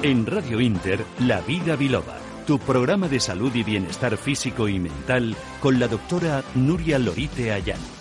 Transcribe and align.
En 0.00 0.26
Radio 0.26 0.60
Inter, 0.60 1.04
La 1.18 1.40
Vida 1.40 1.74
Biloba, 1.74 2.18
tu 2.46 2.60
programa 2.60 3.08
de 3.08 3.18
salud 3.18 3.52
y 3.56 3.64
bienestar 3.64 4.16
físico 4.16 4.68
y 4.68 4.78
mental 4.78 5.34
con 5.60 5.80
la 5.80 5.88
doctora 5.88 6.44
Nuria 6.54 7.00
Lorite 7.00 7.50
Ayano. 7.50 7.97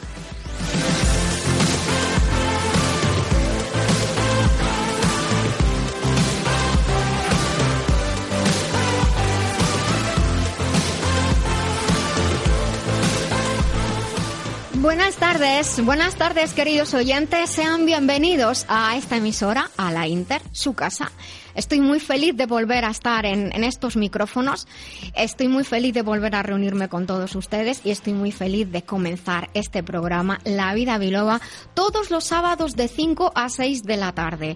Buenas 15.20 15.40
tardes, 15.40 15.84
buenas 15.84 16.16
tardes 16.16 16.54
queridos 16.54 16.94
oyentes, 16.94 17.50
sean 17.50 17.88
bienvenidos 17.88 18.68
a 18.70 18.96
esta 18.96 19.18
emisora, 19.18 19.72
a 19.76 19.92
la 19.92 20.06
Inter, 20.06 20.44
su 20.52 20.76
casa. 20.76 21.12
Estoy 21.56 21.80
muy 21.80 22.00
feliz 22.00 22.38
de 22.38 22.46
volver 22.46 22.86
a 22.86 22.92
estar 22.92 23.26
en, 23.26 23.52
en, 23.52 23.64
estos 23.64 23.98
micrófonos, 23.98 24.68
estoy 25.16 25.48
muy 25.48 25.64
feliz 25.64 25.96
de 25.96 26.04
volver 26.04 26.36
a 26.36 26.44
reunirme 26.44 26.88
con 26.88 27.08
todos 27.08 27.36
ustedes 27.36 27.82
y 27.84 27.90
estoy 27.90 28.14
muy 28.14 28.32
feliz 28.32 28.72
de 28.72 28.84
comenzar 28.84 29.50
este 29.56 29.82
programa, 29.82 30.40
La 30.44 30.76
Vida 30.76 31.00
Biloba, 31.00 31.42
todos 31.74 32.12
los 32.12 32.24
sábados 32.24 32.76
de 32.76 32.88
5 32.88 33.32
a 33.34 33.50
6 33.50 33.84
de 33.86 33.98
la 33.98 34.12
tarde. 34.12 34.56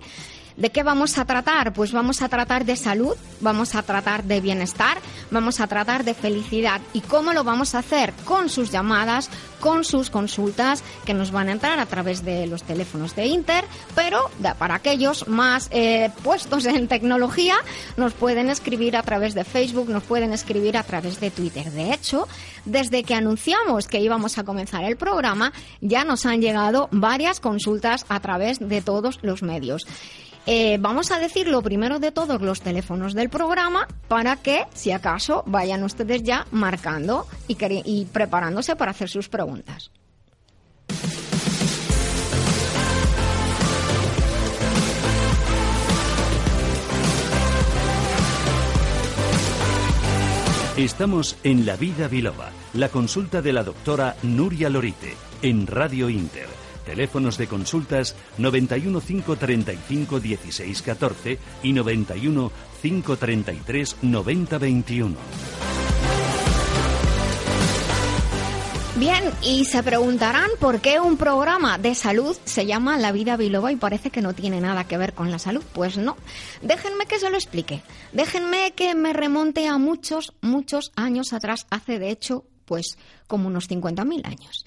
¿De 0.61 0.69
qué 0.69 0.83
vamos 0.83 1.17
a 1.17 1.25
tratar? 1.25 1.73
Pues 1.73 1.91
vamos 1.91 2.21
a 2.21 2.29
tratar 2.29 2.65
de 2.65 2.75
salud, 2.75 3.15
vamos 3.39 3.73
a 3.73 3.81
tratar 3.81 4.25
de 4.25 4.41
bienestar, 4.41 4.99
vamos 5.31 5.59
a 5.59 5.65
tratar 5.65 6.03
de 6.03 6.13
felicidad. 6.13 6.81
¿Y 6.93 7.01
cómo 7.01 7.33
lo 7.33 7.43
vamos 7.43 7.73
a 7.73 7.79
hacer? 7.79 8.13
Con 8.25 8.47
sus 8.47 8.69
llamadas, 8.69 9.31
con 9.59 9.83
sus 9.83 10.11
consultas 10.11 10.83
que 11.03 11.15
nos 11.15 11.31
van 11.31 11.49
a 11.49 11.53
entrar 11.53 11.79
a 11.79 11.87
través 11.87 12.23
de 12.23 12.45
los 12.45 12.61
teléfonos 12.61 13.15
de 13.15 13.25
Inter, 13.25 13.65
pero 13.95 14.29
para 14.59 14.75
aquellos 14.75 15.27
más 15.27 15.67
eh, 15.71 16.11
puestos 16.23 16.67
en 16.67 16.87
tecnología, 16.87 17.55
nos 17.97 18.13
pueden 18.13 18.51
escribir 18.51 18.95
a 18.97 19.01
través 19.01 19.33
de 19.33 19.43
Facebook, 19.43 19.89
nos 19.89 20.03
pueden 20.03 20.31
escribir 20.31 20.77
a 20.77 20.83
través 20.83 21.19
de 21.19 21.31
Twitter. 21.31 21.71
De 21.71 21.91
hecho, 21.91 22.27
desde 22.65 23.01
que 23.01 23.15
anunciamos 23.15 23.87
que 23.87 23.99
íbamos 23.99 24.37
a 24.37 24.43
comenzar 24.43 24.83
el 24.83 24.95
programa, 24.95 25.53
ya 25.79 26.03
nos 26.03 26.27
han 26.27 26.39
llegado 26.39 26.87
varias 26.91 27.39
consultas 27.39 28.05
a 28.09 28.19
través 28.19 28.59
de 28.59 28.83
todos 28.83 29.17
los 29.23 29.41
medios. 29.41 29.87
Eh, 30.45 30.77
vamos 30.79 31.11
a 31.11 31.19
decir 31.19 31.47
lo 31.47 31.61
primero 31.61 31.99
de 31.99 32.11
todos 32.11 32.41
los 32.41 32.61
teléfonos 32.61 33.13
del 33.13 33.29
programa 33.29 33.87
para 34.07 34.37
que, 34.37 34.65
si 34.73 34.91
acaso, 34.91 35.43
vayan 35.45 35.83
ustedes 35.83 36.23
ya 36.23 36.47
marcando 36.51 37.27
y, 37.47 37.57
y 37.85 38.05
preparándose 38.05 38.75
para 38.75 38.91
hacer 38.91 39.09
sus 39.09 39.29
preguntas. 39.29 39.91
Estamos 50.77 51.37
en 51.43 51.67
La 51.67 51.75
Vida 51.75 52.07
Biloba, 52.07 52.49
la 52.73 52.89
consulta 52.89 53.43
de 53.43 53.53
la 53.53 53.63
doctora 53.63 54.15
Nuria 54.23 54.69
Lorite, 54.69 55.15
en 55.43 55.67
Radio 55.67 56.09
Inter 56.09 56.50
Teléfonos 56.85 57.37
de 57.37 57.47
consultas 57.47 58.15
91 58.37 59.01
535 59.01 60.19
16 60.19 60.81
14 60.81 61.39
y 61.63 61.73
91 61.73 62.51
533 62.81 63.97
90 64.01 64.57
21. 64.57 65.15
Bien, 69.01 69.23
y 69.41 69.65
se 69.65 69.81
preguntarán 69.81 70.51
por 70.59 70.79
qué 70.79 70.99
un 70.99 71.17
programa 71.17 71.79
de 71.79 71.95
salud 71.95 72.37
se 72.43 72.67
llama 72.67 72.99
La 72.99 73.11
Vida 73.11 73.35
Biloba 73.35 73.71
y 73.71 73.75
parece 73.75 74.11
que 74.11 74.21
no 74.21 74.35
tiene 74.35 74.61
nada 74.61 74.83
que 74.83 74.95
ver 74.95 75.13
con 75.13 75.31
la 75.31 75.39
salud. 75.39 75.63
Pues 75.73 75.97
no. 75.97 76.17
Déjenme 76.61 77.07
que 77.07 77.17
se 77.17 77.31
lo 77.31 77.35
explique. 77.35 77.81
Déjenme 78.13 78.73
que 78.75 78.93
me 78.93 79.11
remonte 79.11 79.67
a 79.67 79.79
muchos, 79.79 80.33
muchos 80.41 80.91
años 80.95 81.33
atrás, 81.33 81.65
hace 81.71 81.97
de 81.97 82.11
hecho, 82.11 82.45
pues 82.65 82.99
como 83.25 83.47
unos 83.47 83.67
50.000 83.71 84.23
años. 84.23 84.65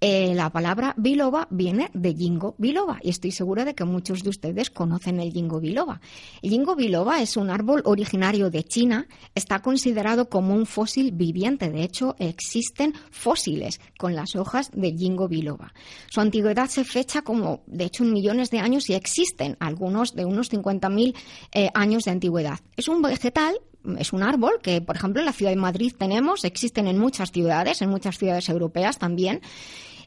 Eh, 0.00 0.34
la 0.34 0.50
palabra 0.50 0.94
biloba 0.98 1.48
viene 1.50 1.90
de 1.94 2.14
jingo 2.14 2.54
biloba 2.58 2.98
y 3.02 3.08
estoy 3.08 3.30
segura 3.30 3.64
de 3.64 3.74
que 3.74 3.84
muchos 3.84 4.22
de 4.22 4.28
ustedes 4.28 4.68
conocen 4.68 5.20
el 5.20 5.32
jingo 5.32 5.58
biloba. 5.58 6.02
El 6.42 6.50
jingo 6.50 6.76
biloba 6.76 7.22
es 7.22 7.38
un 7.38 7.48
árbol 7.48 7.80
originario 7.86 8.50
de 8.50 8.62
China, 8.62 9.08
está 9.34 9.60
considerado 9.60 10.28
como 10.28 10.54
un 10.54 10.66
fósil 10.66 11.12
viviente. 11.12 11.70
De 11.70 11.82
hecho, 11.82 12.14
existen 12.18 12.92
fósiles 13.10 13.80
con 13.98 14.14
las 14.14 14.36
hojas 14.36 14.70
de 14.74 14.92
jingo 14.92 15.28
biloba. 15.28 15.72
Su 16.10 16.20
antigüedad 16.20 16.68
se 16.68 16.84
fecha 16.84 17.22
como, 17.22 17.62
de 17.66 17.86
hecho, 17.86 18.04
en 18.04 18.12
millones 18.12 18.50
de 18.50 18.58
años 18.58 18.90
y 18.90 18.94
existen 18.94 19.56
algunos 19.60 20.14
de 20.14 20.26
unos 20.26 20.52
50.000 20.52 21.14
eh, 21.52 21.70
años 21.72 22.04
de 22.04 22.10
antigüedad. 22.10 22.60
Es 22.76 22.88
un 22.88 23.00
vegetal 23.00 23.58
es 23.98 24.12
un 24.12 24.22
árbol 24.22 24.58
que, 24.62 24.80
por 24.80 24.96
ejemplo, 24.96 25.20
en 25.20 25.26
la 25.26 25.32
ciudad 25.32 25.52
de 25.52 25.56
Madrid 25.56 25.92
tenemos, 25.96 26.44
existen 26.44 26.88
en 26.88 26.98
muchas 26.98 27.30
ciudades, 27.30 27.82
en 27.82 27.90
muchas 27.90 28.18
ciudades 28.18 28.48
europeas 28.48 28.98
también. 28.98 29.40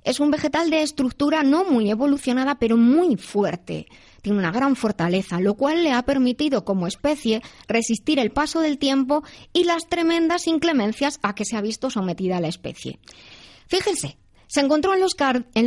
Es 0.03 0.19
un 0.19 0.31
vegetal 0.31 0.69
de 0.69 0.81
estructura 0.81 1.43
no 1.43 1.65
muy 1.65 1.89
evolucionada, 1.89 2.55
pero 2.59 2.77
muy 2.77 3.17
fuerte. 3.17 3.87
Tiene 4.21 4.39
una 4.39 4.51
gran 4.51 4.75
fortaleza, 4.75 5.39
lo 5.39 5.55
cual 5.55 5.83
le 5.83 5.91
ha 5.91 6.03
permitido 6.03 6.65
como 6.65 6.87
especie 6.87 7.41
resistir 7.67 8.19
el 8.19 8.31
paso 8.31 8.59
del 8.59 8.77
tiempo 8.77 9.23
y 9.53 9.63
las 9.63 9.87
tremendas 9.87 10.47
inclemencias 10.47 11.19
a 11.21 11.35
que 11.35 11.45
se 11.45 11.55
ha 11.55 11.61
visto 11.61 11.89
sometida 11.89 12.41
la 12.41 12.47
especie. 12.47 12.99
Fíjense, 13.67 14.17
se 14.49 14.61
encontró 14.61 14.95
en 14.95 14.99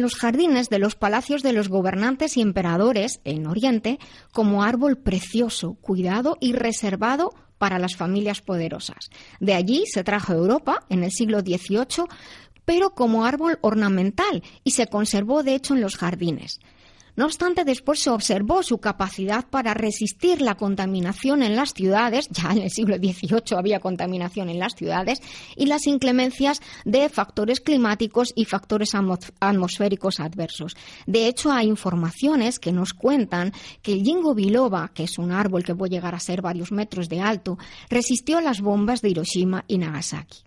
los, 0.03 0.17
jardines 0.17 0.69
de 0.69 0.79
los 0.81 0.97
palacios 0.97 1.45
de 1.45 1.53
los 1.53 1.69
gobernantes 1.69 2.37
y 2.37 2.41
emperadores 2.41 3.21
en 3.23 3.47
Oriente 3.47 4.01
como 4.33 4.65
árbol 4.65 4.99
precioso, 4.99 5.75
cuidado 5.81 6.37
y 6.41 6.53
reservado 6.53 7.33
para 7.59 7.79
las 7.79 7.95
familias 7.95 8.41
poderosas. 8.41 9.11
De 9.39 9.55
allí 9.55 9.85
se 9.87 10.03
trajo 10.03 10.33
a 10.33 10.37
Europa 10.37 10.85
en 10.89 11.05
el 11.05 11.13
siglo 11.13 11.43
XVIII 11.43 12.07
pero 12.65 12.95
como 12.95 13.25
árbol 13.25 13.59
ornamental 13.63 14.43
y 14.65 14.73
se 14.73 14.87
conservó 14.87 15.43
de 15.43 15.55
hecho 15.55 15.75
en 15.75 15.81
los 15.81 15.97
jardines. 15.97 16.61
No 17.15 17.27
obstante, 17.27 17.65
después 17.65 18.01
se 18.01 18.09
observó 18.09 18.63
su 18.63 18.79
capacidad 18.79 19.47
para 19.47 19.75
resistir 19.75 20.41
la 20.41 20.55
contaminación 20.55 21.43
en 21.43 21.57
las 21.57 21.75
ciudades, 21.75 22.29
ya 22.31 22.53
en 22.53 22.63
el 22.63 22.71
siglo 22.71 22.97
XVIII 22.97 23.59
había 23.59 23.81
contaminación 23.81 24.49
en 24.49 24.59
las 24.59 24.75
ciudades, 24.75 25.21
y 25.55 25.67
las 25.67 25.87
inclemencias 25.87 26.61
de 26.87 27.11
factores 27.11 27.61
climáticos 27.61 28.33
y 28.35 28.47
factores 28.47 28.93
atmosféricos 28.95 30.21
adversos. 30.21 30.75
De 31.07 31.27
hecho, 31.27 31.53
hay 31.53 31.69
informaciones 31.69 32.59
que 32.59 32.73
nos 32.73 32.95
cuentan 32.95 33.53
que 33.83 33.93
el 33.93 34.05
Jingo 34.05 34.35
biloba, 34.35 34.91
que 34.95 35.05
es 35.05 35.19
un 35.19 35.33
árbol 35.33 35.65
que 35.65 35.75
puede 35.75 35.97
llegar 35.97 36.15
a 36.15 36.21
ser 36.21 36.41
varios 36.41 36.73
metros 36.73 37.11
de 37.11 37.21
alto, 37.21 37.59
resistió 37.91 38.41
las 38.41 38.63
bombas 38.63 39.03
de 39.03 39.11
Hiroshima 39.11 39.65
y 39.69 39.77
Nagasaki. 39.77 40.45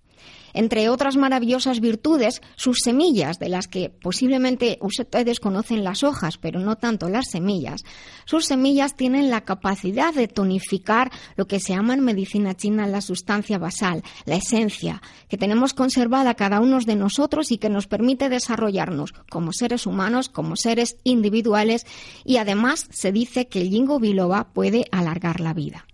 Entre 0.55 0.87
otras 0.87 1.17
maravillosas 1.17 1.81
virtudes, 1.81 2.41
sus 2.55 2.77
semillas, 2.83 3.39
de 3.39 3.49
las 3.49 3.67
que 3.67 3.89
posiblemente 3.89 4.77
ustedes 4.81 5.41
conocen 5.41 5.83
las 5.83 6.03
hojas, 6.03 6.37
pero 6.37 6.61
no 6.61 6.77
tanto 6.77 7.09
las 7.09 7.29
semillas, 7.29 7.83
sus 8.25 8.45
semillas 8.45 8.95
tienen 8.95 9.29
la 9.29 9.41
capacidad 9.41 10.13
de 10.13 10.29
tonificar 10.29 11.11
lo 11.35 11.45
que 11.45 11.59
se 11.59 11.73
llama 11.73 11.93
en 11.93 12.05
medicina 12.05 12.55
china 12.55 12.87
la 12.87 13.01
sustancia 13.01 13.57
basal, 13.57 14.01
la 14.25 14.35
esencia, 14.35 15.01
que 15.27 15.37
tenemos 15.37 15.73
conservada 15.73 16.35
cada 16.35 16.61
uno 16.61 16.79
de 16.79 16.95
nosotros 16.95 17.51
y 17.51 17.57
que 17.57 17.69
nos 17.69 17.87
permite 17.87 18.29
desarrollarnos 18.29 19.13
como 19.29 19.53
seres 19.53 19.85
humanos, 19.85 20.29
como 20.29 20.55
seres 20.55 20.97
individuales 21.03 21.85
y 22.23 22.37
además 22.37 22.87
se 22.91 23.11
dice 23.11 23.47
que 23.47 23.61
el 23.61 23.69
jingo 23.69 23.99
biloba 23.99 24.53
puede 24.53 24.85
alargar 24.91 25.39
la 25.39 25.53
vida. 25.53 25.85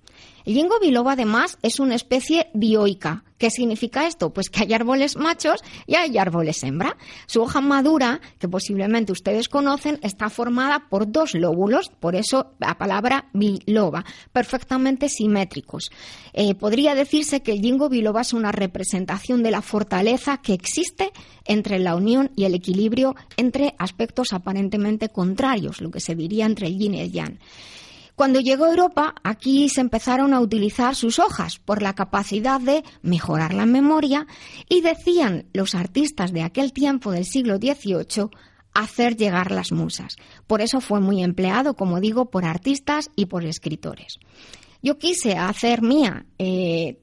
El 0.45 0.55
jingo 0.55 0.79
biloba 0.79 1.13
además 1.13 1.57
es 1.61 1.79
una 1.79 1.95
especie 1.95 2.49
dioica. 2.53 3.23
¿Qué 3.41 3.49
significa 3.49 4.05
esto? 4.05 4.29
Pues 4.29 4.51
que 4.51 4.61
hay 4.61 4.73
árboles 4.75 5.17
machos 5.17 5.63
y 5.87 5.95
hay 5.95 6.15
árboles 6.19 6.61
hembra. 6.61 6.95
Su 7.25 7.41
hoja 7.41 7.59
madura, 7.59 8.21
que 8.37 8.47
posiblemente 8.47 9.11
ustedes 9.11 9.49
conocen, 9.49 9.97
está 10.03 10.29
formada 10.29 10.87
por 10.89 11.11
dos 11.11 11.33
lóbulos, 11.33 11.89
por 11.89 12.15
eso 12.15 12.51
la 12.59 12.77
palabra 12.77 13.31
biloba, 13.33 14.05
perfectamente 14.31 15.09
simétricos. 15.09 15.89
Eh, 16.33 16.53
podría 16.53 16.93
decirse 16.93 17.41
que 17.41 17.53
el 17.53 17.61
jingo 17.61 17.89
biloba 17.89 18.21
es 18.21 18.33
una 18.33 18.51
representación 18.51 19.41
de 19.41 19.49
la 19.49 19.63
fortaleza 19.63 20.37
que 20.37 20.53
existe 20.53 21.11
entre 21.43 21.79
la 21.79 21.95
unión 21.95 22.29
y 22.35 22.43
el 22.43 22.53
equilibrio 22.53 23.15
entre 23.37 23.73
aspectos 23.79 24.33
aparentemente 24.33 25.09
contrarios, 25.09 25.81
lo 25.81 25.89
que 25.89 25.99
se 25.99 26.13
diría 26.13 26.45
entre 26.45 26.67
el 26.67 26.77
yin 26.77 26.93
y 26.93 26.99
el 26.99 27.11
yang. 27.11 27.39
Cuando 28.15 28.39
llegó 28.39 28.65
a 28.65 28.69
Europa, 28.69 29.15
aquí 29.23 29.69
se 29.69 29.81
empezaron 29.81 30.33
a 30.33 30.39
utilizar 30.39 30.95
sus 30.95 31.19
hojas 31.19 31.59
por 31.59 31.81
la 31.81 31.93
capacidad 31.93 32.59
de 32.59 32.83
mejorar 33.01 33.53
la 33.53 33.65
memoria 33.65 34.27
y 34.69 34.81
decían 34.81 35.45
los 35.53 35.75
artistas 35.75 36.31
de 36.31 36.43
aquel 36.43 36.73
tiempo 36.73 37.11
del 37.11 37.25
siglo 37.25 37.57
XVIII 37.57 38.29
hacer 38.73 39.17
llegar 39.17 39.51
las 39.51 39.71
musas. 39.71 40.15
Por 40.47 40.61
eso 40.61 40.81
fue 40.81 40.99
muy 40.99 41.23
empleado, 41.23 41.75
como 41.75 41.99
digo, 41.99 42.29
por 42.29 42.45
artistas 42.45 43.09
y 43.15 43.25
por 43.25 43.45
escritores. 43.45 44.19
Yo 44.81 44.97
quise 44.97 45.35
hacer 45.35 45.81
mía 45.81 46.25
eh, 46.39 47.01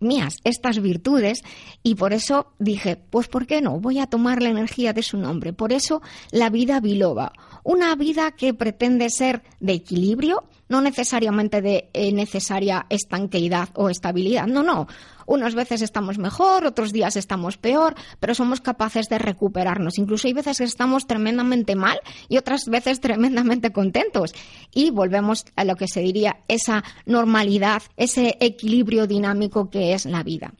mías 0.00 0.38
estas 0.44 0.80
virtudes 0.80 1.42
y 1.82 1.94
por 1.94 2.12
eso 2.12 2.52
dije, 2.58 2.96
pues 2.96 3.28
¿por 3.28 3.46
qué 3.46 3.60
no? 3.60 3.80
Voy 3.80 3.98
a 3.98 4.06
tomar 4.06 4.42
la 4.42 4.50
energía 4.50 4.92
de 4.92 5.02
su 5.02 5.16
nombre. 5.16 5.52
Por 5.52 5.72
eso 5.72 6.02
la 6.30 6.50
vida 6.50 6.80
biloba, 6.80 7.32
una 7.66 7.96
vida 7.96 8.30
que 8.30 8.54
pretende 8.54 9.10
ser 9.10 9.42
de 9.58 9.72
equilibrio, 9.72 10.44
no 10.68 10.80
necesariamente 10.80 11.60
de 11.60 11.90
eh, 11.92 12.12
necesaria 12.12 12.86
estanqueidad 12.90 13.70
o 13.74 13.90
estabilidad, 13.90 14.46
no, 14.46 14.62
no. 14.62 14.86
Unas 15.26 15.56
veces 15.56 15.82
estamos 15.82 16.16
mejor, 16.16 16.64
otros 16.64 16.92
días 16.92 17.16
estamos 17.16 17.56
peor, 17.56 17.96
pero 18.20 18.36
somos 18.36 18.60
capaces 18.60 19.08
de 19.08 19.18
recuperarnos. 19.18 19.98
Incluso 19.98 20.28
hay 20.28 20.32
veces 20.32 20.58
que 20.58 20.64
estamos 20.64 21.08
tremendamente 21.08 21.74
mal 21.74 21.98
y 22.28 22.38
otras 22.38 22.66
veces 22.66 23.00
tremendamente 23.00 23.72
contentos. 23.72 24.32
Y 24.72 24.90
volvemos 24.90 25.44
a 25.56 25.64
lo 25.64 25.74
que 25.74 25.88
se 25.88 26.00
diría 26.00 26.36
esa 26.46 26.84
normalidad, 27.04 27.82
ese 27.96 28.36
equilibrio 28.38 29.08
dinámico 29.08 29.70
que 29.70 29.92
es 29.92 30.06
la 30.06 30.22
vida. 30.22 30.54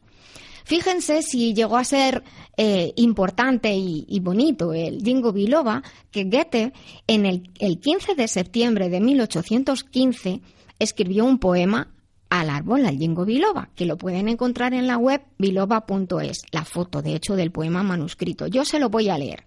Fíjense 0.67 1.21
si 1.21 1.53
llegó 1.53 1.77
a 1.77 1.85
ser 1.85 2.25
eh, 2.57 2.91
importante 2.97 3.73
y, 3.73 4.19
bonito 4.19 4.73
el 4.73 5.01
Jingo 5.01 5.31
Biloba, 5.31 5.81
que 6.11 6.25
Goethe 6.25 6.73
en 7.07 7.25
el, 7.25 7.49
el 7.59 7.79
15 7.79 8.15
de 8.15 8.27
septiembre 8.27 8.89
de 8.89 8.99
1815 8.99 10.41
escribió 10.77 11.23
un 11.23 11.39
poema 11.39 11.93
al 12.29 12.49
árbol, 12.49 12.85
al 12.85 12.97
Jingo 12.97 13.23
Biloba, 13.23 13.69
que 13.75 13.85
lo 13.85 13.97
pueden 13.97 14.27
encontrar 14.27 14.73
en 14.73 14.87
la 14.87 14.97
web 14.97 15.21
biloba.es, 15.37 16.41
la 16.51 16.65
foto, 16.65 17.01
de 17.01 17.15
hecho, 17.15 17.37
del 17.37 17.53
poema 17.53 17.81
manuscrito. 17.81 18.47
Yo 18.47 18.65
se 18.65 18.79
lo 18.79 18.89
voy 18.89 19.07
a 19.07 19.17
leer. 19.17 19.45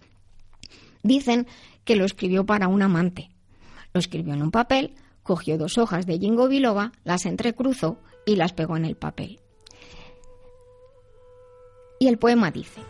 Dicen 1.03 1.45
que 1.83 1.97
lo 1.97 2.05
escribió 2.05 2.47
para 2.47 2.67
un 2.67 2.81
amante. 2.81 3.29
Lo 3.93 3.99
escribió 3.99 4.33
en 4.33 4.41
un 4.41 4.49
papel, 4.49 4.95
cogió 5.21 5.59
dos 5.59 5.77
hojas 5.77 6.07
de 6.07 6.17
Jingo 6.17 6.47
Biloba, 6.47 6.93
las 7.03 7.27
entrecruzó 7.27 7.99
y 8.25 8.37
las 8.37 8.53
pegó 8.53 8.75
en 8.75 8.85
el 8.85 8.95
papel. 8.95 9.39
Y 12.01 12.07
el 12.07 12.17
poema 12.17 12.49
dice, 12.49 12.81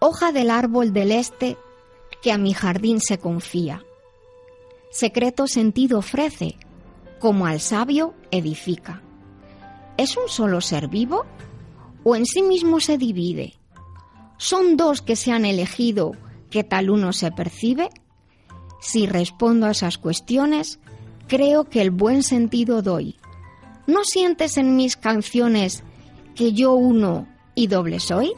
Hoja 0.00 0.30
del 0.30 0.50
árbol 0.50 0.92
del 0.92 1.12
este 1.12 1.56
que 2.20 2.30
a 2.30 2.36
mi 2.36 2.52
jardín 2.52 3.00
se 3.00 3.16
confía, 3.16 3.86
secreto 4.90 5.46
sentido 5.46 6.00
ofrece 6.00 6.58
como 7.20 7.46
al 7.46 7.58
sabio 7.58 8.12
edifica. 8.30 9.00
¿Es 9.96 10.14
un 10.18 10.28
solo 10.28 10.60
ser 10.60 10.88
vivo 10.88 11.24
o 12.04 12.16
en 12.16 12.26
sí 12.26 12.42
mismo 12.42 12.80
se 12.80 12.98
divide? 12.98 13.54
¿Son 14.36 14.76
dos 14.76 15.00
que 15.00 15.16
se 15.16 15.32
han 15.32 15.46
elegido 15.46 16.12
que 16.50 16.64
tal 16.64 16.90
uno 16.90 17.14
se 17.14 17.32
percibe? 17.32 17.88
Si 18.78 19.06
respondo 19.06 19.64
a 19.64 19.70
esas 19.70 19.96
cuestiones, 19.96 20.80
creo 21.28 21.64
que 21.64 21.80
el 21.80 21.92
buen 21.92 22.22
sentido 22.22 22.82
doy. 22.82 23.16
¿No 23.86 24.04
sientes 24.04 24.58
en 24.58 24.76
mis 24.76 24.98
canciones 24.98 25.82
que 26.34 26.52
yo 26.52 26.74
uno 26.74 27.26
y 27.56 27.66
doble 27.66 27.98
soy? 27.98 28.32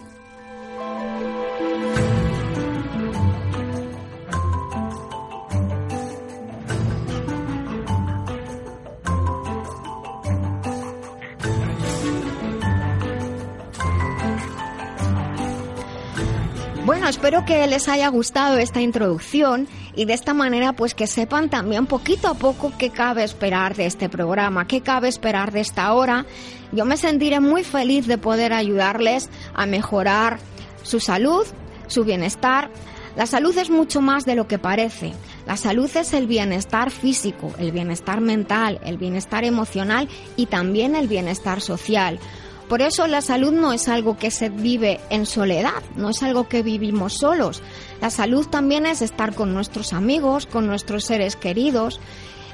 espero 17.09 17.45
que 17.47 17.67
les 17.67 17.89
haya 17.89 18.09
gustado 18.09 18.59
esta 18.59 18.81
introducción 18.81 19.67
y 19.99 20.05
de 20.05 20.15
esta 20.15 20.33
manera 20.33 20.75
pues 20.75 20.95
que 20.95 21.09
sepan 21.09 21.51
también 21.51 21.87
poquito 21.87 22.29
a 22.29 22.35
poco 22.35 22.73
qué 22.79 22.91
cabe 22.91 23.25
esperar 23.25 23.75
de 23.75 23.87
este 23.87 24.09
programa, 24.09 24.69
qué 24.69 24.81
cabe 24.81 25.09
esperar 25.09 25.51
de 25.51 25.59
esta 25.59 25.93
hora. 25.93 26.25
Yo 26.71 26.85
me 26.85 26.97
sentiré 26.97 27.41
muy 27.41 27.65
feliz 27.65 28.07
de 28.07 28.17
poder 28.17 28.53
ayudarles 28.53 29.29
a 29.55 29.67
mejorar 29.67 30.39
su 30.85 31.01
salud, 31.01 31.45
su 31.89 32.05
bienestar. 32.05 32.71
La 33.17 33.27
salud 33.27 33.59
es 33.59 33.71
mucho 33.71 34.01
más 34.01 34.25
de 34.25 34.37
lo 34.37 34.47
que 34.47 34.61
parece. 34.61 35.15
La 35.49 35.57
salud 35.57 35.91
es 35.97 36.13
el 36.13 36.29
bienestar 36.29 36.93
físico, 36.93 37.53
el 37.59 37.73
bienestar 37.73 38.21
mental, 38.21 38.79
el 38.85 38.99
bienestar 38.99 39.43
emocional 39.43 40.09
y 40.37 40.47
también 40.47 40.95
el 40.95 41.09
bienestar 41.09 41.61
social. 41.61 42.21
Por 42.69 42.83
eso 42.83 43.07
la 43.07 43.23
salud 43.23 43.53
no 43.53 43.73
es 43.73 43.89
algo 43.89 44.19
que 44.19 44.31
se 44.31 44.51
vive 44.51 45.01
en 45.09 45.25
soledad, 45.25 45.83
no 45.97 46.11
es 46.11 46.23
algo 46.23 46.49
que 46.49 46.63
vivimos 46.63 47.15
solos. 47.15 47.63
La 48.03 48.11
salud 48.11 48.47
también 48.47 48.85
es 48.85 49.01
estar 49.01 49.35
con 49.35 49.55
nuestros 49.55 49.95
amigos, 49.95 50.47
con 50.47 50.67
nuestros 50.67 51.05
seres 51.05 51.35
queridos, 51.35 51.99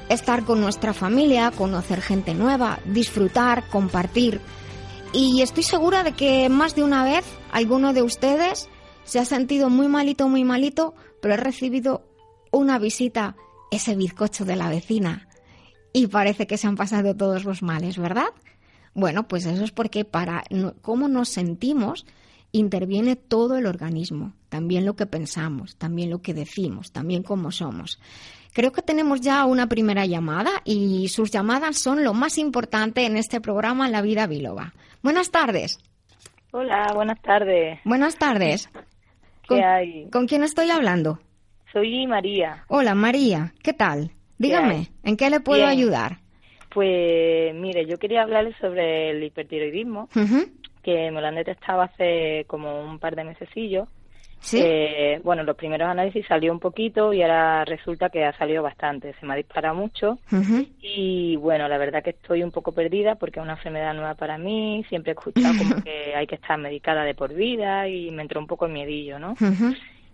estar 0.07 0.45
con 0.45 0.61
nuestra 0.61 0.93
familia, 0.93 1.51
conocer 1.51 2.01
gente 2.01 2.33
nueva, 2.33 2.79
disfrutar, 2.85 3.67
compartir. 3.67 4.39
Y 5.11 5.41
estoy 5.41 5.63
segura 5.63 6.03
de 6.03 6.13
que 6.13 6.47
más 6.47 6.75
de 6.75 6.83
una 6.83 7.03
vez 7.03 7.25
alguno 7.51 7.91
de 7.91 8.01
ustedes 8.01 8.69
se 9.03 9.19
ha 9.19 9.25
sentido 9.25 9.69
muy 9.69 9.89
malito, 9.89 10.29
muy 10.29 10.45
malito, 10.45 10.93
pero 11.21 11.33
ha 11.33 11.37
recibido 11.37 12.05
una 12.51 12.79
visita, 12.79 13.35
ese 13.69 13.95
bizcocho 13.95 14.45
de 14.45 14.55
la 14.55 14.69
vecina. 14.69 15.27
Y 15.91 16.07
parece 16.07 16.47
que 16.47 16.57
se 16.57 16.67
han 16.67 16.75
pasado 16.75 17.15
todos 17.15 17.43
los 17.43 17.61
males, 17.61 17.97
¿verdad? 17.97 18.27
Bueno, 18.95 19.27
pues 19.27 19.45
eso 19.45 19.63
es 19.63 19.71
porque 19.71 20.05
para 20.05 20.43
cómo 20.81 21.07
nos 21.07 21.29
sentimos 21.29 22.05
interviene 22.57 23.17
todo 23.17 23.57
el 23.57 23.65
organismo, 23.65 24.33
también 24.47 24.85
lo 24.85 24.95
que 24.95 25.05
pensamos, 25.05 25.75
también 25.75 26.09
lo 26.09 26.21
que 26.21 26.33
decimos, 26.33 26.93
también 26.93 27.21
cómo 27.21 27.51
somos. 27.51 27.99
Creo 28.53 28.71
que 28.71 28.81
tenemos 28.81 29.19
ya 29.19 29.43
una 29.43 29.67
primera 29.67 30.05
llamada 30.05 30.61
y 30.63 31.09
sus 31.09 31.31
llamadas 31.31 31.77
son 31.77 32.05
lo 32.05 32.13
más 32.13 32.37
importante 32.37 33.05
en 33.05 33.17
este 33.17 33.41
programa 33.41 33.89
La 33.89 34.01
Vida 34.01 34.27
Biloba. 34.27 34.73
Buenas 35.03 35.29
tardes. 35.29 35.79
Hola, 36.51 36.93
buenas 36.95 37.21
tardes. 37.21 37.79
Buenas 37.83 38.17
tardes. 38.17 38.69
¿Qué 39.49 39.61
hay? 39.61 40.09
¿Con 40.09 40.25
quién 40.25 40.43
estoy 40.43 40.69
hablando? 40.69 41.19
Soy 41.73 42.07
María. 42.07 42.63
Hola, 42.69 42.95
María. 42.95 43.53
¿Qué 43.61 43.73
tal? 43.73 44.11
Dígame, 44.37 44.91
¿en 45.03 45.17
qué 45.17 45.29
le 45.29 45.41
puedo 45.41 45.65
ayudar? 45.65 46.19
Pues 46.75 47.55
mire, 47.55 47.85
yo 47.85 47.97
quería 47.97 48.23
hablarles 48.23 48.53
sobre 48.59 49.11
el 49.11 49.23
hipertiroidismo, 49.23 50.09
que 50.83 51.09
me 51.09 51.21
lo 51.21 51.27
han 51.27 51.35
detectado 51.35 51.79
hace 51.79 52.43
como 52.47 52.83
un 52.83 52.99
par 52.99 53.15
de 53.15 53.23
mesecillos. 53.23 53.87
¿Sí? 54.41 54.59
Eh, 54.61 55.21
bueno, 55.23 55.43
los 55.43 55.55
primeros 55.55 55.87
análisis 55.87 56.27
salió 56.27 56.51
un 56.51 56.59
poquito 56.59 57.13
y 57.13 57.21
ahora 57.21 57.63
resulta 57.63 58.09
que 58.09 58.25
ha 58.25 58.37
salido 58.37 58.61
bastante. 58.61 59.15
Se 59.17 59.25
me 59.25 59.33
ha 59.33 59.37
disparado 59.37 59.73
mucho 59.73 60.19
y 60.81 61.37
bueno, 61.37 61.69
la 61.69 61.77
verdad 61.77 62.03
que 62.03 62.09
estoy 62.09 62.43
un 62.43 62.51
poco 62.51 62.73
perdida 62.73 63.15
porque 63.15 63.39
es 63.39 63.43
una 63.43 63.53
enfermedad 63.53 63.93
nueva 63.93 64.15
para 64.15 64.37
mí. 64.37 64.85
Siempre 64.89 65.13
he 65.13 65.15
escuchado 65.15 65.57
como 65.57 65.81
que 65.81 66.13
hay 66.13 66.27
que 66.27 66.35
estar 66.35 66.59
medicada 66.59 67.05
de 67.05 67.15
por 67.15 67.33
vida 67.33 67.87
y 67.87 68.11
me 68.11 68.23
entró 68.23 68.41
un 68.41 68.47
poco 68.47 68.65
el 68.65 68.73
miedillo, 68.73 69.17
¿no? 69.17 69.35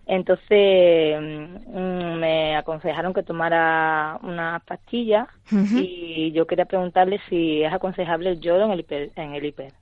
Entonces 0.08 1.20
mm, 1.20 2.20
me 2.20 2.56
aconsejaron 2.58 3.14
que 3.14 3.24
tomara 3.24 4.20
unas 4.24 4.64
pastillas 4.64 5.28
y 5.52 6.32
yo 6.34 6.46
quería 6.48 6.66
preguntarle 6.66 7.20
si 7.30 7.64
es 7.64 7.72
aconsejable 7.72 8.32
el 8.32 8.42
yodo 8.42 8.66
en 8.66 8.72
el 8.72 8.80
hiper. 8.80 9.12
En 9.16 9.36
el 9.36 9.46
hiper. 9.46 9.74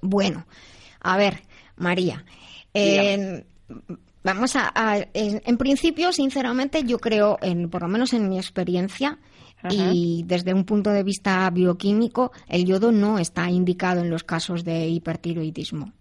Bueno, 0.00 0.44
a 1.00 1.16
ver, 1.16 1.42
María, 1.76 2.24
vamos 4.22 4.56
a, 4.56 5.06
en, 5.14 5.56
principio, 5.58 6.12
sinceramente, 6.12 6.82
yo 6.84 6.98
creo, 6.98 7.38
en, 7.40 7.70
por 7.70 7.82
lo 7.82 7.88
menos 7.88 8.12
en 8.12 8.28
mi 8.28 8.38
experiencia, 8.38 9.18
y 9.70 10.24
desde 10.26 10.54
un 10.54 10.64
punto 10.64 10.90
de 10.90 11.04
vista 11.04 11.48
bioquímico, 11.50 12.32
el 12.48 12.64
yodo 12.64 12.90
no 12.90 13.18
está 13.18 13.48
indicado 13.48 14.00
en 14.00 14.10
los 14.10 14.24
casos 14.24 14.64
de 14.64 14.88
hipertiroidismo. 14.88 15.92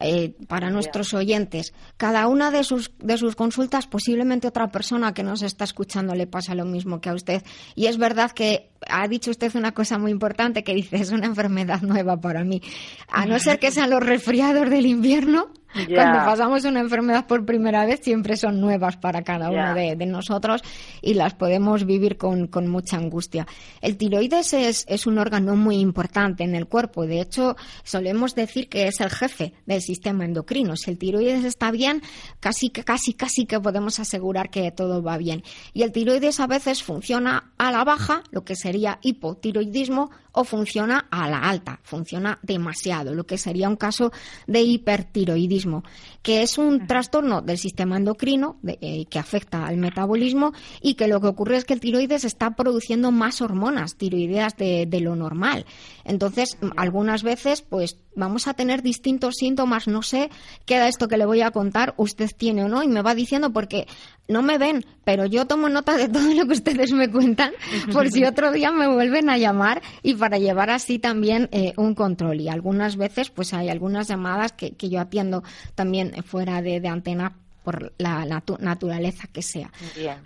Eh, 0.00 0.34
para 0.48 0.70
nuestros 0.70 1.14
oyentes. 1.14 1.72
Cada 1.96 2.26
una 2.26 2.50
de 2.50 2.64
sus, 2.64 2.90
de 2.98 3.18
sus 3.18 3.36
consultas, 3.36 3.86
posiblemente 3.86 4.48
otra 4.48 4.72
persona 4.72 5.14
que 5.14 5.22
nos 5.22 5.42
está 5.42 5.64
escuchando 5.64 6.14
le 6.14 6.26
pasa 6.26 6.54
lo 6.54 6.64
mismo 6.64 7.00
que 7.00 7.10
a 7.10 7.14
usted. 7.14 7.44
Y 7.76 7.86
es 7.86 7.98
verdad 7.98 8.32
que 8.32 8.70
ha 8.88 9.06
dicho 9.06 9.30
usted 9.30 9.54
una 9.54 9.72
cosa 9.72 9.98
muy 9.98 10.10
importante 10.10 10.64
que 10.64 10.74
dice, 10.74 10.96
es 10.96 11.12
una 11.12 11.26
enfermedad 11.26 11.82
nueva 11.82 12.20
para 12.20 12.42
mí. 12.42 12.62
A 13.08 13.26
no 13.26 13.38
ser 13.38 13.58
que 13.58 13.70
sean 13.70 13.90
los 13.90 14.02
resfriados 14.02 14.70
del 14.70 14.86
invierno, 14.86 15.52
cuando 15.94 16.18
pasamos 16.18 16.64
una 16.64 16.80
enfermedad 16.80 17.26
por 17.26 17.44
primera 17.44 17.86
vez, 17.86 18.00
siempre 18.02 18.36
son 18.36 18.60
nuevas 18.60 18.96
para 18.96 19.22
cada 19.22 19.50
uno 19.50 19.74
de, 19.74 19.96
nosotros 20.06 20.62
y 21.00 21.14
las 21.14 21.34
podemos 21.34 21.84
vivir 21.84 22.16
con, 22.16 22.48
mucha 22.68 22.96
angustia. 22.96 23.46
El 23.80 23.96
tiroides 23.96 24.52
es, 24.52 24.84
es, 24.88 25.06
un 25.06 25.18
órgano 25.18 25.56
muy 25.56 25.76
importante 25.76 26.44
en 26.44 26.54
el 26.54 26.66
cuerpo. 26.66 27.06
De 27.06 27.20
hecho, 27.20 27.56
solemos 27.84 28.34
decir 28.34 28.68
que 28.68 28.88
es 28.88 29.00
el 29.00 29.10
jefe 29.10 29.54
del 29.66 29.80
sistema 29.80 30.24
endocrino. 30.24 30.76
Si 30.76 30.90
el 30.90 30.98
tiroides 30.98 31.44
está 31.44 31.70
bien, 31.70 32.02
casi, 32.40 32.70
casi, 32.70 33.14
casi 33.14 33.46
que 33.46 33.60
podemos 33.60 34.00
asegurar 34.00 34.50
que 34.50 34.70
todo 34.70 35.02
va 35.02 35.16
bien. 35.18 35.42
Y 35.72 35.82
el 35.82 35.92
tiroides 35.92 36.40
a 36.40 36.46
veces 36.46 36.82
funciona 36.82 37.52
a 37.58 37.70
la 37.70 37.84
baja, 37.84 38.22
lo 38.30 38.44
que 38.44 38.56
sería 38.56 38.98
hipotiroidismo, 39.02 40.10
o 40.32 40.44
funciona 40.44 41.06
a 41.10 41.28
la 41.28 41.38
alta, 41.40 41.78
funciona 41.82 42.38
demasiado, 42.42 43.14
lo 43.14 43.24
que 43.24 43.38
sería 43.38 43.68
un 43.68 43.76
caso 43.76 44.12
de 44.46 44.62
hipertiroidismo 44.62 45.61
hipotiroidismo, 45.62 45.82
que 46.22 46.42
es 46.42 46.58
un 46.58 46.86
trastorno 46.86 47.42
del 47.42 47.58
sistema 47.58 47.96
endocrino 47.96 48.58
eh, 48.66 49.06
que 49.06 49.18
afecta 49.18 49.66
al 49.66 49.76
metabolismo 49.76 50.52
y 50.80 50.94
que 50.94 51.08
lo 51.08 51.20
que 51.20 51.26
ocurre 51.26 51.56
es 51.56 51.64
que 51.64 51.74
el 51.74 51.80
tiroides 51.80 52.24
está 52.24 52.52
produciendo 52.52 53.10
más 53.10 53.40
hormonas 53.40 53.96
tiroideas 53.96 54.56
de, 54.56 54.86
de 54.86 55.00
lo 55.00 55.16
normal. 55.16 55.66
Entonces, 56.04 56.56
algunas 56.76 57.22
veces, 57.22 57.62
pues 57.62 57.96
vamos 58.14 58.46
a 58.46 58.54
tener 58.54 58.82
distintos 58.82 59.34
síntomas, 59.36 59.88
no 59.88 60.02
sé 60.02 60.30
qué 60.66 60.78
da 60.78 60.88
esto 60.88 61.08
que 61.08 61.16
le 61.16 61.26
voy 61.26 61.42
a 61.42 61.50
contar, 61.50 61.94
usted 61.96 62.30
tiene 62.36 62.64
o 62.64 62.68
no, 62.68 62.82
y 62.82 62.88
me 62.88 63.02
va 63.02 63.14
diciendo 63.14 63.52
porque 63.52 63.86
no 64.28 64.42
me 64.42 64.58
ven, 64.58 64.84
pero 65.04 65.26
yo 65.26 65.46
tomo 65.46 65.68
nota 65.68 65.96
de 65.96 66.08
todo 66.08 66.32
lo 66.34 66.46
que 66.46 66.54
ustedes 66.54 66.92
me 66.92 67.10
cuentan 67.10 67.52
por 67.92 68.10
si 68.10 68.24
otro 68.24 68.52
día 68.52 68.70
me 68.70 68.88
vuelven 68.88 69.30
a 69.30 69.38
llamar 69.38 69.82
y 70.02 70.14
para 70.14 70.38
llevar 70.38 70.70
así 70.70 70.98
también 70.98 71.48
eh, 71.52 71.72
un 71.76 71.94
control. 71.94 72.40
Y 72.40 72.48
algunas 72.48 72.96
veces, 72.96 73.30
pues 73.30 73.52
hay 73.54 73.68
algunas 73.68 74.08
llamadas 74.08 74.52
que, 74.52 74.72
que 74.72 74.88
yo 74.88 75.00
atiendo 75.00 75.42
también 75.74 76.11
fuera 76.22 76.62
de, 76.62 76.80
de 76.80 76.88
antena 76.88 77.36
por 77.62 77.92
la 77.98 78.24
naturaleza 78.58 79.28
que 79.32 79.42
sea. 79.42 79.70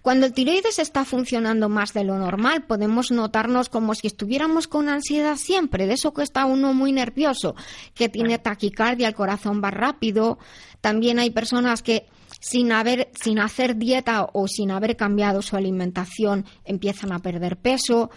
Cuando 0.03 0.27
el 0.27 0.33
tiroides 0.33 0.79
está 0.79 1.05
funcionando 1.05 1.69
más 1.69 1.93
de 1.93 2.05
lo 2.05 2.19
normal, 2.19 2.65
podemos 2.65 3.11
notarnos 3.11 3.69
como 3.69 3.95
si 3.95 4.07
estuviéramos 4.07 4.69
con 4.69 4.89
ansiedad 4.89 5.37
siempre, 5.37 5.87
de 5.87 5.95
eso 5.95 6.15
que 6.15 6.23
está 6.23 6.47
uno 6.47 6.73
muy 6.73 6.93
nervioso, 6.93 7.55
que 7.95 8.09
tiene 8.09 8.39
taquicardia, 8.39 9.09
el 9.09 9.15
corazón 9.15 9.61
va 9.63 9.71
rápido. 9.71 10.39
También 10.81 11.19
hay 11.19 11.31
personas 11.31 11.83
que 11.83 12.07
sin 12.41 12.73
haber 12.73 13.11
sin 13.21 13.39
hacer 13.39 13.77
dieta 13.77 14.29
o 14.33 14.49
sin 14.49 14.71
haber 14.71 14.97
cambiado 14.97 15.43
su 15.43 15.57
alimentación 15.57 16.45
empiezan 16.65 17.13
a 17.13 17.19
perder 17.19 17.57
peso. 17.57 18.11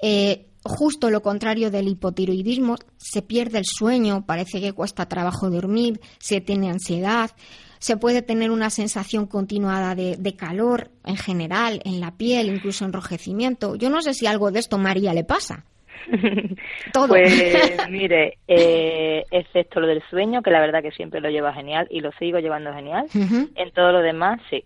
Eh, 0.00 0.46
justo 0.64 1.10
lo 1.10 1.22
contrario 1.22 1.70
del 1.70 1.88
hipotiroidismo, 1.88 2.76
se 2.96 3.22
pierde 3.22 3.58
el 3.58 3.64
sueño, 3.66 4.24
parece 4.26 4.60
que 4.60 4.72
cuesta 4.72 5.06
trabajo 5.06 5.50
dormir, 5.50 6.00
se 6.18 6.40
tiene 6.40 6.70
ansiedad 6.70 7.30
se 7.82 7.96
puede 7.96 8.22
tener 8.22 8.52
una 8.52 8.70
sensación 8.70 9.26
continuada 9.26 9.96
de, 9.96 10.36
calor 10.36 10.92
en 11.04 11.16
general, 11.16 11.80
en 11.84 12.00
la 12.00 12.12
piel, 12.12 12.46
incluso 12.46 12.84
enrojecimiento. 12.84 13.74
Yo 13.74 13.90
no 13.90 14.02
sé 14.02 14.14
si 14.14 14.24
algo 14.24 14.52
de 14.52 14.60
esto 14.60 14.78
María 14.78 15.12
le 15.12 15.24
pasa. 15.24 15.64
Todo. 16.92 17.08
Pues 17.08 17.34
mire, 17.90 18.38
eh, 18.46 19.24
excepto 19.32 19.80
lo 19.80 19.88
del 19.88 20.00
sueño, 20.08 20.42
que 20.42 20.52
la 20.52 20.60
verdad 20.60 20.80
que 20.80 20.92
siempre 20.92 21.20
lo 21.20 21.28
lleva 21.28 21.52
genial 21.54 21.88
y 21.90 21.98
lo 21.98 22.12
sigo 22.20 22.38
llevando 22.38 22.72
genial. 22.72 23.06
En 23.12 23.72
todo 23.72 23.90
lo 23.90 24.00
demás, 24.00 24.40
sí. 24.48 24.64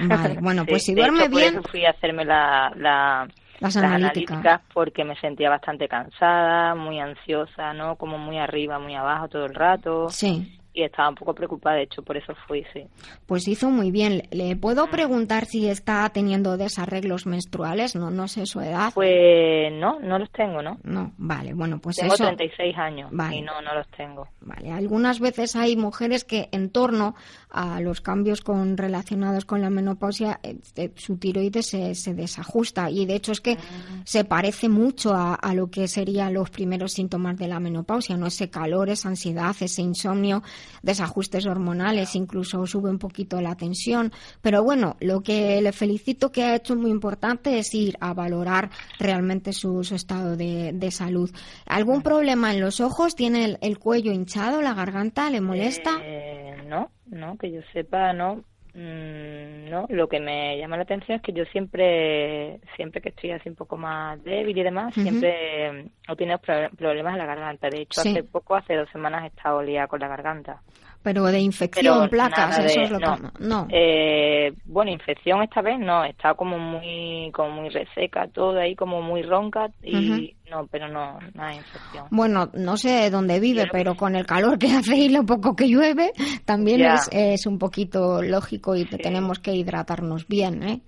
Vale, 0.00 0.38
bueno, 0.40 0.64
pues 0.68 0.82
si 0.82 0.96
duerme 0.96 1.28
bien. 1.28 1.54
Por 1.54 1.60
eso 1.60 1.70
fui 1.70 1.84
a 1.84 1.90
hacerme 1.90 2.24
la, 2.24 3.28
las, 3.60 3.76
analíticas. 3.76 4.60
porque 4.72 5.04
me 5.04 5.16
sentía 5.16 5.50
bastante 5.50 5.88
cansada, 5.88 6.74
muy 6.74 7.00
ansiosa, 7.00 7.72
¿no? 7.74 7.96
Como 7.96 8.18
muy 8.18 8.38
arriba, 8.38 8.78
muy 8.78 8.94
abajo 8.94 9.28
todo 9.28 9.46
el 9.46 9.54
rato. 9.54 10.08
Sí 10.10 10.58
y 10.78 10.84
estaba 10.84 11.08
un 11.08 11.16
poco 11.16 11.34
preocupada, 11.34 11.76
de 11.76 11.82
hecho, 11.82 12.02
por 12.02 12.16
eso 12.16 12.32
fui, 12.46 12.64
sí. 12.72 12.84
Pues 13.26 13.48
hizo 13.48 13.68
muy 13.68 13.90
bien. 13.90 14.22
¿Le 14.30 14.54
puedo 14.54 14.86
mm. 14.86 14.90
preguntar 14.90 15.44
si 15.46 15.68
está 15.68 16.08
teniendo 16.10 16.56
desarreglos 16.56 17.26
menstruales? 17.26 17.96
No, 17.96 18.10
no 18.10 18.28
sé 18.28 18.46
su 18.46 18.60
edad. 18.60 18.92
Pues 18.94 19.72
no, 19.72 19.98
no 19.98 20.18
los 20.18 20.30
tengo, 20.30 20.62
¿no? 20.62 20.78
No, 20.84 21.12
vale, 21.18 21.52
bueno, 21.52 21.80
pues 21.80 21.96
tengo 21.96 22.14
eso. 22.14 22.24
36 22.24 22.76
años 22.78 23.10
y 23.32 23.42
no, 23.42 23.60
no 23.60 23.74
los 23.74 23.88
tengo. 23.88 24.28
Vale, 24.40 24.70
algunas 24.70 25.18
veces 25.18 25.56
hay 25.56 25.76
mujeres 25.76 26.24
que 26.24 26.48
en 26.52 26.70
torno 26.70 27.16
a 27.50 27.80
los 27.80 28.00
cambios 28.00 28.40
con, 28.40 28.76
relacionados 28.76 29.44
con 29.44 29.60
la 29.60 29.70
menopausia, 29.70 30.38
este, 30.42 30.92
su 30.96 31.16
tiroides 31.18 31.66
se, 31.66 31.94
se, 31.94 32.14
desajusta 32.14 32.90
y 32.90 33.06
de 33.06 33.16
hecho 33.16 33.32
es 33.32 33.40
que 33.40 33.54
mm. 33.54 34.02
se 34.04 34.24
parece 34.24 34.68
mucho 34.68 35.14
a, 35.14 35.34
a 35.34 35.54
lo 35.54 35.70
que 35.70 35.88
serían 35.88 36.34
los 36.34 36.50
primeros 36.50 36.92
síntomas 36.92 37.36
de 37.36 37.48
la 37.48 37.58
menopausia, 37.58 38.16
¿no? 38.16 38.26
Ese 38.26 38.48
calor, 38.48 38.90
esa 38.90 39.08
ansiedad, 39.08 39.56
ese 39.60 39.82
insomnio, 39.82 40.42
desajustes 40.82 41.46
hormonales, 41.46 42.14
incluso 42.14 42.66
sube 42.66 42.90
un 42.90 42.98
poquito 42.98 43.40
la 43.40 43.56
tensión. 43.56 44.12
Pero 44.42 44.62
bueno, 44.62 44.96
lo 45.00 45.22
que 45.22 45.60
le 45.60 45.72
felicito 45.72 46.32
que 46.32 46.44
ha 46.44 46.56
hecho 46.56 46.76
muy 46.76 46.90
importante 46.90 47.58
es 47.58 47.74
ir 47.74 47.96
a 48.00 48.14
valorar 48.14 48.70
realmente 48.98 49.52
su, 49.52 49.80
estado 49.80 50.36
de, 50.36 50.88
salud. 50.90 51.30
¿Algún 51.66 52.02
problema 52.02 52.52
en 52.52 52.60
los 52.60 52.80
ojos? 52.80 53.14
¿Tiene 53.14 53.58
el, 53.60 53.78
cuello 53.78 54.12
hinchado, 54.12 54.62
la 54.62 54.74
garganta? 54.74 55.30
¿Le 55.30 55.40
molesta? 55.40 55.98
Eh, 56.02 56.62
no, 56.66 56.90
no, 57.06 57.36
que 57.36 57.52
yo 57.52 57.60
sepa, 57.72 58.12
no. 58.12 58.44
Mm, 58.80 59.70
no, 59.70 59.86
lo 59.88 60.08
que 60.08 60.20
me 60.20 60.56
llama 60.56 60.76
la 60.76 60.84
atención 60.84 61.16
es 61.16 61.22
que 61.22 61.32
yo 61.32 61.44
siempre, 61.46 62.60
siempre 62.76 63.00
que 63.00 63.08
estoy 63.08 63.32
así 63.32 63.48
un 63.48 63.56
poco 63.56 63.76
más 63.76 64.22
débil 64.22 64.56
y 64.56 64.62
demás, 64.62 64.94
siempre 64.94 65.90
he 66.06 66.16
tenido 66.16 66.38
problemas 66.38 67.14
en 67.14 67.18
la 67.18 67.26
garganta. 67.26 67.68
De 67.68 67.82
hecho, 67.82 68.02
hace 68.02 68.22
poco, 68.22 68.54
hace 68.54 68.76
dos 68.76 68.88
semanas, 68.90 69.24
he 69.24 69.26
estado 69.26 69.62
liada 69.62 69.88
con 69.88 69.98
la 69.98 70.06
garganta. 70.06 70.62
Pero 71.02 71.24
de 71.26 71.40
infección, 71.40 72.08
placas, 72.08 72.58
eso 72.58 72.80
es 72.80 72.90
lo 72.90 72.98
no, 72.98 73.16
que 73.16 73.44
no. 73.44 73.66
Eh, 73.70 74.52
bueno, 74.64 74.90
infección 74.90 75.42
esta 75.42 75.62
vez 75.62 75.78
no, 75.78 76.04
está 76.04 76.34
como 76.34 76.58
muy 76.58 77.30
como 77.32 77.50
muy 77.50 77.68
reseca 77.68 78.26
todo 78.28 78.58
ahí, 78.58 78.74
como 78.74 79.00
muy 79.00 79.22
ronca 79.22 79.70
y 79.82 80.34
no, 80.50 80.66
pero 80.66 80.88
no, 80.88 81.18
no 81.34 81.42
hay 81.42 81.58
infección. 81.58 82.06
Bueno, 82.10 82.50
no 82.54 82.76
sé 82.76 83.10
dónde 83.10 83.38
vive, 83.38 83.66
pero 83.70 83.94
con 83.94 84.16
el 84.16 84.26
calor 84.26 84.58
que 84.58 84.66
hace 84.72 84.96
y 84.96 85.08
lo 85.08 85.24
poco 85.24 85.54
que 85.54 85.68
llueve, 85.68 86.12
también 86.44 86.84
es, 86.84 87.08
es, 87.12 87.46
un 87.46 87.58
poquito 87.58 88.22
lógico 88.22 88.74
y 88.74 88.84
tenemos 88.84 89.38
que 89.38 89.54
hidratarnos 89.54 90.26
bien, 90.26 90.62
¿eh? 90.62 90.80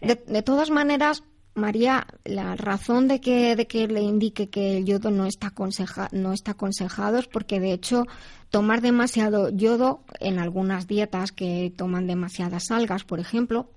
De, 0.00 0.16
de 0.26 0.42
todas 0.42 0.70
maneras, 0.70 1.22
María, 1.56 2.06
la 2.24 2.54
razón 2.54 3.08
de 3.08 3.18
que, 3.18 3.56
de 3.56 3.66
que 3.66 3.88
le 3.88 4.02
indique 4.02 4.50
que 4.50 4.76
el 4.76 4.84
yodo 4.84 5.10
no 5.10 5.24
está, 5.24 5.48
aconseja, 5.48 6.08
no 6.12 6.34
está 6.34 6.50
aconsejado 6.50 7.18
es 7.18 7.28
porque, 7.28 7.60
de 7.60 7.72
hecho, 7.72 8.04
tomar 8.50 8.80
demasiado 8.80 9.50
yodo 9.50 10.00
en 10.20 10.38
algunas 10.38 10.86
dietas 10.86 11.32
que 11.32 11.72
toman 11.76 12.06
demasiadas 12.06 12.70
algas, 12.70 13.04
por 13.04 13.20
ejemplo, 13.20 13.70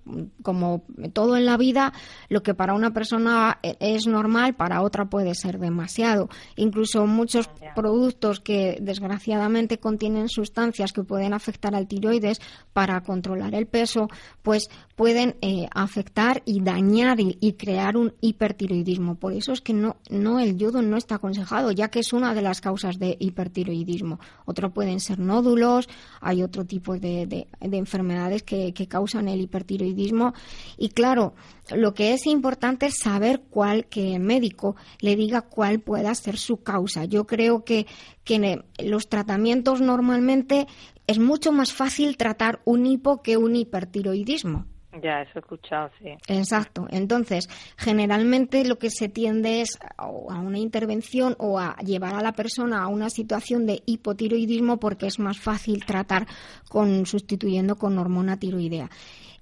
como 0.44 0.84
todo 1.14 1.38
en 1.38 1.46
la 1.46 1.58
vida, 1.58 1.94
lo 2.30 2.44
que 2.44 2.54
para 2.54 2.74
una 2.74 2.92
persona 2.92 3.60
es 3.62 4.08
normal, 4.08 4.56
para 4.56 4.82
otra 4.82 5.06
puede 5.06 5.36
ser 5.36 5.60
demasiado. 5.60 6.30
Incluso 6.56 7.06
muchos 7.08 7.50
productos 7.76 8.40
que 8.40 8.78
desgraciadamente 8.82 9.80
contienen 9.80 10.30
sustancias 10.30 10.94
que 10.94 11.04
pueden 11.04 11.34
afectar 11.34 11.76
al 11.76 11.88
tiroides 11.88 12.40
para 12.74 13.02
controlar 13.02 13.56
el 13.56 13.66
peso, 13.66 14.08
pues 14.44 14.70
pueden 14.96 15.36
eh, 15.42 15.68
afectar 15.74 16.42
y 16.46 16.62
dañar 16.62 17.20
y, 17.20 17.38
y, 17.40 17.54
crear 17.54 17.96
un 17.98 18.14
hipertiroidismo. 18.22 19.16
Por 19.16 19.34
eso 19.34 19.54
es 19.54 19.62
que 19.62 19.74
no, 19.74 19.98
no 20.10 20.40
el 20.40 20.58
yodo 20.58 20.82
no 20.82 20.98
está 20.98 21.16
aconsejado, 21.16 21.72
ya 21.72 21.90
que 21.90 22.00
es 22.00 22.14
una 22.14 22.34
de 22.34 22.42
las 22.42 22.62
causas 22.62 23.00
de 23.00 23.16
hipertiroidismo. 23.20 24.20
Otro 24.60 24.74
pueden 24.74 25.00
ser 25.00 25.20
nódulos, 25.20 25.88
hay 26.20 26.44
otro 26.44 26.66
tipo 26.66 27.00
de, 27.00 27.26
de, 27.26 27.48
enfermedades 27.78 28.44
que, 28.44 28.74
que, 28.74 28.90
causan 28.90 29.30
el 29.30 29.40
hipertiroidismo. 29.40 30.34
Y 30.78 30.90
claro, 30.90 31.34
lo 31.74 31.94
que 31.94 32.12
es 32.12 32.26
importante 32.26 32.88
es 32.88 32.96
saber 33.02 33.44
cuál, 33.50 33.86
que 33.86 34.16
el 34.16 34.22
médico 34.22 34.76
le 35.00 35.16
diga 35.16 35.44
cuál 35.44 35.80
pueda 35.80 36.14
ser 36.14 36.38
su 36.38 36.62
causa. 36.62 37.06
Yo 37.06 37.26
creo 37.26 37.64
que, 37.64 37.88
que 38.26 38.62
los 38.84 39.08
tratamientos 39.08 39.80
normalmente 39.80 40.68
es 41.08 41.20
mucho 41.20 41.54
más 41.54 41.72
fácil 41.72 42.18
tratar 42.18 42.62
un 42.66 42.86
hipo 42.86 43.22
que 43.22 43.38
un 43.38 43.56
hipertiroidismo. 43.56 44.66
Ya, 44.92 45.22
eso 45.22 45.34
he 45.36 45.40
escuchado, 45.40 45.92
sí. 46.00 46.10
Exacto. 46.28 46.88
Entonces, 46.90 47.48
generalmente 47.78 48.66
lo 48.66 48.80
que 48.80 48.90
se 48.90 49.08
tiende 49.08 49.62
es 49.62 49.78
a 49.98 50.08
una 50.08 50.58
intervención 50.58 51.36
o 51.38 51.60
a 51.60 51.76
llevar 51.78 52.16
a 52.16 52.24
la 52.24 52.34
persona 52.34 52.82
a 52.82 52.88
una 52.88 53.12
situación 53.12 53.68
de 53.68 53.84
hipotiroidismo 53.86 54.80
porque 54.80 55.06
es 55.06 55.20
más 55.20 55.40
fácil 55.40 55.86
tratar 55.86 56.26
con 56.70 57.06
sustituyendo 57.06 57.76
con 57.76 58.00
hormona 58.00 58.40
tiroidea. 58.40 58.90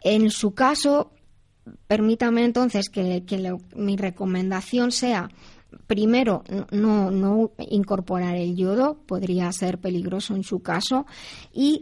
En 0.01 0.29
su 0.31 0.53
caso, 0.53 1.11
permítame 1.87 2.43
entonces 2.43 2.89
que, 2.89 3.23
mi 3.75 3.95
recomendación 3.95 4.91
sea 4.91 5.29
primero, 5.85 6.43
no, 6.71 7.11
no 7.11 7.51
incorporar 7.59 8.35
el 8.35 8.55
yodo, 8.55 8.97
podría 9.05 9.51
ser 9.51 9.79
peligroso 9.79 10.35
en 10.35 10.43
su 10.43 10.61
caso, 10.61 11.05
y 11.53 11.81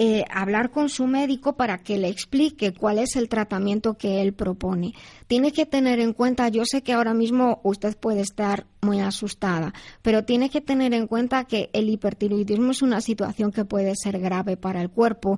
eh, 0.00 0.24
hablar 0.30 0.70
con 0.70 0.90
su 0.90 1.08
médico 1.08 1.56
para 1.56 1.78
que 1.78 1.98
le 1.98 2.06
explique 2.06 2.72
cuál 2.72 3.00
es 3.00 3.16
el 3.16 3.28
tratamiento 3.28 3.94
que 3.94 4.22
él 4.22 4.32
propone. 4.32 4.92
Tiene 5.26 5.50
que 5.50 5.66
tener 5.66 5.98
en 5.98 6.12
cuenta, 6.12 6.48
yo 6.50 6.62
sé 6.64 6.84
que 6.84 6.92
ahora 6.92 7.14
mismo 7.14 7.60
usted 7.64 7.96
puede 7.96 8.20
estar 8.20 8.68
muy 8.80 9.00
asustada, 9.00 9.74
pero 10.00 10.24
tiene 10.24 10.50
que 10.50 10.60
tener 10.60 10.94
en 10.94 11.08
cuenta 11.08 11.46
que 11.46 11.68
el 11.72 11.88
hipertiroidismo 11.88 12.70
es 12.70 12.80
una 12.80 13.00
situación 13.00 13.50
que 13.50 13.64
puede 13.64 13.94
ser 13.96 14.20
grave 14.20 14.56
para 14.56 14.80
el 14.82 14.88
cuerpo 14.88 15.36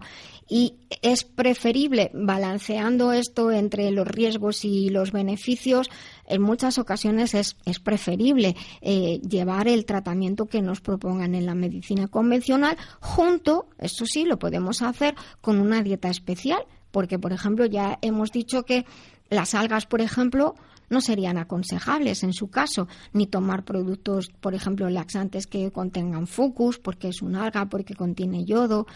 y 0.50 0.74
es 1.00 1.22
preferible 1.22 2.10
balanceando 2.12 3.12
esto 3.12 3.52
entre 3.52 3.92
los 3.92 4.06
riesgos 4.06 4.64
y 4.64 4.90
los 4.90 5.12
beneficios 5.12 5.88
en 6.26 6.42
muchas 6.42 6.76
ocasiones 6.76 7.34
es, 7.34 7.56
es 7.64 7.78
preferible 7.78 8.56
eh, 8.80 9.20
llevar 9.20 9.68
el 9.68 9.86
tratamiento 9.86 10.46
que 10.46 10.60
nos 10.60 10.80
propongan 10.80 11.36
en 11.36 11.46
la 11.46 11.54
medicina 11.54 12.08
convencional 12.08 12.76
junto, 13.00 13.68
eso 13.78 14.04
sí, 14.06 14.24
lo 14.24 14.40
podemos 14.40 14.82
hacer 14.82 15.14
con 15.40 15.60
una 15.60 15.82
dieta 15.82 16.08
especial, 16.08 16.64
porque, 16.90 17.20
por 17.20 17.32
ejemplo, 17.32 17.66
ya 17.66 17.98
hemos 18.02 18.32
dicho 18.32 18.64
que 18.64 18.84
las 19.28 19.54
algas, 19.54 19.86
por 19.86 20.00
ejemplo, 20.00 20.56
no 20.88 21.00
serían 21.00 21.38
aconsejables 21.38 22.24
en 22.24 22.32
su 22.32 22.50
caso, 22.50 22.88
ni 23.12 23.28
tomar 23.28 23.64
productos, 23.64 24.30
por 24.40 24.54
ejemplo, 24.54 24.90
laxantes 24.90 25.46
que 25.46 25.70
contengan 25.70 26.26
fucus, 26.26 26.78
porque 26.78 27.08
es 27.08 27.22
un 27.22 27.36
alga, 27.36 27.66
porque 27.66 27.94
contiene 27.94 28.44
yodo. 28.44 28.88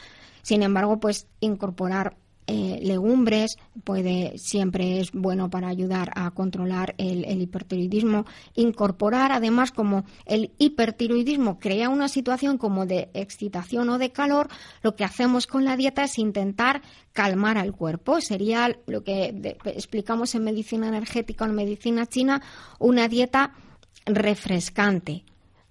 Sin 0.45 0.63
embargo, 0.63 1.01
pues 1.01 1.27
incorporar 1.41 2.19
eh, 2.47 2.79
legumbres, 2.83 3.57
puede 3.85 4.37
siempre 4.37 5.01
es 5.01 5.13
bueno 5.13 5.49
para 5.49 5.69
ayudar 5.69 6.11
a 6.15 6.31
controlar 6.33 6.95
el, 6.99 7.41
hipertiroidismo. 7.41 8.27
Incorporar, 8.55 9.33
además, 9.33 9.73
como 9.73 10.05
el 10.27 10.53
hipertiroidismo 10.59 11.59
crea 11.59 11.89
una 11.89 12.09
situación 12.09 12.59
como 12.59 12.85
de 12.85 13.09
excitación 13.15 13.89
o 13.89 13.97
de 13.97 14.13
calor, 14.13 14.49
lo 14.83 14.95
que 14.95 15.05
hacemos 15.05 15.47
con 15.47 15.65
la 15.65 15.79
dieta 15.79 16.05
es 16.05 16.19
intentar 16.19 16.83
calmar 17.15 17.57
al 17.57 17.73
cuerpo. 17.73 18.21
Sería 18.21 18.77
lo 18.87 19.03
que 19.03 19.57
explicamos 19.65 20.35
en 20.35 20.45
medicina 20.45 20.89
energética 20.89 21.47
o 21.47 21.49
en 21.49 21.55
medicina 21.55 22.05
china, 22.05 22.43
una 22.79 23.09
dieta 23.09 23.55
refrescante 24.05 25.25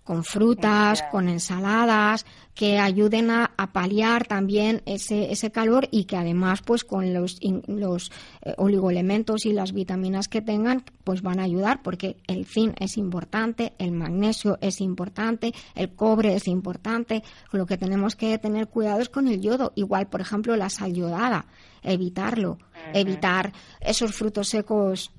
con 0.04 0.24
frutas, 0.24 1.04
con 1.12 1.30
ensaladas, 1.30 2.26
que 2.54 2.78
ayuden 2.78 3.32
a, 3.32 3.52
paliar 3.74 4.28
también 4.28 4.84
ese, 4.86 5.32
ese 5.32 5.52
calor 5.52 5.88
y 5.90 6.04
que 6.04 6.18
además, 6.18 6.62
pues 6.62 6.84
con 6.84 7.14
los, 7.14 7.40
los 7.68 8.12
eh, 8.42 8.54
oligoelementos 8.58 9.46
y 9.46 9.54
las 9.54 9.74
vitaminas 9.74 10.28
que 10.28 10.42
tengan, 10.42 10.84
pues 11.04 11.22
van 11.22 11.40
a 11.40 11.44
ayudar 11.44 11.82
porque 11.82 12.18
el 12.28 12.46
zinc 12.46 12.76
es 12.80 12.98
importante, 12.98 13.74
el 13.80 13.92
magnesio 13.92 14.60
es 14.62 14.82
importante, 14.82 15.54
el 15.74 15.96
cobre 15.96 16.36
es 16.36 16.48
importante. 16.48 17.24
Lo 17.52 17.66
que 17.66 17.78
tenemos 17.78 18.16
que 18.16 18.38
tener 18.38 18.68
cuidado 18.68 19.00
es 19.02 19.10
con 19.10 19.28
el 19.28 19.42
yodo. 19.42 19.72
Igual, 19.76 20.08
por 20.08 20.22
ejemplo, 20.22 20.56
la 20.56 20.70
sal 20.70 20.94
yodada, 20.94 21.46
evitarlo, 21.82 22.60
evitar 22.94 23.54
esos 23.82 24.14
frutos 24.14 24.50
secos 24.50 25.12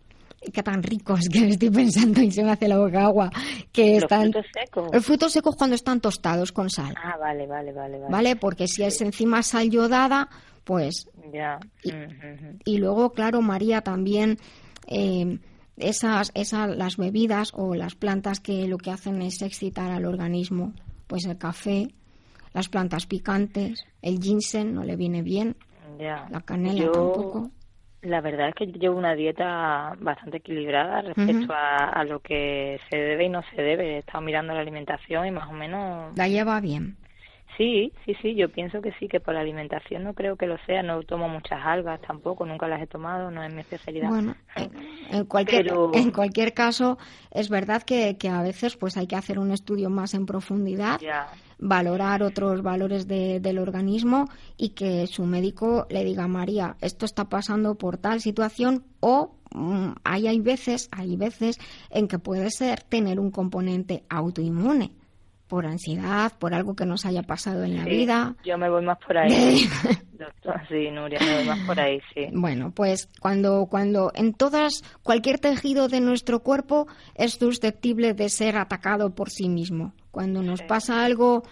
qué 0.52 0.62
tan 0.62 0.82
ricos 0.82 1.28
que 1.32 1.48
estoy 1.48 1.70
pensando 1.70 2.20
y 2.22 2.30
se 2.30 2.44
me 2.44 2.52
hace 2.52 2.68
la 2.68 2.78
boca 2.78 3.04
agua. 3.04 3.30
Que 3.72 4.00
¿Los 4.00 4.10
frutos 4.10 4.46
secos? 4.52 4.88
Los 4.92 5.04
frutos 5.04 5.32
secos 5.32 5.56
cuando 5.56 5.76
están 5.76 6.00
tostados 6.00 6.52
con 6.52 6.70
sal. 6.70 6.94
Ah, 7.02 7.16
vale, 7.18 7.46
vale, 7.46 7.72
vale. 7.72 7.98
Vale, 8.08 8.36
porque 8.36 8.68
si 8.68 8.82
es 8.82 9.00
encima 9.00 9.42
sal 9.42 9.70
yodada, 9.70 10.28
pues... 10.64 11.08
Ya. 11.32 11.58
Y, 12.64 12.78
luego, 12.78 13.12
claro, 13.12 13.42
María, 13.42 13.80
también... 13.80 14.38
Eh, 14.86 15.38
esas, 15.76 16.30
esas, 16.34 16.76
las 16.76 16.96
bebidas 16.96 17.50
o 17.54 17.74
las 17.74 17.94
plantas 17.94 18.40
que 18.40 18.68
lo 18.68 18.78
que 18.78 18.90
hacen 18.90 19.22
es 19.22 19.42
excitar 19.42 19.90
al 19.90 20.04
organismo, 20.04 20.72
pues 21.06 21.24
el 21.26 21.36
café, 21.36 21.88
las 22.52 22.68
plantas 22.68 23.06
picantes, 23.06 23.84
el 24.00 24.20
ginseng 24.20 24.72
no 24.72 24.84
le 24.84 24.96
viene 24.96 25.22
bien, 25.22 25.56
la 25.98 26.40
canela 26.44 26.92
tampoco. 26.92 27.50
La 28.04 28.20
verdad 28.20 28.50
es 28.50 28.54
que 28.54 28.66
llevo 28.66 28.98
una 28.98 29.14
dieta 29.14 29.96
bastante 29.98 30.36
equilibrada 30.36 31.00
respecto 31.00 31.54
a, 31.54 32.04
lo 32.04 32.20
que 32.20 32.78
se 32.90 32.98
debe 32.98 33.24
y 33.24 33.28
no 33.30 33.42
se 33.54 33.62
debe. 33.62 33.96
He 33.96 33.98
estado 33.98 34.20
mirando 34.20 34.52
la 34.52 34.60
alimentación 34.60 35.26
y 35.26 35.30
más 35.30 35.48
o 35.48 35.52
menos... 35.52 36.16
La 36.16 36.28
lleva 36.28 36.60
bien. 36.60 36.96
Sí, 37.56 37.92
sí, 38.04 38.14
sí, 38.20 38.34
yo 38.34 38.50
pienso 38.50 38.82
que 38.82 38.92
sí, 38.98 39.08
que 39.08 39.20
por 39.20 39.32
la 39.32 39.40
alimentación 39.40 40.04
no 40.04 40.12
creo 40.12 40.36
que 40.36 40.46
lo 40.46 40.58
sea. 40.66 40.82
No 40.82 41.02
tomo 41.02 41.30
muchas 41.30 41.60
algas 41.64 42.00
tampoco, 42.02 42.44
nunca 42.44 42.68
las 42.68 42.82
he 42.82 42.86
tomado, 42.86 43.30
no 43.30 43.42
es 43.42 43.54
mi 43.54 43.60
especialidad. 43.60 44.08
Bueno, 44.08 44.34
en 45.10 45.24
cualquier, 45.24 45.72
en 45.94 46.10
cualquier 46.10 46.52
caso, 46.52 46.98
es 47.30 47.48
verdad 47.48 47.82
que, 47.82 48.18
que, 48.18 48.28
a 48.28 48.42
veces 48.42 48.76
pues 48.76 48.96
hay 48.98 49.06
que 49.06 49.16
hacer 49.16 49.38
un 49.38 49.50
estudio 49.50 49.88
más 49.88 50.14
en 50.14 50.26
profundidad. 50.26 51.00
Ya 51.00 51.28
valorar 51.58 52.22
otros 52.22 52.62
valores 52.62 53.06
del 53.06 53.58
organismo 53.58 54.28
y 54.56 54.70
que 54.70 55.06
su 55.06 55.24
médico 55.24 55.86
le 55.90 56.04
diga, 56.04 56.26
María, 56.28 56.76
esto 56.80 57.04
está 57.06 57.28
pasando 57.28 57.74
por 57.76 57.98
tal 57.98 58.20
situación 58.20 58.84
o 59.00 59.34
mm, 59.54 59.92
hay, 60.04 60.26
hay 60.26 60.40
veces, 60.40 60.88
hay 60.92 61.16
veces 61.16 61.58
en 61.90 62.08
que 62.08 62.18
puede 62.18 62.50
ser 62.50 62.82
tener 62.82 63.20
un 63.20 63.30
componente 63.30 64.04
autoinmune 64.08 64.92
por 65.54 65.66
ansiedad, 65.66 66.32
por 66.36 66.52
algo 66.52 66.74
que 66.74 66.84
nos 66.84 67.06
haya 67.06 67.22
pasado 67.22 67.62
en 67.62 67.76
la 67.76 67.84
vida. 67.84 68.34
Yo 68.44 68.58
me 68.58 68.68
voy 68.68 68.84
más 68.84 68.98
por 68.98 69.16
ahí. 69.16 69.68
Doctor, 70.12 70.60
sí, 70.68 70.90
Nuria, 70.90 71.20
me 71.20 71.36
voy 71.36 71.44
más 71.44 71.60
por 71.60 71.78
ahí, 71.78 72.00
sí. 72.12 72.26
Bueno, 72.32 72.72
pues 72.74 73.08
cuando, 73.20 73.66
cuando 73.70 74.10
en 74.16 74.34
todas, 74.34 74.82
cualquier 75.04 75.38
tejido 75.38 75.86
de 75.86 76.00
nuestro 76.00 76.40
cuerpo 76.40 76.88
es 77.14 77.34
susceptible 77.34 78.14
de 78.14 78.30
ser 78.30 78.56
atacado 78.56 79.14
por 79.14 79.30
sí 79.30 79.48
mismo. 79.48 79.92
Cuando 80.10 80.42
nos 80.42 80.60
pasa 80.62 81.04
algo 81.04 81.44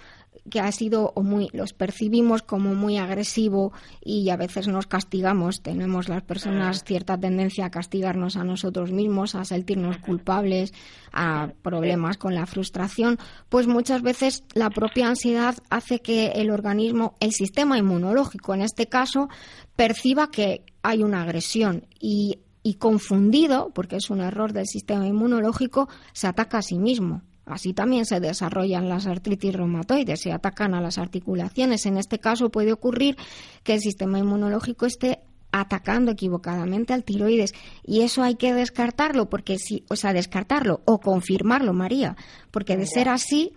que 0.51 0.61
ha 0.61 0.71
sido 0.73 1.13
o 1.15 1.23
muy 1.23 1.49
los 1.53 1.73
percibimos 1.73 2.43
como 2.43 2.75
muy 2.75 2.99
agresivo 2.99 3.73
y 4.03 4.31
a 4.31 4.37
veces 4.37 4.69
nos 4.69 4.87
castigamos 4.87 5.63
tenemos 5.63 6.09
las 6.09 6.23
personas 6.23 6.81
ah. 6.81 6.85
cierta 6.87 7.19
tendencia 7.19 7.67
a 7.67 7.71
castigarnos 7.71 8.37
a 8.37 8.45
nosotros 8.45 8.91
mismos 8.93 9.35
a 9.35 9.45
sentirnos 9.45 9.99
culpables 9.99 10.73
a 11.13 11.53
problemas 11.63 12.17
con 12.17 12.35
la 12.35 12.47
frustración 12.47 13.19
pues 13.49 13.67
muchas 13.67 14.03
veces 14.03 14.45
la 14.55 14.71
propia 14.71 15.09
ansiedad 15.09 15.57
hace 15.71 16.01
que 16.01 16.29
el 16.33 16.51
organismo 16.51 17.15
el 17.21 17.33
sistema 17.33 17.79
inmunológico 17.79 18.55
en 18.55 18.63
este 18.63 18.87
caso 18.87 19.29
perciba 19.77 20.31
que 20.31 20.65
hay 20.83 21.03
una 21.03 21.23
agresión 21.23 21.87
y 22.01 22.39
y 22.63 22.75
confundido, 22.75 23.71
porque 23.75 23.97
es 23.97 24.11
un 24.11 24.21
error 24.21 24.53
del 24.53 24.67
sistema 24.67 25.07
inmunológico, 25.07 25.89
se 26.13 26.29
ataca 26.29 26.59
a 26.59 26.63
sí 26.63 26.79
mismo. 26.79 27.23
Así 27.45 27.73
también 27.73 28.07
se 28.07 28.21
desarrollan 28.21 28.89
las 28.89 29.07
artritis 29.07 29.55
reumatoides, 29.55 30.21
se 30.21 30.33
atacan 30.33 30.75
a 30.75 30.81
las 30.81 30.99
articulaciones. 30.99 31.87
En 31.87 31.97
este 31.97 32.19
caso 32.19 32.51
puede 32.51 32.73
ocurrir 32.73 33.17
que 33.65 33.75
el 33.75 33.81
sistema 33.81 34.19
inmunológico 34.19 34.87
esté 34.87 35.21
atacando 35.51 36.11
equivocadamente 36.11 36.95
al 36.95 37.05
tiroides 37.05 37.53
y 37.85 38.01
eso 38.01 38.23
hay 38.23 38.37
que 38.37 38.55
descartarlo 38.55 39.29
porque 39.29 39.59
si, 39.59 39.85
o 39.91 39.97
sea, 39.97 40.13
descartarlo 40.13 40.81
o 40.87 40.99
confirmarlo, 40.99 41.75
María, 41.75 42.17
porque 42.51 42.77
de 42.77 42.87
ser 42.87 43.09
así 43.09 43.53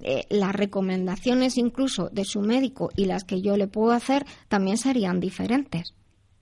eh, 0.00 0.26
las 0.28 0.54
recomendaciones 0.54 1.56
incluso 1.56 2.10
de 2.10 2.24
su 2.24 2.40
médico 2.40 2.90
y 2.96 3.06
las 3.06 3.24
que 3.24 3.40
yo 3.40 3.56
le 3.56 3.66
puedo 3.66 3.92
hacer 3.92 4.26
también 4.48 4.76
serían 4.76 5.20
diferentes. 5.20 5.94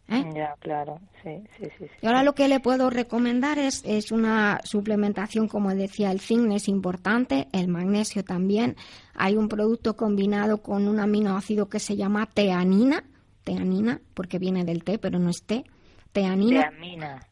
¿Eh? 0.08 0.24
Ya, 0.34 0.54
claro, 0.60 1.00
sí, 1.24 1.42
sí, 1.58 1.66
sí, 1.78 1.86
Y 2.00 2.06
ahora 2.06 2.22
lo 2.22 2.34
que 2.34 2.46
le 2.46 2.60
puedo 2.60 2.90
recomendar 2.90 3.58
es, 3.58 3.82
es 3.84 4.12
una 4.12 4.60
suplementación, 4.62 5.48
como 5.48 5.74
decía, 5.74 6.12
el 6.12 6.20
zinc 6.20 6.52
es 6.52 6.68
importante, 6.68 7.48
el 7.52 7.66
magnesio 7.66 8.22
también. 8.22 8.76
Hay 9.14 9.36
un 9.36 9.48
producto 9.48 9.96
combinado 9.96 10.62
con 10.62 10.86
un 10.86 11.00
aminoácido 11.00 11.68
que 11.68 11.80
se 11.80 11.96
llama 11.96 12.26
teanina, 12.26 13.02
teanina, 13.42 14.00
porque 14.14 14.38
viene 14.38 14.64
del 14.64 14.84
té, 14.84 14.98
pero 14.98 15.18
no 15.18 15.28
es 15.28 15.42
té. 15.44 15.64
Teanina. 16.12 16.70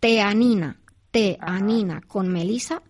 Teanina. 0.01 0.77
Teanina 1.13 2.01
con 2.09 2.29
melisa. 2.29 2.83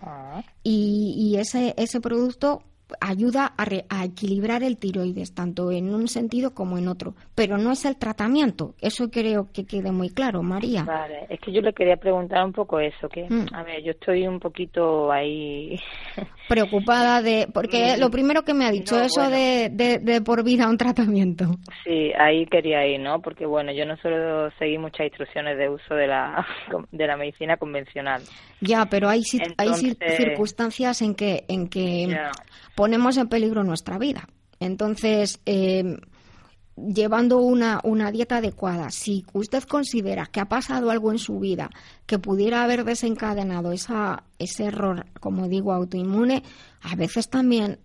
Ah. 0.00 0.42
Y, 0.62 1.14
y 1.16 1.36
ese, 1.38 1.74
ese 1.76 2.00
producto 2.00 2.62
ayuda 3.00 3.52
a, 3.56 4.04
equilibrar 4.04 4.62
el 4.62 4.78
tiroides, 4.78 5.34
tanto 5.34 5.70
en 5.70 5.94
un 5.94 6.08
sentido 6.08 6.54
como 6.54 6.78
en 6.78 6.88
otro. 6.88 7.14
Pero 7.34 7.58
no 7.58 7.72
es 7.72 7.84
el 7.84 7.96
tratamiento, 7.96 8.74
eso 8.80 9.10
creo 9.10 9.48
que 9.52 9.66
quede 9.66 9.92
muy 9.92 10.10
claro, 10.10 10.42
María. 10.42 10.84
Vale, 10.84 11.26
es 11.28 11.40
que 11.40 11.52
yo 11.52 11.60
le 11.60 11.72
quería 11.72 11.96
preguntar 11.96 12.44
un 12.44 12.52
poco 12.52 12.80
eso, 12.80 13.08
que, 13.08 13.26
mm. 13.28 13.46
a 13.52 13.62
ver, 13.62 13.82
yo 13.82 13.92
estoy 13.92 14.26
un 14.26 14.40
poquito 14.40 15.12
ahí... 15.12 15.76
Preocupada 16.48 17.20
de... 17.20 17.46
Porque 17.52 17.96
mm. 17.96 18.00
lo 18.00 18.10
primero 18.10 18.42
que 18.42 18.54
me 18.54 18.64
ha 18.64 18.70
dicho, 18.70 18.98
eso 18.98 19.28
de, 19.28 19.68
de, 19.70 20.20
por 20.22 20.42
vida 20.42 20.68
un 20.68 20.78
tratamiento. 20.78 21.44
Sí, 21.84 22.12
ahí 22.18 22.46
quería 22.46 22.86
ir, 22.86 23.00
¿no? 23.00 23.20
Porque, 23.20 23.44
bueno, 23.44 23.72
yo 23.72 23.84
no 23.84 23.96
suelo 23.98 24.50
seguir 24.58 24.78
muchas 24.78 25.06
instrucciones 25.06 25.58
de 25.58 25.68
uso 25.68 25.94
de 25.94 26.06
la, 26.06 26.46
de 26.90 27.06
la 27.06 27.16
medicina 27.16 27.56
convencional. 27.58 28.22
Ya, 28.60 28.86
pero 28.86 29.08
hay, 29.08 29.22
hay 29.58 29.74
circunstancias 29.74 31.02
en 31.02 31.14
que... 31.14 31.44
En 31.48 31.68
que 31.68 32.16
ponemos 32.78 33.16
en 33.16 33.26
peligro 33.26 33.64
nuestra 33.64 33.98
vida. 33.98 34.28
Entonces, 34.60 35.40
eh, 35.46 35.98
llevando 36.76 37.38
una, 37.38 37.80
una, 37.82 38.12
dieta 38.12 38.36
adecuada, 38.36 38.92
si 38.92 39.26
usted 39.32 39.64
considera 39.64 40.26
que 40.26 40.38
ha 40.38 40.48
pasado 40.48 40.92
algo 40.92 41.10
en 41.10 41.18
su 41.18 41.40
vida 41.40 41.70
que 42.06 42.20
pudiera 42.20 42.62
haber 42.62 42.84
desencadenado 42.84 43.72
esa, 43.72 44.22
ese 44.38 44.66
error, 44.66 45.06
como 45.18 45.48
digo, 45.48 45.72
autoinmune, 45.72 46.44
a 46.80 46.94
veces 46.94 47.28
también 47.28 47.80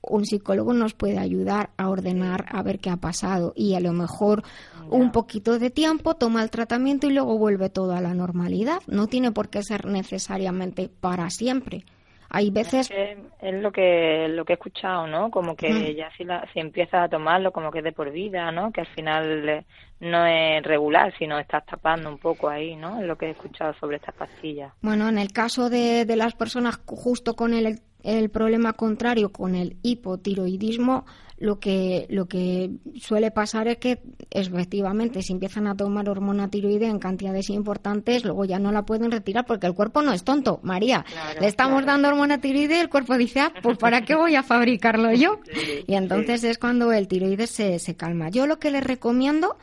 un 0.00 0.24
psicólogo 0.24 0.72
nos 0.72 0.94
puede 0.94 1.18
ayudar 1.18 1.68
a 1.76 1.90
ordenar 1.90 2.46
a 2.48 2.62
ver 2.62 2.78
qué 2.78 2.88
ha 2.88 2.96
pasado 2.96 3.52
y 3.54 3.74
a 3.74 3.80
lo 3.80 3.92
mejor 3.92 4.44
un 4.88 5.12
poquito 5.12 5.58
de 5.58 5.68
tiempo 5.68 6.14
toma 6.14 6.42
el 6.42 6.48
tratamiento 6.48 7.06
y 7.06 7.12
luego 7.12 7.36
vuelve 7.36 7.68
todo 7.68 7.92
a 7.92 8.00
la 8.00 8.14
normalidad. 8.14 8.80
No 8.86 9.08
tiene 9.08 9.30
por 9.30 9.50
qué 9.50 9.62
ser 9.62 9.84
necesariamente 9.84 10.88
para 10.88 11.28
siempre. 11.28 11.84
Hay 12.30 12.50
veces... 12.50 12.90
Es, 12.90 13.54
lo 13.54 13.72
que 13.72 14.28
lo 14.28 14.44
que 14.44 14.52
he 14.52 14.56
escuchado, 14.56 15.06
¿no? 15.06 15.30
Como 15.30 15.56
que 15.56 15.94
ya 15.94 16.10
si, 16.16 16.24
la, 16.24 16.46
si 16.52 16.60
empiezas 16.60 17.04
a 17.04 17.08
tomarlo 17.08 17.52
como 17.52 17.70
que 17.70 17.78
es 17.78 17.84
de 17.84 17.92
por 17.92 18.10
vida, 18.10 18.50
¿no? 18.52 18.72
Que 18.72 18.82
al 18.82 18.86
final 18.88 19.48
eh, 19.48 19.64
no 20.00 20.26
es 20.26 20.62
regular, 20.62 21.14
sino 21.18 21.38
estás 21.38 21.64
tapando 21.64 22.08
un 22.10 22.18
poco 22.18 22.48
ahí, 22.48 22.76
¿no? 22.76 23.00
Es 23.00 23.06
lo 23.06 23.16
que 23.16 23.26
he 23.26 23.30
escuchado 23.30 23.74
sobre 23.74 23.96
estas 23.96 24.14
pastillas. 24.14 24.72
Bueno, 24.82 25.08
en 25.08 25.18
el 25.18 25.32
caso 25.32 25.70
de, 25.70 26.04
de 26.04 26.16
las 26.16 26.34
personas 26.34 26.80
justo 26.86 27.34
con 27.34 27.54
el 27.54 27.80
el 28.02 28.30
problema 28.30 28.72
contrario 28.72 29.30
con 29.32 29.54
el 29.54 29.76
hipotiroidismo, 29.82 31.04
lo 31.40 31.60
que, 31.60 32.06
lo 32.10 32.26
que 32.26 32.70
suele 33.00 33.30
pasar 33.30 33.68
es 33.68 33.78
que 33.78 34.00
efectivamente 34.30 35.22
si 35.22 35.32
empiezan 35.32 35.66
a 35.66 35.76
tomar 35.76 36.08
hormona 36.08 36.50
tiroidea 36.50 36.90
en 36.90 36.98
cantidades 36.98 37.48
importantes, 37.50 38.24
luego 38.24 38.44
ya 38.44 38.58
no 38.58 38.72
la 38.72 38.82
pueden 38.82 39.10
retirar 39.10 39.46
porque 39.46 39.66
el 39.66 39.74
cuerpo 39.74 40.02
no 40.02 40.12
es 40.12 40.24
tonto. 40.24 40.58
María, 40.62 41.04
le 41.40 41.46
estamos 41.46 41.84
dando 41.86 42.08
hormona 42.08 42.40
tiroidea 42.40 42.78
y 42.78 42.80
el 42.80 42.88
cuerpo 42.88 43.16
dice, 43.16 43.40
ah, 43.40 43.52
pues 43.62 43.78
¿para 43.78 44.04
qué 44.04 44.16
voy 44.16 44.34
a 44.34 44.42
fabricarlo 44.42 45.12
yo? 45.12 45.40
y 45.86 45.94
entonces 45.94 46.42
es 46.42 46.58
cuando 46.58 46.92
el 46.92 47.06
tiroides 47.06 47.50
se, 47.50 47.78
se 47.78 47.94
calma. 47.94 48.30
Yo 48.30 48.46
lo 48.46 48.58
que 48.58 48.70
les 48.70 48.82
recomiendo 48.82 49.56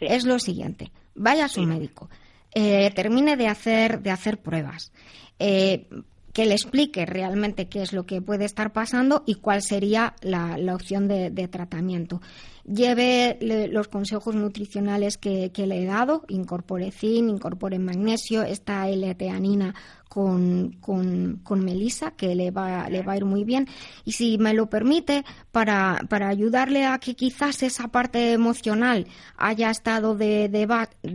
es 0.00 0.24
lo 0.24 0.38
siguiente, 0.38 0.92
vaya 1.14 1.46
a 1.46 1.48
su 1.48 1.62
médico, 1.62 2.10
eh, 2.54 2.90
termine 2.94 3.36
de 3.36 3.48
hacer, 3.48 4.00
de 4.02 4.10
hacer 4.10 4.38
pruebas. 4.38 4.92
Eh, 5.38 5.88
que 6.32 6.46
le 6.46 6.54
explique 6.54 7.04
realmente 7.04 7.68
qué 7.68 7.82
es 7.82 7.92
lo 7.92 8.04
que 8.04 8.22
puede 8.22 8.44
estar 8.44 8.72
pasando 8.72 9.22
y 9.26 9.34
cuál 9.36 9.62
sería 9.62 10.14
la, 10.22 10.56
opción 10.74 11.06
de, 11.08 11.48
tratamiento. 11.48 12.22
Lleve 12.64 13.38
los 13.70 13.88
consejos 13.88 14.34
nutricionales 14.34 15.18
que, 15.18 15.50
le 15.54 15.82
he 15.82 15.84
dado, 15.84 16.24
incorpore 16.28 16.90
zinc, 16.90 17.28
incorpore 17.28 17.78
magnesio, 17.78 18.42
esta 18.42 18.88
L-teanina 18.88 19.74
con, 20.12 20.72
con, 20.72 21.40
con 21.42 21.64
Melissa, 21.64 22.10
que 22.10 22.34
le 22.34 22.50
va, 22.50 22.86
le 22.90 23.00
va 23.00 23.14
a 23.14 23.16
ir 23.16 23.24
muy 23.24 23.44
bien. 23.44 23.66
Y 24.04 24.12
si 24.12 24.36
me 24.36 24.52
lo 24.52 24.68
permite, 24.68 25.24
para, 25.52 26.00
para 26.10 26.28
ayudarle 26.28 26.84
a 26.84 26.98
que 26.98 27.14
quizás 27.14 27.62
esa 27.62 27.88
parte 27.88 28.34
emocional 28.34 29.06
haya 29.38 29.70
estado 29.70 30.14
de, 30.14 30.50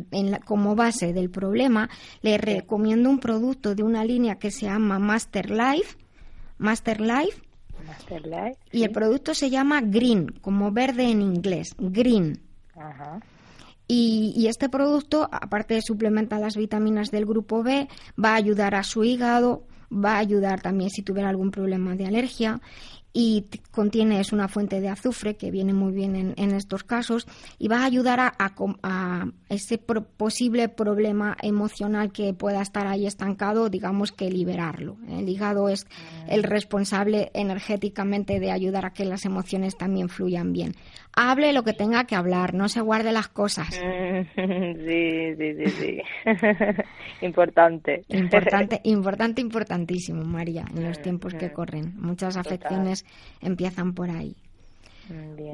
en 0.09 0.39
como 0.45 0.75
base 0.75 1.13
del 1.13 1.29
problema, 1.29 1.91
le 2.23 2.39
recomiendo 2.39 3.07
un 3.11 3.19
producto 3.19 3.75
de 3.75 3.83
una 3.83 4.03
línea 4.03 4.39
que 4.39 4.49
se 4.49 4.65
llama 4.65 4.97
Master 4.97 5.51
Life. 5.51 5.95
Master 6.57 6.99
Life. 6.99 7.43
Master 7.85 8.25
Life 8.25 8.57
y 8.71 8.81
el 8.83 8.89
producto 8.89 9.35
se 9.35 9.51
llama 9.51 9.79
Green, 9.81 10.29
como 10.41 10.71
verde 10.71 11.11
en 11.11 11.21
inglés. 11.21 11.75
Green. 11.77 12.39
Ajá. 12.75 13.19
Y, 13.87 14.47
este 14.47 14.67
producto, 14.69 15.29
aparte 15.31 15.75
de 15.75 15.81
suplementar 15.81 16.41
las 16.41 16.57
vitaminas 16.57 17.09
del 17.09 17.25
grupo 17.25 17.63
B, 17.63 17.87
va 18.21 18.31
a 18.31 18.35
ayudar 18.35 18.75
a 18.75 18.83
su 18.83 19.03
hígado, 19.03 19.63
va 19.91 20.15
a 20.15 20.19
ayudar 20.19 20.61
también 20.61 20.89
si 20.89 21.01
tuviera 21.01 21.29
algún 21.29 21.51
problema 21.51 21.95
de 21.95 22.05
alergia 22.05 22.59
y 23.19 23.45
contiene 23.71 24.19
es 24.19 24.31
una 24.31 24.47
fuente 24.47 24.79
de 24.79 24.89
azufre 24.89 25.37
que 25.37 25.49
viene 25.49 25.73
muy 25.73 25.91
bien 25.91 26.35
en, 26.37 26.51
estos 26.51 26.83
casos 26.83 27.25
y 27.57 27.67
va 27.67 27.79
a 27.79 27.85
ayudar 27.85 28.19
a, 28.19 28.35
a, 28.83 29.25
ese 29.49 29.79
posible 29.79 30.69
problema 30.69 31.35
emocional 31.41 32.11
que 32.11 32.35
pueda 32.35 32.61
estar 32.61 32.85
ahí 32.85 33.07
estancado, 33.07 33.69
digamos 33.69 34.11
que 34.11 34.29
liberarlo. 34.29 34.97
El 35.09 35.27
hígado 35.27 35.67
es 35.67 35.87
el 36.27 36.43
responsable 36.43 37.31
energéticamente 37.33 38.39
de 38.39 38.51
ayudar 38.51 38.85
a 38.85 38.93
que 38.93 39.05
las 39.05 39.25
emociones 39.25 39.75
también 39.77 40.09
fluyan 40.09 40.53
bien. 40.53 40.75
Hable 41.19 41.51
lo 41.51 41.63
que 41.63 41.73
tenga 41.73 42.03
que 42.03 42.15
hablar, 42.15 42.53
no 42.53 42.69
se 42.69 42.79
guarde 42.79 43.11
las 43.11 43.27
cosas. 43.27 43.81
Sí, 44.37 45.35
sí, 45.35 45.53
sí, 45.55 45.65
sí. 45.71 46.01
importante. 47.25 48.03
Importante, 48.09 48.79
importante, 48.83 49.41
importantísimo, 49.41 50.23
María, 50.23 50.65
en 50.75 50.83
los 50.83 51.01
tiempos 51.01 51.33
que 51.33 51.51
corren. 51.51 51.93
Muchas 51.97 52.37
afecciones 52.37 53.03
empiezan 53.41 53.93
por 53.93 54.11
ahí. 54.11 54.35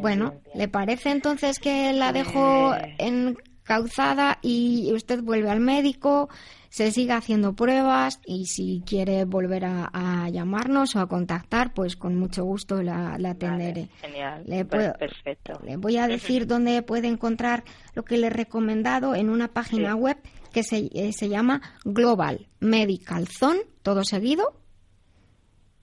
bueno, 0.02 0.34
¿le 0.54 0.68
parece 0.68 1.12
entonces 1.12 1.60
que 1.60 1.94
la 1.94 2.12
dejo 2.12 2.76
encauzada 2.98 4.40
y 4.42 4.92
usted 4.94 5.22
vuelve 5.24 5.50
al 5.50 5.62
médico? 5.62 6.30
Se 6.74 6.92
siga 6.92 7.18
haciendo 7.18 7.54
pruebas 7.54 8.20
y 8.26 8.48
si 8.48 8.82
quiere 8.84 9.26
volver 9.26 9.64
a, 9.64 10.28
llamarnos 10.32 10.96
o 10.96 11.02
a 11.02 11.08
contactar, 11.08 11.72
pues 11.72 11.96
con 11.96 12.16
mucho 12.16 12.44
gusto 12.46 12.82
la, 12.82 13.14
atenderé. 13.14 13.90
genial, 14.02 14.44
le 14.48 14.66
pues 14.66 14.92
perfecto. 14.98 15.60
Le 15.64 15.78
voy 15.78 15.98
a 15.98 16.08
decir 16.08 16.48
dónde 16.48 16.82
puede 16.82 17.10
encontrar 17.10 17.64
lo 17.94 18.04
que 18.04 18.18
le 18.18 18.26
he 18.26 18.30
recomendado 18.32 19.14
en 19.14 19.30
una 19.30 19.50
página 19.50 19.94
web 19.94 20.18
que 20.52 20.64
se, 20.64 20.90
eh, 20.96 21.14
se 21.14 21.30
llama 21.30 21.62
Global 21.86 22.48
Medical 22.60 23.28
Zone, 23.28 23.60
todo 23.84 24.04
seguido. 24.04 24.60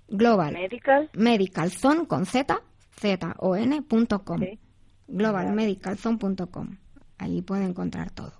Global 0.08 0.54
Medical, 0.54 1.08
Medical 1.12 1.70
Zone 1.70 2.08
con 2.08 2.26
Z, 2.26 2.62
Z 2.98 3.34
O 3.38 3.54
N 3.54 3.80
punto 3.82 4.24
com. 4.24 4.40
Globalmedicalzone.com. 5.06 6.78
Ahí 7.18 7.42
puede 7.42 7.64
encontrar 7.64 8.10
todo. 8.10 8.39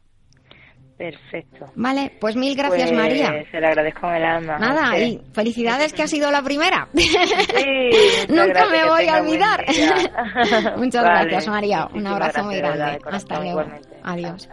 Perfecto. 1.00 1.64
Vale, 1.76 2.12
pues 2.20 2.36
mil 2.36 2.54
gracias, 2.54 2.90
pues, 2.90 3.00
María. 3.00 3.32
Se 3.50 3.58
le 3.58 3.68
agradezco 3.68 4.02
con 4.02 4.14
el 4.14 4.22
alma. 4.22 4.58
Nada, 4.58 4.98
y 4.98 5.18
felicidades 5.32 5.94
que 5.94 6.02
ha 6.02 6.06
sido 6.06 6.30
la 6.30 6.42
primera. 6.42 6.88
Sí, 6.94 7.08
Nunca 8.28 8.66
me 8.66 8.86
voy 8.86 9.08
a 9.08 9.22
olvidar. 9.22 9.64
muchas 10.76 11.02
gracias, 11.02 11.48
María. 11.48 11.88
Un 11.94 12.06
abrazo 12.06 12.44
muy 12.44 12.56
grande. 12.58 12.98
Hasta 13.10 13.40
luego. 13.40 13.64
Adiós. 14.02 14.46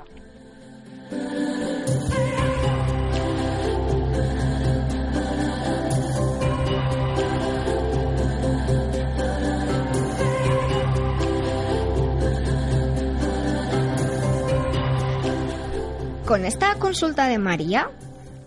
Con 16.28 16.44
esta 16.44 16.76
consulta 16.76 17.26
de 17.28 17.38
María 17.38 17.90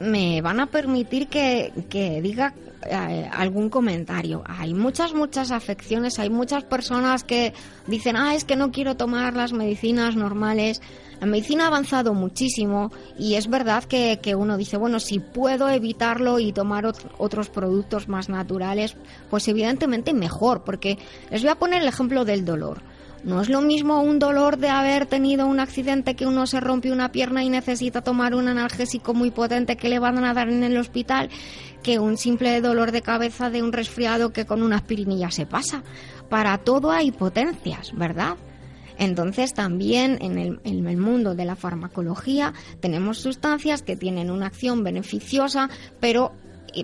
me 0.00 0.42
van 0.42 0.60
a 0.60 0.66
permitir 0.66 1.28
que, 1.28 1.72
diga 2.22 2.52
eh, 2.84 3.30
algún 3.32 3.70
comentario. 3.70 4.42
Hay 4.44 4.74
muchas, 4.74 5.14
muchas 5.14 5.50
afecciones, 5.50 6.18
hay 6.18 6.28
muchas 6.28 6.64
personas 6.64 7.24
que 7.24 7.54
dicen, 7.86 8.16
ah, 8.16 8.34
es 8.34 8.44
que 8.44 8.54
no 8.54 8.70
quiero 8.70 8.98
tomar 8.98 9.34
las 9.34 9.54
medicinas 9.54 10.14
normales. 10.14 10.82
La 11.20 11.26
medicina 11.26 11.64
ha 11.64 11.66
avanzado 11.68 12.12
muchísimo 12.12 12.92
y 13.18 13.36
es 13.36 13.48
verdad 13.48 13.84
que, 13.84 14.20
que 14.22 14.34
uno 14.34 14.58
dice, 14.58 14.76
bueno, 14.76 15.00
si 15.00 15.18
puedo 15.18 15.70
evitarlo 15.70 16.38
y 16.38 16.52
tomar 16.52 16.84
otros 17.16 17.48
productos 17.48 18.08
más 18.08 18.28
naturales, 18.28 18.94
pues 19.30 19.48
evidentemente 19.48 20.12
mejor, 20.12 20.64
porque 20.64 20.98
les 21.30 21.40
voy 21.40 21.50
a 21.50 21.58
poner 21.58 21.80
el 21.80 21.88
ejemplo 21.88 22.26
del 22.26 22.44
dolor. 22.44 22.82
No 23.22 23.42
es 23.42 23.50
lo 23.50 23.60
mismo 23.60 24.00
un 24.00 24.18
dolor 24.18 24.56
de 24.56 24.70
haber 24.70 25.04
tenido 25.04 25.46
un 25.46 25.60
accidente 25.60 26.16
que 26.16 26.26
uno 26.26 26.46
se 26.46 26.58
rompe 26.58 26.90
una 26.90 27.12
pierna 27.12 27.44
y 27.44 27.50
necesita 27.50 28.00
tomar 28.00 28.34
un 28.34 28.48
analgésico 28.48 29.12
muy 29.12 29.30
potente 29.30 29.76
que 29.76 29.90
le 29.90 29.98
van 29.98 30.24
a 30.24 30.32
dar 30.32 30.48
en 30.48 30.62
el 30.64 30.78
hospital 30.78 31.28
que 31.82 31.98
un 31.98 32.16
simple 32.16 32.60
dolor 32.62 32.92
de 32.92 33.02
cabeza 33.02 33.50
de 33.50 33.62
un 33.62 33.72
resfriado 33.72 34.32
que 34.32 34.46
con 34.46 34.62
una 34.62 34.76
aspirinilla 34.76 35.30
se 35.30 35.44
pasa. 35.44 35.82
Para 36.30 36.56
todo 36.58 36.92
hay 36.92 37.10
potencias, 37.10 37.92
¿verdad? 37.94 38.36
Entonces 38.96 39.52
también 39.52 40.18
en 40.20 40.38
el, 40.38 40.60
en 40.64 40.86
el, 40.86 40.96
mundo 40.96 41.34
de 41.34 41.44
la 41.44 41.56
farmacología 41.56 42.54
tenemos 42.80 43.18
sustancias 43.18 43.82
que 43.82 43.96
tienen 43.96 44.30
una 44.30 44.46
acción 44.46 44.82
beneficiosa, 44.82 45.68
pero 46.00 46.32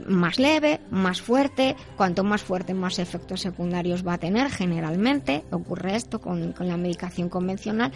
más 0.06 0.38
leve, 0.38 0.80
más 0.90 1.20
fuerte, 1.20 1.76
cuanto 1.96 2.24
más 2.24 2.42
fuerte 2.42 2.74
más 2.74 2.98
efectos 2.98 3.40
secundarios 3.40 4.06
va 4.06 4.14
a 4.14 4.18
tener 4.18 4.50
generalmente, 4.50 5.44
ocurre 5.50 5.96
esto 5.96 6.20
con, 6.20 6.54
la 6.58 6.76
medicación 6.76 7.28
convencional, 7.28 7.92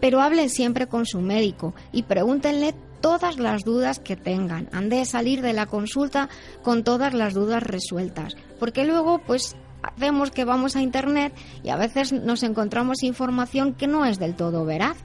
pero 0.00 0.20
hablen 0.20 0.50
siempre 0.50 0.86
con 0.86 1.06
su 1.06 1.20
médico 1.20 1.74
y 1.92 2.02
pregúntenle 2.04 2.74
todas 3.00 3.38
las 3.38 3.64
dudas 3.64 3.98
que 3.98 4.16
tengan, 4.16 4.68
han 4.72 4.88
de 4.88 5.04
salir 5.04 5.42
de 5.42 5.52
la 5.52 5.66
consulta 5.66 6.28
con 6.62 6.84
todas 6.84 7.14
las 7.14 7.34
dudas 7.34 7.62
resueltas, 7.62 8.36
porque 8.58 8.84
luego 8.84 9.18
pues 9.18 9.56
vemos 9.96 10.30
que 10.30 10.44
vamos 10.44 10.76
a 10.76 10.82
internet 10.82 11.32
y 11.62 11.70
a 11.70 11.76
veces 11.76 12.12
nos 12.12 12.42
encontramos 12.42 13.02
información 13.02 13.74
que 13.74 13.86
no 13.86 14.04
es 14.04 14.18
del 14.18 14.34
todo 14.34 14.64
veraz. 14.64 14.96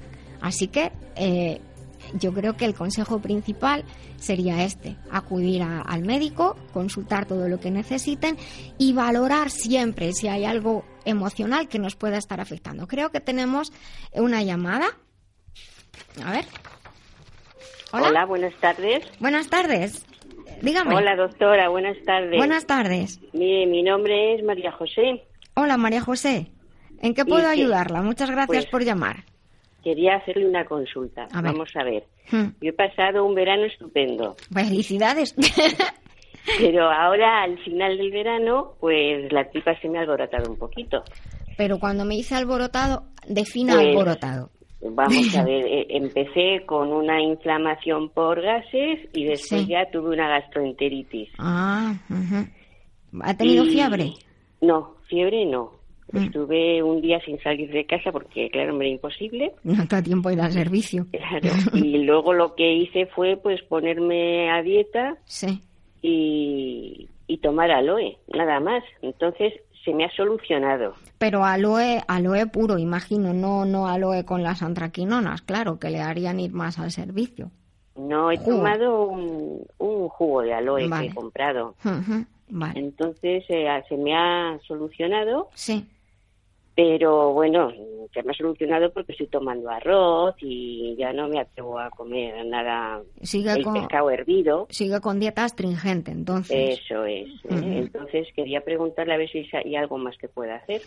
Así 0.41 0.67
que 0.67 0.91
eh, 1.15 1.61
yo 2.13 2.33
creo 2.33 2.55
que 2.57 2.65
el 2.65 2.73
consejo 2.73 3.19
principal 3.19 3.83
sería 4.17 4.63
este, 4.63 4.95
acudir 5.09 5.63
al 5.63 6.01
médico, 6.03 6.57
consultar 6.73 7.25
todo 7.25 7.47
lo 7.47 7.59
que 7.59 7.71
necesiten 7.71 8.37
y 8.77 8.93
valorar 8.93 9.49
siempre 9.49 10.13
si 10.13 10.27
hay 10.27 10.45
algo 10.45 10.85
emocional 11.05 11.67
que 11.67 11.79
nos 11.79 11.95
pueda 11.95 12.17
estar 12.17 12.39
afectando. 12.39 12.87
Creo 12.87 13.11
que 13.11 13.19
tenemos 13.19 13.71
una 14.13 14.43
llamada. 14.43 14.87
A 16.23 16.31
ver. 16.31 16.45
Hola, 17.93 18.25
buenas 18.25 18.55
tardes. 18.55 19.03
Buenas 19.19 19.49
tardes. 19.49 20.05
Dígame. 20.61 20.95
Hola, 20.95 21.15
doctora, 21.15 21.69
buenas 21.69 21.97
tardes. 22.05 22.37
Buenas 22.37 22.65
tardes. 22.65 23.19
Mire, 23.33 23.65
mi 23.65 23.83
nombre 23.83 24.35
es 24.35 24.43
María 24.43 24.71
José. 24.71 25.23
Hola, 25.55 25.77
María 25.77 26.01
José. 26.01 26.51
¿En 27.01 27.13
qué 27.13 27.25
puedo 27.25 27.47
ayudarla? 27.47 28.01
Muchas 28.01 28.29
gracias 28.29 28.65
pues 28.65 28.65
por 28.67 28.83
llamar 28.83 29.25
quería 29.83 30.15
hacerle 30.15 30.47
una 30.47 30.65
consulta. 30.65 31.27
Vamos 31.33 31.69
a 31.75 31.83
ver. 31.83 32.03
Hmm. 32.31 32.49
Yo 32.61 32.69
he 32.69 32.73
pasado 32.73 33.25
un 33.25 33.35
verano 33.35 33.65
estupendo. 33.65 34.35
Felicidades. 34.53 35.35
Pero 36.59 36.89
ahora, 36.89 37.43
al 37.43 37.57
final 37.59 37.97
del 37.97 38.11
verano, 38.11 38.73
pues 38.79 39.31
la 39.31 39.49
tripa 39.49 39.79
se 39.79 39.89
me 39.89 39.99
ha 39.99 40.01
alborotado 40.01 40.51
un 40.51 40.57
poquito. 40.57 41.03
Pero 41.57 41.79
cuando 41.79 42.05
me 42.05 42.15
hice 42.15 42.35
alborotado, 42.35 43.03
defina 43.27 43.73
pues, 43.75 43.87
alborotado. 43.87 44.49
Vamos 44.81 45.35
a 45.37 45.43
ver, 45.45 45.65
eh, 45.65 45.87
empecé 45.89 46.65
con 46.65 46.91
una 46.91 47.21
inflamación 47.21 48.09
por 48.09 48.41
gases 48.41 48.99
y 49.13 49.25
después 49.25 49.67
ya 49.67 49.85
tuve 49.91 50.09
una 50.09 50.27
gastroenteritis. 50.27 51.29
Ah, 51.37 51.93
¿Ha 53.21 53.37
tenido 53.37 53.65
fiebre? 53.65 54.13
No, 54.61 54.95
fiebre 55.07 55.45
no. 55.45 55.80
Mm. 56.11 56.17
Estuve 56.17 56.83
un 56.83 57.01
día 57.01 57.19
sin 57.21 57.39
salir 57.41 57.71
de 57.71 57.85
casa 57.85 58.11
porque, 58.11 58.49
claro, 58.49 58.73
me 58.73 58.85
era 58.85 58.95
imposible. 58.95 59.53
No 59.63 59.81
está 59.81 60.01
tiempo 60.01 60.29
de 60.29 60.35
ir 60.35 60.41
al 60.41 60.51
servicio. 60.51 61.07
Claro. 61.11 61.49
Y 61.73 61.97
luego 62.05 62.33
lo 62.33 62.55
que 62.55 62.73
hice 62.73 63.05
fue, 63.07 63.37
pues, 63.37 63.61
ponerme 63.63 64.51
a 64.51 64.61
dieta. 64.61 65.17
Sí. 65.25 65.61
Y, 66.01 67.07
y 67.27 67.37
tomar 67.37 67.71
aloe, 67.71 68.17
nada 68.33 68.59
más. 68.59 68.83
Entonces, 69.01 69.53
se 69.83 69.93
me 69.93 70.05
ha 70.05 70.11
solucionado. 70.11 70.93
Pero 71.17 71.43
aloe, 71.43 72.01
aloe 72.07 72.47
puro, 72.47 72.77
imagino, 72.77 73.33
no, 73.33 73.65
no 73.65 73.87
aloe 73.87 74.25
con 74.25 74.43
las 74.43 74.61
antraquinonas, 74.61 75.41
claro, 75.41 75.79
que 75.79 75.89
le 75.89 76.01
harían 76.01 76.39
ir 76.39 76.51
más 76.51 76.79
al 76.79 76.91
servicio. 76.91 77.51
No, 77.95 78.31
he 78.31 78.37
tomado 78.37 79.07
un, 79.07 79.65
jugo 79.77 80.41
de 80.41 80.53
aloe 80.53 80.89
que 80.89 81.05
he 81.05 81.13
comprado. 81.13 81.75
Entonces 82.75 83.43
eh, 83.49 83.83
se 83.87 83.97
me 83.97 84.15
ha 84.15 84.59
solucionado. 84.67 85.49
Sí. 85.53 85.85
Pero 86.81 87.31
bueno, 87.33 87.71
se 88.11 88.23
me 88.23 88.31
ha 88.31 88.33
solucionado 88.33 88.91
porque 88.91 89.11
estoy 89.11 89.27
tomando 89.27 89.69
arroz 89.69 90.33
y 90.39 90.95
ya 90.97 91.13
no 91.13 91.27
me 91.27 91.39
atrevo 91.39 91.77
a 91.77 91.91
comer 91.91 92.43
nada 92.45 93.03
sigue 93.21 93.51
el 93.51 93.63
pescado 93.63 94.09
hervido. 94.09 94.65
Sigue 94.71 94.99
con 94.99 95.19
dieta 95.19 95.43
astringente, 95.43 96.09
entonces. 96.09 96.79
Eso 96.79 97.05
es. 97.05 97.29
¿eh? 97.45 97.77
Entonces 97.77 98.27
quería 98.35 98.61
preguntarle 98.61 99.13
a 99.13 99.17
ver 99.17 99.29
si 99.29 99.47
hay 99.55 99.75
algo 99.75 99.99
más 99.99 100.17
que 100.17 100.27
pueda 100.27 100.55
hacer. 100.55 100.81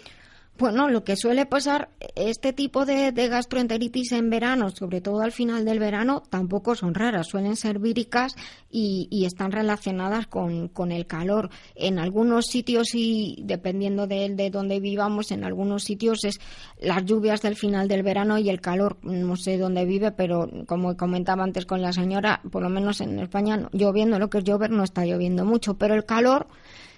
Bueno, 0.56 0.88
lo 0.88 1.02
que 1.02 1.16
suele 1.16 1.46
pasar, 1.46 1.88
este 2.14 2.52
tipo 2.52 2.86
de, 2.86 3.10
gastroenteritis 3.10 4.12
en 4.12 4.30
verano, 4.30 4.70
sobre 4.70 5.00
todo 5.00 5.20
al 5.20 5.32
final 5.32 5.64
del 5.64 5.80
verano, 5.80 6.22
tampoco 6.30 6.76
son 6.76 6.94
raras, 6.94 7.26
suelen 7.26 7.56
ser 7.56 7.80
víricas 7.80 8.36
y, 8.70 9.24
están 9.26 9.50
relacionadas 9.50 10.28
con, 10.28 10.92
el 10.92 11.06
calor. 11.08 11.50
En 11.74 11.98
algunos 11.98 12.46
sitios, 12.46 12.94
y 12.94 13.42
dependiendo 13.42 14.06
de, 14.06 14.28
de 14.28 14.50
dónde 14.50 14.78
vivamos, 14.78 15.32
en 15.32 15.42
algunos 15.42 15.82
sitios 15.82 16.24
es 16.24 16.38
las 16.80 17.04
lluvias 17.04 17.42
del 17.42 17.56
final 17.56 17.88
del 17.88 18.04
verano 18.04 18.38
y 18.38 18.48
el 18.48 18.60
calor, 18.60 18.98
no 19.02 19.34
sé 19.34 19.58
dónde 19.58 19.84
vive, 19.84 20.12
pero 20.12 20.48
como 20.68 20.96
comentaba 20.96 21.42
antes 21.42 21.66
con 21.66 21.82
la 21.82 21.92
señora, 21.92 22.40
por 22.52 22.62
lo 22.62 22.68
menos 22.68 23.00
en 23.00 23.18
España, 23.18 23.68
lloviendo, 23.72 24.20
lo 24.20 24.30
que 24.30 24.38
es 24.38 24.44
llover, 24.44 24.70
no 24.70 24.84
está 24.84 25.04
lloviendo 25.04 25.44
mucho, 25.44 25.74
pero 25.74 25.94
el 25.94 26.04
calor 26.04 26.46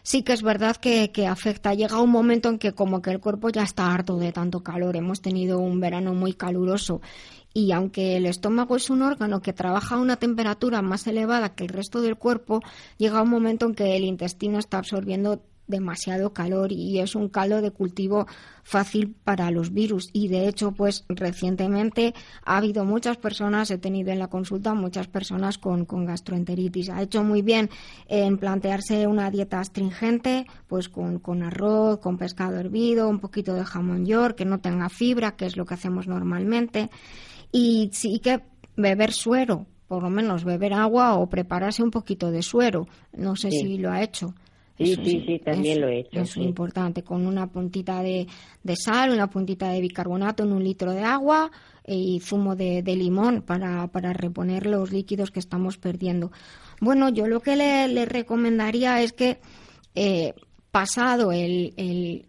sí 0.07 0.23
que 0.23 0.33
es 0.35 0.43
verdad 0.43 0.77
que, 0.77 1.27
afecta. 1.27 1.75
Llega 1.75 2.01
un 2.01 2.11
momento 2.11 2.49
en 2.49 2.59
que 2.59 2.73
como 2.73 3.03
que 3.03 3.11
el 3.11 3.19
cuerpo 3.19 3.49
ya 3.51 3.65
está 3.65 3.93
harto 3.93 4.19
de 4.19 4.31
tanto 4.31 4.63
calor. 4.63 4.95
Hemos 4.95 5.21
tenido 5.21 5.59
un 5.59 5.81
verano 5.81 6.15
muy 6.15 6.33
caluroso 6.33 7.01
y 7.53 7.73
aunque 7.73 8.17
el 8.17 8.27
estómago 8.27 8.77
es 8.77 8.89
un 8.89 9.03
órgano 9.03 9.43
que 9.43 9.53
trabaja 9.53 9.97
a 9.97 9.99
una 9.99 10.17
temperatura 10.17 10.81
más 10.81 11.09
elevada 11.09 11.57
que 11.57 11.65
el 11.65 11.71
resto 11.71 12.03
del 12.03 12.17
cuerpo, 12.17 12.61
llega 12.99 13.21
un 13.23 13.31
momento 13.31 13.67
en 13.67 13.75
que 13.75 13.97
el 13.97 14.05
intestino 14.05 14.61
está 14.61 14.79
absorbiendo 14.79 15.43
demasiado 15.67 16.33
calor 16.33 16.73
y 16.73 17.01
es 17.01 17.15
un 17.15 17.29
caldo 17.29 17.61
de 17.61 17.71
cultivo 17.71 18.27
fácil 18.63 19.15
para 19.25 19.51
los 19.51 19.73
virus. 19.73 20.11
Y 20.13 20.29
de 20.29 20.49
hecho 20.49 20.73
pues 20.73 21.05
recientemente 21.09 22.15
ha 22.45 22.59
habido 22.59 22.85
muchas 22.85 23.17
personas 23.17 23.71
he 23.71 23.79
tenido 23.79 24.11
en 24.11 24.19
la 24.19 24.29
consulta 24.29 24.75
muchas 24.75 25.09
personas 25.09 25.59
con, 25.59 25.85
con 25.85 26.07
gastroenteritis. 26.07 26.91
Ha 26.91 27.03
hecho 27.03 27.23
muy 27.23 27.43
bien 27.43 27.71
en 28.09 28.39
plantearse 28.39 29.07
una 29.07 29.31
dieta 29.31 29.61
astringente 29.61 30.47
pues 30.67 30.89
con, 30.89 31.19
con 31.19 31.43
arroz 31.43 32.01
con 32.01 32.19
pescado 32.19 32.59
hervido 32.59 33.09
un 33.09 33.21
poquito 33.21 33.55
de 33.55 33.65
jamón 33.65 34.07
york 34.07 34.37
que 34.37 34.45
no 34.45 34.61
tenga 34.61 34.89
fibra 34.89 35.37
que 35.37 35.47
es 35.47 35.57
lo 35.57 35.65
que 35.65 35.75
hacemos 35.75 36.07
normalmente. 36.07 36.91
Y 37.53 37.91
sí 37.93 38.19
que 38.19 38.43
beber 38.77 39.13
suero 39.13 39.67
por 39.89 40.03
lo 40.03 40.11
menos 40.11 40.45
beber 40.45 40.75
agua 40.75 41.15
o 41.15 41.29
prepararse 41.29 41.83
un 41.83 41.91
poquito 41.91 42.31
de 42.31 42.43
suero. 42.43 42.89
No 43.13 43.37
sé 43.37 43.51
si 43.51 43.79
lo 43.79 43.91
ha 43.91 44.03
hecho 44.03 44.35
Sí, 44.79 44.95
sí, 44.95 45.25
sí, 45.27 45.39
también 45.39 45.81
lo 45.81 45.89
he 45.89 46.01
hecho. 46.01 46.21
Es 46.21 46.37
importante, 46.37 47.03
con 47.03 47.27
una 47.27 47.47
puntita 47.47 48.03
de, 48.03 48.27
sal, 48.75 49.11
una 49.11 49.31
puntita 49.31 49.71
de 49.71 49.81
bicarbonato 49.81 50.43
en 50.43 50.53
un 50.53 50.63
litro 50.63 50.93
de 50.93 51.03
agua 51.03 51.51
y 51.87 52.21
zumo 52.21 52.57
de, 52.57 52.83
limón 52.85 53.43
para, 53.43 53.87
para, 53.89 54.13
reponer 54.13 54.67
los 54.67 54.93
líquidos 54.93 55.31
que 55.31 55.41
estamos 55.41 55.79
perdiendo. 55.79 56.31
Bueno, 56.81 57.09
yo 57.09 57.27
lo 57.27 57.41
que 57.41 57.57
le, 57.57 58.05
recomendaría 58.05 59.01
es 59.03 59.15
que 59.15 59.39
eh, 59.95 60.35
pasado 60.71 61.33
el, 61.33 61.73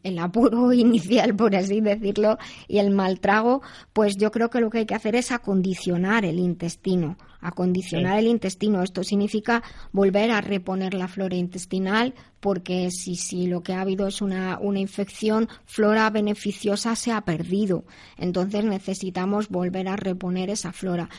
el, 0.02 0.20
apuro 0.20 0.72
inicial, 0.74 1.36
por 1.36 1.54
así 1.54 1.82
decirlo, 1.82 2.38
y 2.70 2.78
el 2.78 2.92
mal 2.92 3.20
trago, 3.20 3.62
pues 3.92 4.16
yo 4.16 4.32
creo 4.32 4.50
que 4.50 4.62
lo 4.62 4.70
que 4.70 4.80
hay 4.80 4.86
que 4.86 4.96
hacer 4.96 5.18
es 5.18 5.34
acondicionar 5.34 6.24
el 6.24 6.40
intestino. 6.40 7.18
Acondicionar 7.39 8.19
el 8.19 8.28
intestino. 8.28 8.82
Esto 8.82 9.04
significa 9.04 9.63
volver 9.91 10.32
a 10.32 10.41
reponer 10.41 10.93
la 10.93 11.08
flora 11.08 11.36
intestinal, 11.36 12.13
porque 12.39 12.89
si, 12.91 13.15
si 13.15 13.47
lo 13.47 13.62
que 13.62 13.73
ha 13.73 13.82
habido 13.82 14.08
es 14.08 14.21
una, 14.21 14.58
una 14.60 14.80
infección, 14.80 15.47
flora 15.65 16.10
beneficiosa 16.10 16.95
se 16.95 17.12
ha 17.12 17.21
perdido. 17.21 17.84
Entonces 18.17 18.63
necesitamos 18.63 19.50
volver 19.50 19.88
a 19.88 19.95
reponer 19.95 20.50
esa 20.50 20.71
flora. 20.71 21.10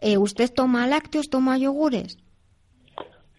Eh, 0.00 0.18
¿Usted 0.18 0.52
toma 0.52 0.86
lácteos, 0.86 1.30
toma 1.30 1.56
yogures? 1.58 2.18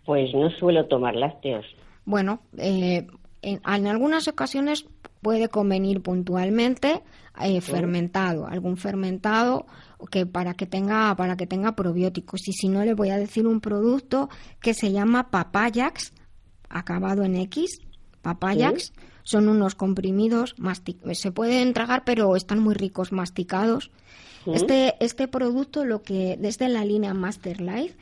Pues 0.05 0.33
no 0.33 0.49
suelo 0.51 0.85
tomar 0.87 1.15
lácteos. 1.15 1.65
Bueno, 2.05 2.41
eh, 2.57 3.07
en, 3.41 3.61
algunas 3.65 4.27
ocasiones 4.27 4.85
puede 5.21 5.49
convenir 5.49 6.01
puntualmente 6.01 7.01
eh, 7.41 7.61
fermentado, 7.61 8.47
algún 8.47 8.77
fermentado 8.77 9.65
que 10.09 10.25
para 10.25 10.53
que 10.53 10.65
tenga 10.65 11.15
para 11.15 11.35
que 11.37 11.47
tenga 11.47 11.75
probióticos. 11.75 12.47
Y 12.47 12.53
si 12.53 12.67
no 12.67 12.83
le 12.83 12.93
voy 12.93 13.09
a 13.09 13.17
decir 13.17 13.47
un 13.47 13.61
producto 13.61 14.29
que 14.59 14.73
se 14.73 14.91
llama 14.91 15.29
papayax 15.29 16.13
acabado 16.69 17.23
en 17.23 17.35
X, 17.35 17.79
papayax. 18.21 18.93
Son 19.25 19.47
unos 19.47 19.75
comprimidos 19.75 20.55
se 21.13 21.31
pueden 21.31 21.73
tragar 21.73 22.03
pero 22.05 22.35
están 22.35 22.59
muy 22.59 22.73
ricos 22.73 23.11
masticados. 23.11 23.91
Este 24.45 24.95
este 24.99 25.29
producto 25.29 25.85
lo 25.85 26.01
que 26.01 26.35
desde 26.37 26.67
la 26.67 26.83
línea 26.83 27.13
Master 27.13 27.61
Life 27.61 27.95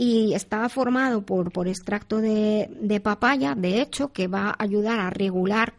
y 0.00 0.32
está 0.34 0.68
formado 0.68 1.22
por, 1.22 1.50
por 1.50 1.66
extracto 1.66 2.18
de, 2.18 2.70
de, 2.80 3.00
papaya, 3.00 3.56
de 3.56 3.82
hecho, 3.82 4.12
que 4.12 4.28
va 4.28 4.50
a 4.50 4.62
ayudar 4.62 5.00
a 5.00 5.10
regular, 5.10 5.74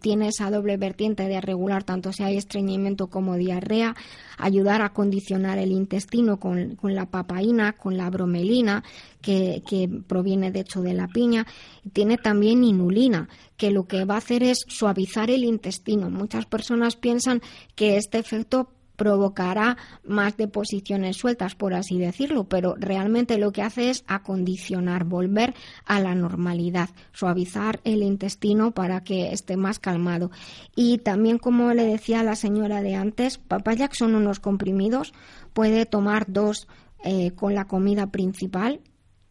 tiene 0.00 0.28
esa 0.28 0.52
doble 0.52 0.76
vertiente 0.76 1.24
de 1.24 1.40
regular 1.40 1.82
tanto 1.82 2.12
si 2.12 2.22
hay 2.22 2.36
estreñimiento 2.36 3.08
como 3.08 3.34
diarrea, 3.34 3.96
ayudar 4.38 4.82
a 4.82 4.92
condicionar 4.92 5.58
el 5.58 5.72
intestino 5.72 6.38
con, 6.38 6.76
con 6.76 6.94
la 6.94 7.06
papaína, 7.06 7.72
con 7.72 7.96
la 7.96 8.08
bromelina, 8.08 8.84
que, 9.20 9.64
que, 9.68 9.88
proviene 10.06 10.52
de 10.52 10.60
hecho 10.60 10.80
de 10.80 10.94
la 10.94 11.08
piña. 11.08 11.44
Tiene 11.92 12.18
también 12.18 12.62
inulina, 12.62 13.28
que 13.56 13.72
lo 13.72 13.88
que 13.88 14.04
va 14.04 14.14
a 14.14 14.18
hacer 14.18 14.44
es 14.44 14.58
suavizar 14.68 15.28
el 15.28 15.42
intestino. 15.42 16.08
Muchas 16.08 16.46
personas 16.46 16.94
piensan 16.94 17.42
que 17.74 17.96
este 17.96 18.18
efecto 18.18 18.68
provocará 18.96 19.76
más 20.04 20.36
deposiciones 20.36 21.16
sueltas, 21.16 21.54
por 21.54 21.74
así 21.74 21.98
decirlo, 21.98 22.44
pero 22.44 22.74
realmente 22.78 23.38
lo 23.38 23.52
que 23.52 23.62
hace 23.62 23.90
es 23.90 24.04
acondicionar, 24.06 25.04
volver 25.04 25.54
a 25.84 26.00
la 26.00 26.14
normalidad, 26.14 26.90
suavizar 27.12 27.80
el 27.84 28.02
intestino 28.02 28.72
para 28.72 29.02
que 29.02 29.32
esté 29.32 29.56
más 29.56 29.78
calmado. 29.78 30.30
Y 30.74 30.98
también, 30.98 31.38
como 31.38 31.72
le 31.74 31.84
decía 31.84 32.22
la 32.22 32.36
señora 32.36 32.82
de 32.82 32.94
antes, 32.94 33.38
papayac 33.38 33.94
son 33.94 34.14
unos 34.14 34.40
comprimidos, 34.40 35.12
puede 35.52 35.86
tomar 35.86 36.26
dos 36.28 36.66
eh, 37.04 37.32
con 37.32 37.54
la 37.54 37.66
comida 37.66 38.10
principal, 38.10 38.80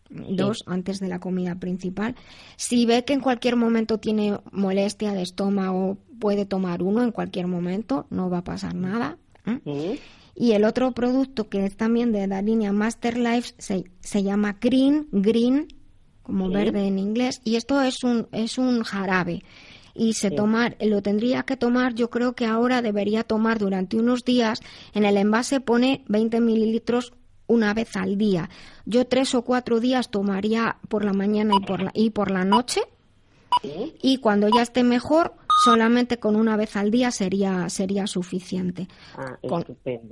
dos 0.10 0.64
antes 0.68 1.00
de 1.00 1.08
la 1.08 1.20
comida 1.20 1.56
principal. 1.56 2.16
Si 2.58 2.86
ve 2.86 3.04
que 3.04 3.14
en 3.14 3.22
cualquier 3.22 3.56
momento 3.56 3.98
tiene 3.98 4.40
molestia 4.52 5.14
de 5.14 5.24
estómago, 5.24 5.98
puede 6.20 6.46
tomar 6.46 6.84
uno 6.84 7.04
en 7.04 7.12
cualquier 7.12 7.48
momento, 7.48 8.06
no 8.10 8.30
va 8.30 8.40
a 8.40 8.44
pasar 8.44 8.76
nada. 8.76 9.18
Y 10.36 10.52
el 10.52 10.66
otro 10.66 10.92
producto 10.92 11.48
que 11.48 11.66
es 11.66 11.78
también 11.78 12.12
de 12.12 12.28
la 12.28 12.42
línea 12.42 12.74
Master 12.74 13.18
Life 13.18 13.54
se, 13.58 13.86
se 14.02 14.24
llama 14.24 14.58
Green, 14.60 15.08
Green, 15.12 15.68
como 16.24 16.50
verde 16.50 16.88
en 16.88 17.00
inglés, 17.00 17.40
y 17.44 17.56
esto 17.56 17.82
es 17.82 18.04
un, 18.04 18.28
es 18.32 18.58
un 18.58 18.84
jarabe. 18.84 19.44
Y 19.94 20.14
se 20.14 20.30
tomar, 20.30 20.76
lo 20.82 21.02
tendría 21.02 21.44
que 21.44 21.56
tomar, 21.56 21.94
yo 21.94 22.10
creo 22.10 22.34
que 22.34 22.46
ahora 22.46 22.82
debería 22.82 23.24
tomar 23.24 23.60
durante 23.60 23.96
unos 23.96 24.26
días. 24.26 24.60
En 24.94 25.06
el 25.06 25.16
envase 25.16 25.62
pone 25.62 26.04
20 26.10 26.42
mililitros 26.42 27.14
una 27.48 27.74
vez 27.74 27.96
al 27.96 28.18
día. 28.18 28.50
Yo 28.86 29.08
tres 29.08 29.36
o 29.36 29.44
cuatro 29.44 29.80
días 29.80 30.10
tomaría 30.10 30.78
por 30.90 31.06
la 31.06 31.14
mañana 31.14 31.54
y 31.56 31.66
por 31.66 31.82
la, 31.82 31.92
y 31.94 32.10
por 32.10 32.30
la 32.30 32.44
noche. 32.44 32.82
Y 34.02 34.18
cuando 34.18 34.50
ya 34.50 34.64
esté 34.64 34.84
mejor, 34.84 35.34
solamente 35.64 36.18
con 36.18 36.36
una 36.36 36.58
vez 36.58 36.76
al 36.76 36.92
día 36.92 37.12
sería 37.12 37.70
sería 37.70 38.08
suficiente. 38.08 38.88
Ah, 39.18 39.38
con 39.48 39.66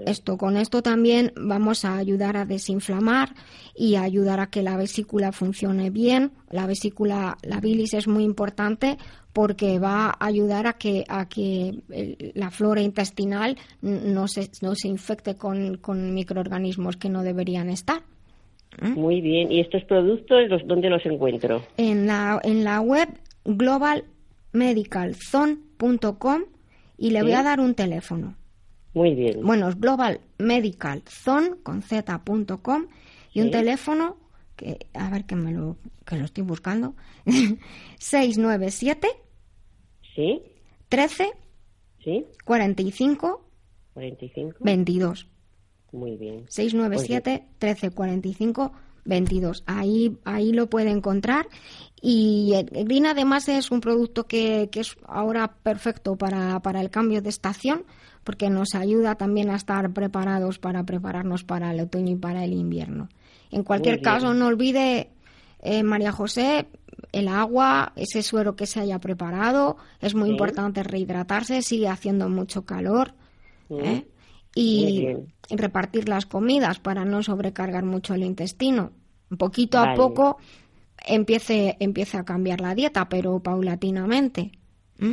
esto 0.06 0.38
con 0.38 0.58
esto 0.58 0.82
también 0.82 1.34
vamos 1.36 1.86
a 1.86 1.98
ayudar 1.98 2.38
a 2.38 2.46
desinflamar 2.46 3.30
y 3.76 3.96
a 3.96 4.04
ayudar 4.04 4.40
a 4.40 4.48
que 4.48 4.64
la 4.64 4.78
vesícula 4.78 5.32
funcione 5.32 5.90
bien. 5.90 6.32
La 6.50 6.66
vesícula, 6.66 7.38
la 7.42 7.60
bilis 7.60 7.94
es 7.94 8.08
muy 8.08 8.24
importante 8.24 8.98
porque 9.34 9.80
va 9.80 10.08
a 10.08 10.26
ayudar 10.26 10.68
a 10.68 10.74
que 10.74 11.04
a 11.08 11.28
que 11.28 11.84
la 12.36 12.52
flora 12.52 12.82
intestinal 12.82 13.58
no 13.82 14.28
se 14.28 14.50
no 14.62 14.76
se 14.76 14.88
infecte 14.88 15.36
con, 15.36 15.78
con 15.78 16.14
microorganismos 16.14 16.98
que 16.98 17.10
no 17.10 17.24
deberían 17.24 17.70
estar. 17.70 18.02
¿Mm? 18.82 19.00
Muy 19.00 19.22
bien. 19.22 19.52
¿Y 19.52 19.60
estos 19.60 19.84
productos 19.86 20.50
dónde 20.66 20.90
los 20.90 21.06
encuentro? 21.06 21.64
En 21.78 22.08
la, 22.08 22.40
en 22.44 22.64
la 22.64 22.82
web 22.82 23.10
globalmedicalzone.com 24.54 26.44
y 26.98 27.10
le 27.12 27.22
voy 27.24 27.34
a 27.34 27.44
dar 27.44 27.60
un 27.60 27.74
teléfono. 27.76 28.36
Muy 28.94 29.16
bien. 29.16 29.42
Bueno, 29.44 29.70
es 29.70 29.80
globalmedicalzone 29.80 31.56
con 31.64 31.82
z.com 31.82 32.86
y 33.34 33.42
un 33.42 33.52
teléfono 33.52 34.18
que 34.56 34.88
a 34.94 35.10
ver 35.10 35.26
que 35.26 35.36
me 35.36 35.52
lo 35.52 35.78
que 36.06 36.16
lo 36.18 36.26
estoy 36.26 36.44
buscando 36.44 36.96
697 38.00 39.08
Sí. 40.16 40.44
13 40.90 41.32
Sí. 42.04 42.26
45 42.46 43.44
45 43.94 44.58
22. 44.60 45.28
Muy 45.92 46.18
bien. 46.18 46.46
697 46.50 47.48
13 47.58 47.92
45 47.92 48.72
22. 49.06 49.64
Ahí, 49.66 50.18
ahí 50.26 50.52
lo 50.52 50.70
puede 50.70 50.92
encontrar. 50.92 51.48
Y 52.02 52.54
el 52.54 52.86
Green 52.86 53.06
además 53.06 53.48
es 53.48 53.72
un 53.72 53.80
producto 53.80 54.26
que, 54.26 54.70
que 54.72 54.82
es 54.82 54.98
ahora 55.08 55.54
perfecto 55.64 56.18
para, 56.18 56.60
para, 56.62 56.82
el 56.82 56.90
cambio 56.90 57.22
de 57.22 57.30
estación, 57.30 57.86
porque 58.24 58.50
nos 58.50 58.76
ayuda 58.76 59.16
también 59.16 59.50
a 59.50 59.56
estar 59.56 59.92
preparados 59.94 60.60
para 60.60 60.84
prepararnos 60.84 61.44
para 61.44 61.72
el 61.72 61.80
otoño 61.80 62.12
y 62.12 62.18
para 62.18 62.44
el 62.44 62.54
invierno. 62.54 63.08
En 63.52 63.64
cualquier 63.64 64.02
caso, 64.02 64.34
no 64.34 64.48
olvide, 64.48 65.12
eh, 65.62 65.84
María 65.84 66.12
José, 66.12 66.68
el 67.12 67.28
agua, 67.28 67.94
ese 67.96 68.22
suero 68.24 68.56
que 68.56 68.66
se 68.66 68.82
haya 68.82 69.00
preparado, 69.00 69.78
es 70.02 70.16
muy 70.16 70.30
importante 70.30 70.84
rehidratarse, 70.84 71.62
sigue 71.62 71.88
haciendo 71.88 72.28
mucho 72.30 72.66
calor. 72.66 73.14
¿eh? 73.70 74.06
Y 74.56 75.08
repartir 75.50 76.08
las 76.08 76.26
comidas 76.26 76.80
para 76.80 77.06
no 77.06 77.24
sobrecargar 77.24 77.84
mucho 77.84 78.14
el 78.14 78.24
intestino. 78.24 78.92
Poquito 79.38 79.80
a 79.80 79.96
poco 79.96 80.38
empiece, 81.06 81.76
empiece 81.80 82.18
a 82.18 82.24
cambiar 82.24 82.62
la 82.62 82.76
dieta, 82.76 83.10
pero 83.10 83.40
paulatinamente. 83.40 84.52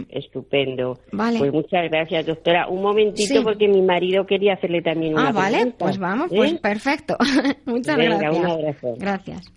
Estupendo. 0.09 1.00
Vale. 1.11 1.38
Pues 1.38 1.53
muchas 1.53 1.90
gracias, 1.90 2.26
doctora. 2.26 2.68
Un 2.68 2.83
momentito 2.83 3.42
porque 3.42 3.66
mi 3.66 3.83
marido 3.83 4.24
quería 4.24 4.55
hacerle 4.55 4.83
también 4.83 5.14
una 5.14 5.29
Ah, 5.29 5.33
vale, 5.33 5.74
pues 5.76 5.98
vamos, 5.98 6.29
pues 6.29 6.53
¿Eh? 6.53 6.59
perfecto. 6.62 7.16
muchas 7.66 7.96
gracias. 7.96 8.76
Gracias. 8.98 9.53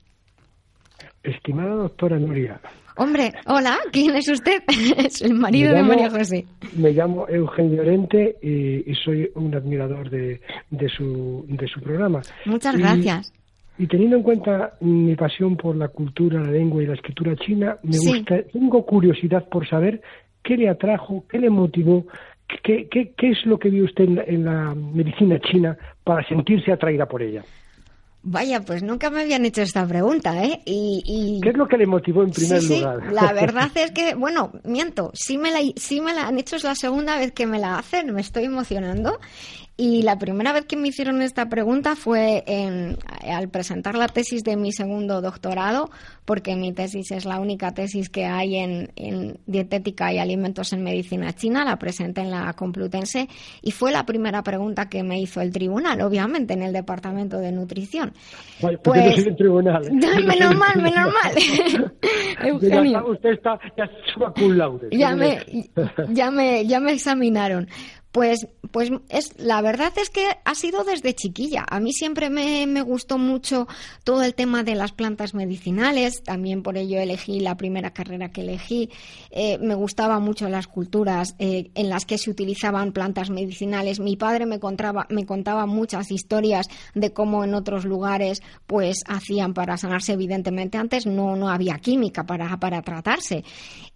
Estimada 1.24 1.76
doctora 1.76 2.18
Nuria. 2.18 2.60
Hombre, 2.96 3.34
hola, 3.48 3.78
¿quién 3.92 4.16
es 4.16 4.30
usted? 4.30 4.62
es 4.98 5.22
el 5.22 5.34
marido 5.34 5.74
de 5.74 5.84
María 5.84 6.10
José. 6.10 6.46
Me 6.76 6.92
llamo 6.92 7.28
Eugenio 7.28 7.78
Llorente 7.78 8.38
y, 8.42 8.94
soy 8.96 9.30
un 9.36 9.56
admirador 9.56 10.10
de, 10.10 10.40
de, 10.70 10.90
su, 10.90 11.46
de 11.48 11.68
su 11.68 11.82
programa. 11.82 12.22
Muchas 12.46 12.78
gracias. 12.78 13.34
Y 13.80 13.88
teniendo 13.88 14.18
en 14.18 14.24
cuenta 14.24 14.74
mi 14.82 15.16
pasión 15.16 15.58
por 15.58 15.76
la 15.76 15.88
cultura, 15.88 16.40
la 16.40 16.52
lengua 16.52 16.84
y 16.84 16.86
la 16.86 16.94
escritura 16.94 17.36
china, 17.36 17.78
me 17.82 17.98
gusta, 17.98 18.44
tengo 18.52 18.86
curiosidad 18.86 19.50
por 19.50 19.68
saber 19.68 20.02
qué 20.44 20.56
le 20.56 20.70
atrajo, 20.70 21.26
qué 21.28 21.40
le 21.40 21.50
motivó, 21.50 22.06
qué, 22.64 22.88
qué, 22.90 23.14
qué 23.18 23.32
es 23.32 23.44
lo 23.46 23.58
que 23.58 23.70
vio 23.70 23.86
usted 23.86 24.08
en 24.28 24.46
la 24.46 24.76
medicina 24.76 25.40
china 25.40 25.76
para 26.04 26.28
sentirse 26.28 26.72
atraída 26.72 27.08
por 27.08 27.24
ella. 27.24 27.44
Vaya, 28.26 28.62
pues 28.62 28.82
nunca 28.84 29.10
me 29.10 29.22
habían 29.22 29.46
hecho 29.46 29.62
esta 29.62 29.86
pregunta, 29.86 30.46
¿eh? 30.46 30.62
Y, 30.64 31.42
¿Qué 31.44 31.50
es 31.50 31.58
lo 31.58 31.68
que 31.68 31.76
le 31.76 31.86
motivó 31.86 32.24
en 32.24 32.32
primer 32.32 32.64
lugar? 32.64 33.12
la 33.12 33.34
verdad 33.34 33.70
es 33.76 33.92
que, 33.92 34.16
bueno, 34.16 34.54
miento, 34.64 35.12
sí 35.14 35.38
me, 35.38 35.52
la, 35.52 35.60
sí 35.76 36.00
me 36.00 36.14
la 36.14 36.28
han 36.28 36.40
hecho, 36.40 36.56
es 36.56 36.64
la 36.64 36.74
segunda 36.74 37.18
vez 37.18 37.34
que 37.34 37.46
me 37.46 37.60
la 37.60 37.78
hacen, 37.78 38.14
me 38.14 38.22
estoy 38.22 38.46
emocionando. 38.46 39.20
Y 39.86 40.02
la 40.02 40.18
primera 40.18 40.54
vez 40.54 40.64
que 40.64 40.78
me 40.78 40.88
hicieron 40.88 41.22
esta 41.22 41.50
pregunta 41.50 41.98
fue 41.98 42.46
en, 42.48 42.96
al 43.30 43.50
presentar 43.50 43.96
la 43.96 44.08
tesis 44.08 44.42
de 44.46 44.56
mi 44.56 44.72
segundo 44.72 45.20
doctorado, 45.20 45.90
porque 46.24 46.56
mi 46.56 46.72
tesis 46.72 47.12
es 47.12 47.26
la 47.26 47.38
única 47.42 47.74
tesis 47.74 48.08
que 48.08 48.24
hay 48.24 48.56
en, 48.56 48.92
en, 48.96 49.40
dietética 49.46 50.14
y 50.14 50.20
alimentos 50.20 50.72
en 50.72 50.84
medicina 50.84 51.34
china, 51.34 51.66
la 51.66 51.76
presenté 51.76 52.22
en 52.22 52.32
la 52.32 52.54
Complutense 52.54 53.28
y 53.62 53.72
fue 53.72 53.92
la 53.92 54.06
primera 54.06 54.42
pregunta 54.42 54.88
que 54.88 55.04
me 55.04 55.20
hizo 55.20 55.42
el 55.42 55.52
tribunal, 55.52 56.00
obviamente, 56.00 56.54
en 56.54 56.64
el 56.64 56.72
departamento 56.72 57.40
de 57.40 57.52
nutrición. 57.52 58.14
pues, 58.62 58.80
pues 58.82 59.18
el 59.18 59.36
tribunal. 59.36 59.84
menos 59.92 60.56
mal, 60.56 60.82
menos 60.82 61.12
mal. 61.12 61.92
Eugenio. 62.42 63.06
usted 63.06 63.32
está 63.32 63.60
ya, 63.76 63.90
ya 64.92 65.14
me, 65.14 65.40
ya 66.08 66.32
me, 66.32 66.66
ya 66.66 66.80
me 66.80 66.94
examinaron. 66.94 67.68
Pues, 68.14 68.46
pues 68.70 68.92
es, 69.10 69.34
la 69.40 69.60
verdad 69.64 69.92
es 69.96 70.12
que 70.12 70.28
ha 70.46 70.54
sido 70.54 70.84
desde 70.84 71.16
chiquilla. 71.16 71.66
A 71.68 71.80
mí 71.80 71.94
siempre 71.94 72.30
me, 72.30 72.68
me, 72.68 72.84
gustó 72.84 73.18
mucho 73.18 73.68
todo 74.04 74.22
el 74.22 74.36
tema 74.36 74.62
de 74.62 74.76
las 74.76 74.92
plantas 74.92 75.34
medicinales, 75.34 76.22
también 76.22 76.62
por 76.62 76.78
ello 76.78 77.00
elegí 77.00 77.40
la 77.40 77.58
primera 77.58 77.92
carrera 77.92 78.30
que 78.30 78.42
elegí. 78.42 78.92
Eh, 79.32 79.58
me 79.58 79.74
gustaban 79.74 80.22
mucho 80.22 80.48
las 80.48 80.68
culturas 80.68 81.34
eh, 81.40 81.72
en 81.74 81.90
las 81.90 82.06
que 82.06 82.20
se 82.20 82.30
utilizaban 82.30 82.92
plantas 82.92 83.32
medicinales. 83.32 84.00
Mi 84.00 84.16
padre 84.16 84.46
me 84.46 84.60
contaba, 84.60 85.08
me 85.10 85.26
contaba 85.26 85.66
muchas 85.66 86.12
historias 86.12 86.68
de 86.94 87.14
cómo 87.14 87.44
en 87.44 87.56
otros 87.56 87.84
lugares 87.84 88.44
pues 88.68 89.02
hacían 89.08 89.56
para 89.56 89.76
sanarse. 89.76 90.14
Evidentemente 90.14 90.78
antes 90.78 91.08
no, 91.08 91.36
no 91.36 91.50
había 91.50 91.80
química 91.80 92.28
para, 92.28 92.60
para 92.60 92.84
tratarse. 92.84 93.44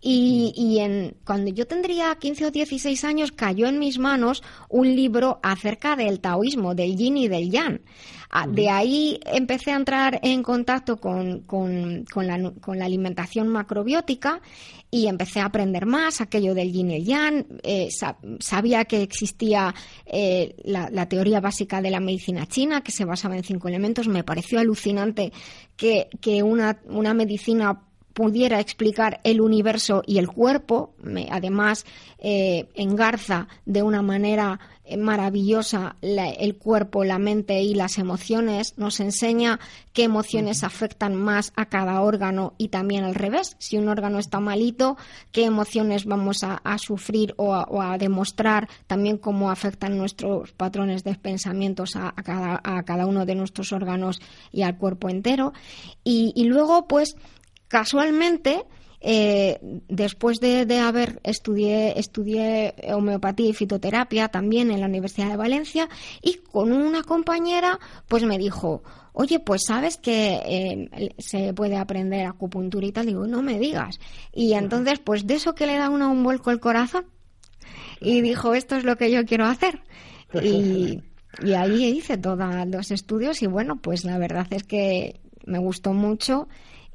Y, 0.01 0.53
y 0.55 0.79
en, 0.79 1.17
cuando 1.23 1.51
yo 1.51 1.67
tendría 1.67 2.15
15 2.15 2.47
o 2.47 2.51
16 2.51 3.03
años 3.03 3.31
cayó 3.31 3.67
en 3.67 3.77
mis 3.77 3.99
manos 3.99 4.06
un 4.69 4.95
libro 4.95 5.39
acerca 5.43 5.95
del 5.95 6.19
taoísmo, 6.19 6.75
del 6.75 6.95
yin 6.95 7.17
y 7.17 7.27
del 7.27 7.49
yang. 7.49 7.81
Ah, 8.29 8.45
de 8.45 8.69
ahí 8.69 9.19
empecé 9.25 9.71
a 9.71 9.77
entrar 9.77 10.19
en 10.21 10.43
contacto 10.43 10.97
con, 10.97 11.41
con, 11.41 12.05
la, 12.15 12.51
con, 12.59 12.77
la, 12.77 12.85
alimentación 12.85 13.47
macrobiótica 13.47 14.41
y 14.91 15.07
empecé 15.07 15.39
a 15.39 15.45
aprender 15.45 15.85
más 15.85 16.19
aquello 16.19 16.53
del 16.53 16.73
yin 16.73 16.91
y 16.91 16.95
el 16.95 17.05
yang. 17.05 17.45
Eh, 17.63 17.87
sabía 18.39 18.83
que 18.83 19.01
existía 19.01 19.73
eh, 20.05 20.55
la, 20.65 20.89
la, 20.91 21.07
teoría 21.07 21.39
básica 21.39 21.81
de 21.81 21.89
la 21.89 22.01
medicina 22.01 22.45
china, 22.47 22.81
que 22.81 22.91
se 22.91 23.05
basaba 23.05 23.37
en 23.37 23.43
cinco 23.43 23.69
elementos. 23.69 24.09
Me 24.09 24.25
pareció 24.25 24.59
alucinante 24.59 25.31
que, 25.77 26.09
que 26.19 26.43
una, 26.43 26.81
una 26.85 27.13
medicina 27.13 27.86
pudiera 28.17 28.59
explicar 28.59 29.21
el 29.23 29.41
universo 29.41 30.01
y 30.03 30.17
el 30.17 30.27
cuerpo, 30.27 30.95
además 31.29 31.85
eh, 32.17 32.67
engarza 32.73 33.47
de 33.67 33.83
una 33.83 34.01
manera 34.01 34.59
eh, 34.85 34.97
maravillosa 34.97 35.97
el 36.01 36.55
cuerpo, 36.55 37.03
la 37.03 37.19
mente 37.19 37.61
y 37.61 37.75
las 37.75 37.99
emociones, 37.99 38.73
nos 38.75 39.01
enseña 39.01 39.59
qué 39.93 40.05
emociones 40.05 40.63
afectan 40.63 41.13
más 41.13 41.53
a 41.55 41.67
cada 41.67 42.01
órgano 42.01 42.55
y 42.57 42.69
también 42.69 43.03
al 43.03 43.13
revés. 43.13 43.55
Si 43.59 43.77
un 43.77 43.87
órgano 43.87 44.17
está 44.17 44.39
malito, 44.39 44.97
qué 45.31 45.45
emociones 45.45 46.05
vamos 46.05 46.43
a, 46.43 46.59
sufrir 46.79 47.35
o 47.37 47.53
a, 47.53 47.97
demostrar, 47.99 48.67
también 48.87 49.19
cómo 49.19 49.51
afectan 49.51 49.95
nuestros 49.95 50.53
patrones 50.53 51.03
de 51.03 51.13
pensamientos 51.13 51.95
a, 51.95 52.13
cada, 52.23 53.05
uno 53.05 53.27
de 53.27 53.35
nuestros 53.35 53.71
órganos 53.73 54.19
y 54.51 54.63
al 54.63 54.75
cuerpo 54.75 55.07
entero. 55.07 55.53
Y, 56.03 56.33
y 56.35 56.45
luego, 56.45 56.87
pues, 56.87 57.15
Casualmente, 57.67 58.65
eh, 58.99 59.59
después 59.87 60.39
de, 60.39 60.79
haber 60.79 61.19
estudié, 61.23 61.99
estudié 61.99 62.73
homeopatía 62.93 63.49
y 63.49 63.53
fitoterapia 63.53 64.29
también 64.29 64.71
en 64.71 64.81
la 64.81 64.87
Universidad 64.87 65.29
de 65.29 65.37
Valencia 65.37 65.87
y 66.21 66.35
con 66.35 66.71
una 66.71 67.03
compañera 67.03 67.79
pues 68.07 68.23
me 68.23 68.37
dijo, 68.37 68.83
oye, 69.13 69.39
pues 69.39 69.63
sabes 69.67 69.97
que 69.97 70.41
eh, 70.45 71.15
se 71.17 71.53
puede 71.53 71.77
aprender 71.77 72.25
acupuntura 72.25 72.85
y 72.85 72.91
tal. 72.91 73.05
Digo, 73.05 73.27
no 73.27 73.41
me 73.41 73.59
digas. 73.59 73.99
Y 74.33 74.53
entonces, 74.53 74.99
pues 74.99 75.27
de 75.27 75.35
eso 75.35 75.55
que 75.55 75.67
le 75.67 75.77
da 75.77 75.89
uno 75.89 76.11
un 76.11 76.23
vuelco 76.23 76.51
el 76.51 76.59
corazón. 76.59 77.05
Y 77.99 78.21
dijo, 78.21 78.53
esto 78.53 78.75
es 78.75 78.83
lo 78.83 78.95
que 78.95 79.11
yo 79.11 79.25
quiero 79.25 79.45
hacer. 79.45 79.81
Y, 80.43 81.01
y 81.43 81.53
ahí 81.53 81.85
hice 81.85 82.17
todos 82.17 82.39
los 82.67 82.91
estudios 82.91 83.41
y 83.41 83.47
bueno, 83.47 83.77
pues 83.81 84.03
la 84.03 84.17
verdad 84.17 84.47
es 84.51 84.63
que 84.63 85.19
me 85.45 85.59
gustó 85.59 85.93
mucho 85.93 86.47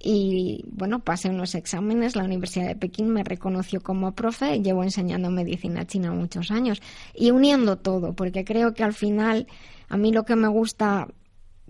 y 0.03 0.65
bueno, 0.69 1.01
pasé 1.01 1.31
unos 1.31 1.55
exámenes, 1.55 2.17
la 2.17 2.25
Universidad 2.25 2.67
de 2.67 2.75
Pekín 2.75 3.11
me 3.11 3.23
reconoció 3.23 3.81
como 3.81 4.15
profe, 4.15 4.61
llevo 4.61 4.83
enseñando 4.83 5.31
medicina 5.31 5.87
china 5.87 6.13
muchos 6.13 6.51
años 6.51 6.83
y 7.15 7.31
uniendo 7.31 7.79
todo, 7.79 8.15
porque 8.15 8.45
creo 8.45 8.75
que 8.75 8.83
al 8.83 8.95
final 8.95 9.47
a 9.89 9.97
mí 9.97 10.13
lo 10.13 10.25
que 10.25 10.35
me 10.35 10.49
gusta, 10.49 11.07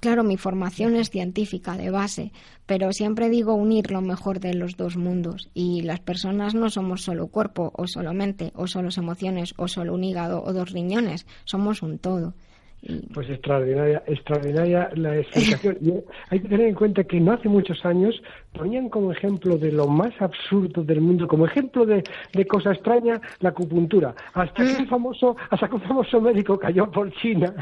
claro, 0.00 0.24
mi 0.24 0.38
formación 0.38 0.96
es 0.96 1.10
científica 1.10 1.76
de 1.76 1.90
base, 1.90 2.32
pero 2.64 2.92
siempre 2.92 3.28
digo 3.28 3.54
unir 3.54 3.90
lo 3.90 4.00
mejor 4.00 4.40
de 4.40 4.54
los 4.54 4.76
dos 4.76 4.96
mundos 4.96 5.50
y 5.52 5.82
las 5.82 6.00
personas 6.00 6.54
no 6.54 6.70
somos 6.70 7.02
solo 7.02 7.28
cuerpo 7.28 7.70
o 7.76 7.86
solo 7.86 8.14
mente 8.14 8.52
o 8.54 8.66
solo 8.66 8.88
emociones 8.96 9.52
o 9.58 9.68
solo 9.68 9.94
un 9.94 10.04
hígado 10.04 10.42
o 10.42 10.52
dos 10.52 10.70
riñones, 10.70 11.26
somos 11.44 11.82
un 11.82 11.98
todo. 11.98 12.34
Pues 13.14 13.30
extraordinaria, 13.30 14.02
extraordinaria 14.06 14.90
la 14.94 15.16
explicación. 15.16 15.78
Y 15.82 15.92
hay 16.30 16.40
que 16.40 16.48
tener 16.48 16.66
en 16.66 16.74
cuenta 16.74 17.04
que 17.04 17.20
no 17.20 17.32
hace 17.32 17.48
muchos 17.48 17.84
años 17.84 18.20
ponían 18.52 18.88
como 18.88 19.12
ejemplo 19.12 19.56
de 19.56 19.70
lo 19.70 19.86
más 19.86 20.12
absurdo 20.20 20.82
del 20.82 21.00
mundo, 21.00 21.28
como 21.28 21.46
ejemplo 21.46 21.86
de, 21.86 22.02
de 22.32 22.46
cosa 22.46 22.72
extraña, 22.72 23.20
la 23.40 23.50
acupuntura. 23.50 24.14
Hasta 24.34 24.64
que 24.64 24.82
un 24.82 24.88
famoso, 24.88 25.36
hasta 25.50 25.68
que 25.68 25.76
un 25.76 25.82
famoso 25.82 26.20
médico 26.20 26.58
cayó 26.58 26.90
por 26.90 27.12
China, 27.12 27.54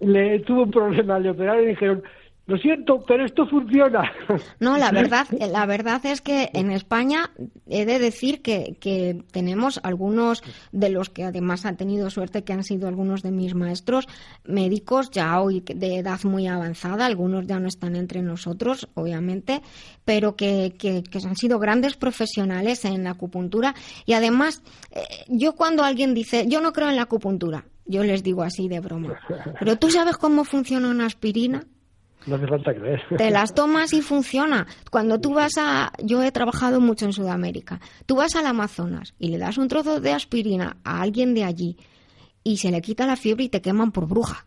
le 0.00 0.40
tuvo 0.40 0.64
un 0.64 0.70
problema, 0.70 1.18
le 1.18 1.30
operaron 1.30 1.64
y 1.64 1.68
dijeron, 1.68 2.02
lo 2.46 2.58
siento, 2.58 3.02
pero 3.06 3.24
esto 3.24 3.46
funciona. 3.46 4.12
No, 4.60 4.76
la 4.76 4.90
verdad, 4.92 5.26
la 5.30 5.64
verdad 5.64 6.04
es 6.04 6.20
que 6.20 6.50
en 6.52 6.70
España 6.70 7.30
he 7.66 7.86
de 7.86 7.98
decir 7.98 8.42
que, 8.42 8.76
que, 8.80 9.24
tenemos 9.30 9.80
algunos 9.82 10.42
de 10.70 10.90
los 10.90 11.08
que 11.08 11.24
además 11.24 11.64
han 11.64 11.76
tenido 11.76 12.10
suerte, 12.10 12.44
que 12.44 12.52
han 12.52 12.62
sido 12.62 12.86
algunos 12.86 13.22
de 13.22 13.30
mis 13.30 13.54
maestros 13.54 14.06
médicos 14.44 15.10
ya 15.10 15.40
hoy 15.40 15.60
de 15.60 15.96
edad 15.96 16.20
muy 16.24 16.46
avanzada, 16.46 17.06
algunos 17.06 17.46
ya 17.46 17.58
no 17.58 17.68
están 17.68 17.96
entre 17.96 18.20
nosotros, 18.20 18.88
obviamente, 18.94 19.62
pero 20.04 20.36
que, 20.36 20.74
que, 20.78 21.02
han 21.26 21.36
sido 21.36 21.58
grandes 21.58 21.96
profesionales 21.96 22.84
en 22.84 23.04
la 23.04 23.10
acupuntura. 23.10 23.74
Y 24.04 24.12
además, 24.12 24.62
eh, 24.90 25.00
yo 25.28 25.54
cuando 25.54 25.82
alguien 25.82 26.12
dice, 26.12 26.46
yo 26.46 26.60
no 26.60 26.72
creo 26.72 26.90
en 26.90 26.96
la 26.96 27.02
acupuntura, 27.02 27.64
yo 27.86 28.02
les 28.04 28.22
digo 28.22 28.42
así 28.42 28.68
de 28.68 28.80
broma, 28.80 29.18
pero 29.58 29.76
tú 29.76 29.90
sabes 29.90 30.16
cómo 30.18 30.44
funciona 30.44 30.90
una 30.90 31.06
aspirina. 31.06 31.64
No 32.26 32.36
hace 32.36 32.46
falta. 32.46 32.72
Te 33.16 33.30
las 33.30 33.54
tomas 33.54 33.92
y 33.92 34.00
funciona. 34.00 34.66
Cuando 34.90 35.20
tú 35.20 35.34
vas 35.34 35.52
a... 35.58 35.92
Yo 36.02 36.22
he 36.22 36.32
trabajado 36.32 36.80
mucho 36.80 37.04
en 37.04 37.12
Sudamérica. 37.12 37.80
Tú 38.06 38.16
vas 38.16 38.34
al 38.34 38.46
Amazonas 38.46 39.14
y 39.18 39.28
le 39.28 39.38
das 39.38 39.58
un 39.58 39.68
trozo 39.68 40.00
de 40.00 40.12
aspirina 40.12 40.76
a 40.84 41.02
alguien 41.02 41.34
de 41.34 41.44
allí 41.44 41.76
y 42.42 42.58
se 42.58 42.70
le 42.70 42.80
quita 42.82 43.06
la 43.06 43.16
fiebre 43.16 43.44
y 43.44 43.48
te 43.48 43.62
queman 43.62 43.92
por 43.92 44.06
bruja. 44.06 44.46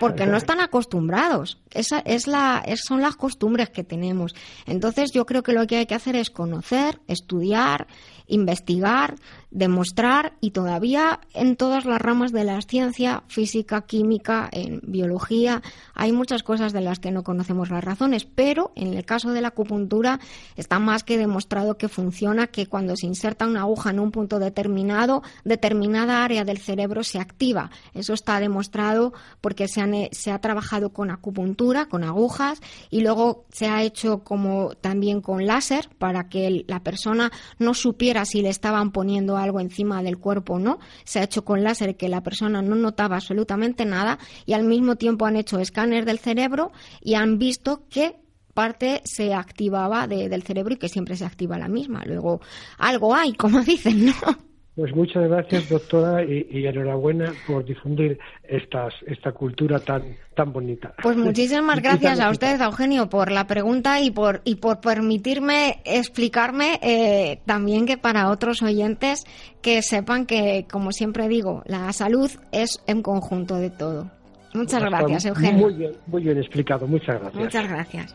Porque 0.00 0.26
no 0.26 0.38
están 0.38 0.60
acostumbrados. 0.60 1.60
Esa 1.70 1.98
es 1.98 2.26
la, 2.26 2.64
son 2.76 3.02
las 3.02 3.16
costumbres 3.16 3.68
que 3.68 3.84
tenemos. 3.84 4.34
Entonces 4.64 5.12
yo 5.12 5.26
creo 5.26 5.42
que 5.42 5.52
lo 5.52 5.66
que 5.66 5.76
hay 5.76 5.86
que 5.86 5.94
hacer 5.94 6.16
es 6.16 6.30
conocer, 6.30 7.00
estudiar, 7.08 7.88
investigar, 8.26 9.16
demostrar 9.52 10.32
y 10.40 10.50
todavía 10.50 11.20
en 11.34 11.56
todas 11.56 11.84
las 11.84 12.00
ramas 12.00 12.32
de 12.32 12.44
la 12.44 12.60
ciencia, 12.62 13.22
física, 13.28 13.82
química, 13.82 14.48
en 14.50 14.80
biología, 14.82 15.62
hay 15.94 16.12
muchas 16.12 16.42
cosas 16.42 16.72
de 16.72 16.80
las 16.80 16.98
que 16.98 17.10
no 17.10 17.22
conocemos 17.22 17.70
las 17.70 17.84
razones, 17.84 18.24
pero 18.24 18.72
en 18.74 18.94
el 18.94 19.04
caso 19.04 19.30
de 19.30 19.40
la 19.40 19.48
acupuntura 19.48 20.20
está 20.56 20.78
más 20.78 21.04
que 21.04 21.18
demostrado 21.18 21.76
que 21.76 21.88
funciona, 21.88 22.46
que 22.46 22.66
cuando 22.66 22.96
se 22.96 23.06
inserta 23.06 23.46
una 23.46 23.60
aguja 23.60 23.90
en 23.90 24.00
un 24.00 24.10
punto 24.10 24.38
determinado, 24.38 25.22
determinada 25.44 26.24
área 26.24 26.44
del 26.44 26.58
cerebro 26.58 27.04
se 27.04 27.18
activa. 27.18 27.70
Eso 27.94 28.14
está 28.14 28.40
demostrado 28.40 29.12
porque 29.40 29.68
se, 29.68 30.08
se 30.12 30.30
ha 30.30 30.40
trabajado 30.40 30.92
con 30.92 31.10
acupuntura, 31.10 31.86
con 31.86 32.04
agujas, 32.04 32.60
y 32.90 33.02
luego 33.02 33.44
se 33.52 33.66
ha 33.66 33.82
hecho 33.82 34.24
como 34.24 34.74
también 34.80 35.20
con 35.20 35.46
láser 35.46 35.88
para 35.98 36.28
que 36.28 36.64
la 36.66 36.80
persona 36.80 37.30
no 37.58 37.74
supiera 37.74 38.24
si 38.24 38.42
le 38.42 38.48
estaban 38.48 38.92
poniendo 38.92 39.36
algo 39.42 39.60
encima 39.60 40.02
del 40.02 40.18
cuerpo 40.18 40.58
no. 40.58 40.78
Se 41.04 41.20
ha 41.20 41.24
hecho 41.24 41.44
con 41.44 41.62
láser 41.62 41.96
que 41.96 42.08
la 42.08 42.22
persona 42.22 42.62
no 42.62 42.74
notaba 42.74 43.16
absolutamente 43.16 43.84
nada 43.84 44.18
y 44.46 44.52
al 44.52 44.64
mismo 44.64 44.96
tiempo 44.96 45.26
han 45.26 45.36
hecho 45.36 45.58
escáner 45.58 46.04
del 46.04 46.18
cerebro 46.18 46.72
y 47.00 47.14
han 47.14 47.38
visto 47.38 47.84
que 47.88 48.16
parte 48.54 49.00
se 49.04 49.34
activaba 49.34 50.06
del 50.06 50.42
cerebro 50.42 50.74
y 50.74 50.78
que 50.78 50.88
siempre 50.88 51.16
se 51.16 51.24
activa 51.24 51.58
la 51.58 51.68
misma. 51.68 52.02
Luego, 52.04 52.40
algo 52.78 53.14
hay, 53.14 53.32
como 53.34 53.60
dicen, 53.64 54.06
¿no? 54.06 54.51
Pues 54.74 54.94
muchas 54.96 55.28
gracias, 55.28 55.68
doctora, 55.68 56.24
y, 56.24 56.66
enhorabuena 56.66 57.30
por 57.46 57.62
difundir 57.62 58.18
estas, 58.42 58.94
esta 59.06 59.32
cultura 59.32 59.78
tan, 59.78 60.16
tan 60.34 60.50
bonita. 60.50 60.94
Pues 61.02 61.14
muchísimas 61.14 61.82
gracias 61.82 62.18
a 62.20 62.30
usted, 62.30 62.58
Eugenio, 62.58 63.10
por 63.10 63.30
la 63.30 63.46
pregunta 63.46 64.00
y 64.00 64.10
por, 64.10 64.40
y 64.44 64.54
por 64.54 64.80
permitirme 64.80 65.82
explicarme 65.84 66.80
eh, 66.82 67.40
también 67.44 67.84
que 67.84 67.98
para 67.98 68.30
otros 68.30 68.62
oyentes 68.62 69.24
que 69.60 69.82
sepan 69.82 70.24
que, 70.24 70.64
como 70.70 70.92
siempre 70.92 71.28
digo, 71.28 71.62
la 71.66 71.92
salud 71.92 72.30
es 72.50 72.82
en 72.86 73.02
conjunto 73.02 73.56
de 73.56 73.68
todo. 73.68 74.10
Muchas 74.54 74.82
gracias, 74.82 75.26
Eugenio. 75.26 75.66
Muy 75.66 75.74
bien, 75.74 75.92
muy 76.06 76.22
bien 76.22 76.38
explicado. 76.38 76.86
Muchas 76.86 77.20
gracias. 77.20 77.42
Muchas 77.42 77.68
gracias. 77.68 78.14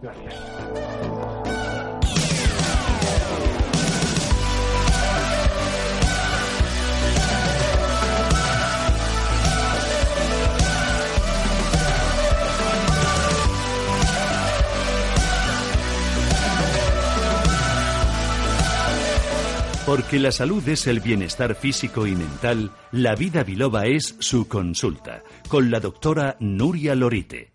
Gracias. 0.00 1.35
Porque 19.86 20.18
la 20.18 20.32
salud 20.32 20.68
es 20.68 20.88
el 20.88 20.98
bienestar 20.98 21.54
físico 21.54 22.08
y 22.08 22.16
mental, 22.16 22.72
la 22.90 23.14
vida 23.14 23.44
biloba 23.44 23.86
es 23.86 24.16
su 24.18 24.48
consulta, 24.48 25.22
con 25.48 25.70
la 25.70 25.78
doctora 25.78 26.36
Nuria 26.40 26.96
Lorite. 26.96 27.52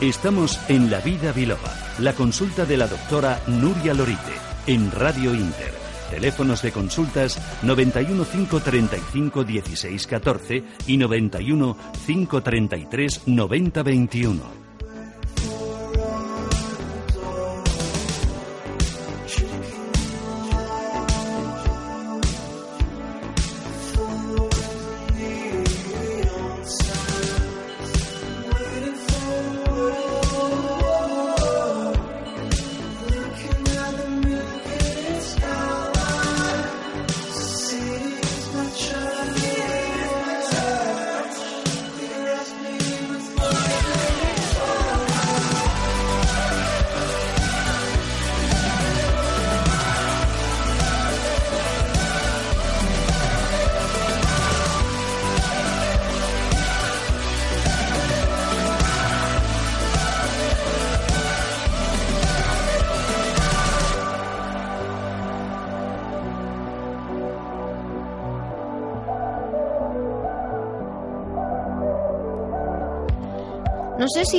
Estamos 0.00 0.60
en 0.68 0.92
La 0.92 1.00
Vida 1.00 1.32
Biloba, 1.32 1.74
la 1.98 2.12
consulta 2.12 2.64
de 2.64 2.76
la 2.76 2.86
doctora 2.86 3.40
Nuria 3.48 3.94
Lorite, 3.94 4.32
en 4.68 4.92
Radio 4.92 5.34
Inter. 5.34 5.72
Teléfonos 6.08 6.62
de 6.62 6.70
consultas 6.70 7.36
91 7.64 8.24
535 8.24 9.42
16 9.42 10.06
14 10.06 10.64
y 10.86 10.96
91 10.98 11.76
533 12.06 13.26
90 13.26 13.82
21. 13.82 14.67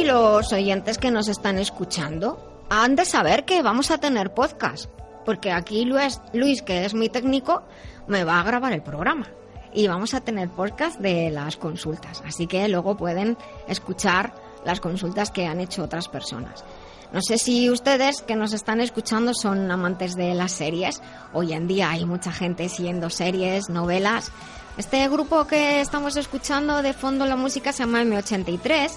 Los 0.09 0.51
oyentes 0.53 0.97
que 0.97 1.11
nos 1.11 1.27
están 1.27 1.59
escuchando 1.59 2.65
han 2.67 2.95
de 2.95 3.05
saber 3.05 3.45
que 3.45 3.61
vamos 3.61 3.91
a 3.91 3.99
tener 3.99 4.33
podcast, 4.33 4.89
porque 5.23 5.51
aquí 5.51 5.85
Luis, 5.85 6.19
Luis, 6.33 6.63
que 6.63 6.83
es 6.83 6.95
mi 6.95 7.09
técnico, 7.09 7.61
me 8.07 8.23
va 8.23 8.39
a 8.39 8.43
grabar 8.43 8.73
el 8.73 8.81
programa 8.81 9.27
y 9.71 9.87
vamos 9.87 10.15
a 10.15 10.21
tener 10.21 10.49
podcast 10.49 10.99
de 10.99 11.29
las 11.29 11.57
consultas, 11.57 12.23
así 12.25 12.47
que 12.47 12.67
luego 12.69 12.97
pueden 12.97 13.37
escuchar 13.67 14.33
las 14.65 14.79
consultas 14.79 15.29
que 15.29 15.45
han 15.45 15.59
hecho 15.59 15.83
otras 15.83 16.07
personas. 16.07 16.63
No 17.13 17.21
sé 17.21 17.37
si 17.37 17.69
ustedes 17.69 18.23
que 18.23 18.35
nos 18.35 18.53
están 18.53 18.81
escuchando 18.81 19.35
son 19.35 19.69
amantes 19.69 20.15
de 20.15 20.33
las 20.33 20.53
series. 20.53 21.03
Hoy 21.33 21.53
en 21.53 21.67
día 21.67 21.91
hay 21.91 22.05
mucha 22.05 22.31
gente 22.31 22.67
siguiendo 22.67 23.11
series, 23.11 23.69
novelas. 23.69 24.31
Este 24.77 25.07
grupo 25.07 25.45
que 25.45 25.81
estamos 25.81 26.17
escuchando 26.17 26.81
de 26.81 26.93
fondo 26.93 27.27
la 27.27 27.35
música 27.35 27.73
se 27.73 27.83
llama 27.83 28.01
M83 28.01 28.91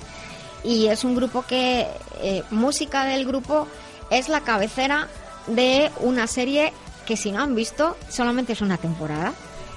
y 0.64 0.86
es 0.86 1.04
un 1.04 1.14
grupo 1.14 1.42
que, 1.42 1.86
eh, 2.20 2.42
música 2.50 3.04
del 3.04 3.26
grupo 3.26 3.66
es 4.10 4.28
la 4.28 4.42
cabecera 4.42 5.08
de 5.46 5.90
una 6.00 6.26
serie 6.26 6.72
que 7.06 7.16
si 7.16 7.32
no 7.32 7.42
han 7.42 7.54
visto 7.54 7.96
solamente 8.08 8.52
es 8.52 8.60
una 8.60 8.76
temporada. 8.76 9.32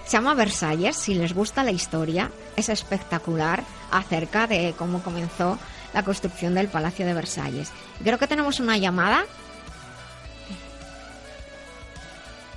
Se 0.06 0.12
llama 0.12 0.36
Versalles, 0.36 0.96
si 0.96 1.16
les 1.16 1.34
gusta 1.34 1.64
la 1.64 1.72
historia, 1.72 2.30
es 2.56 2.70
espectacular 2.70 3.64
acerca 3.92 4.46
de 4.46 4.76
cómo 4.78 5.02
comenzó 5.02 5.58
la 5.94 6.04
construcción 6.04 6.54
del 6.54 6.68
Palacio 6.68 7.06
de 7.06 7.14
Versalles. 7.14 7.72
Creo 8.04 8.20
que 8.20 8.28
tenemos 8.28 8.60
una 8.60 8.78
llamada. 8.78 9.26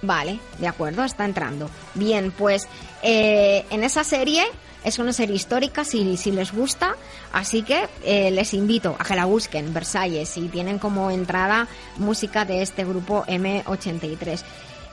Vale, 0.03 0.39
de 0.59 0.69
acuerdo, 0.69 1.05
está 1.05 1.25
entrando. 1.25 1.71
Bien, 1.95 2.33
pues 2.33 2.69
eh, 3.03 3.65
en 3.71 3.83
esa 3.83 4.05
serie 4.05 4.45
es 4.89 4.99
una 4.99 5.13
serie 5.13 5.37
histórica 5.37 5.85
si, 5.85 6.17
les 6.33 6.53
gusta, 6.53 6.97
así 7.33 7.63
que 7.63 7.89
eh, 8.05 8.31
les 8.31 8.55
invito 8.55 8.97
a 8.99 9.05
que 9.05 9.15
la 9.15 9.27
busquen, 9.27 9.73
Versalles, 9.75 10.37
y 10.37 10.49
tienen 10.49 10.79
como 10.79 11.11
entrada 11.11 11.69
música 11.97 12.45
de 12.45 12.63
este 12.63 12.85
grupo 12.85 13.25
M83. 13.27 14.43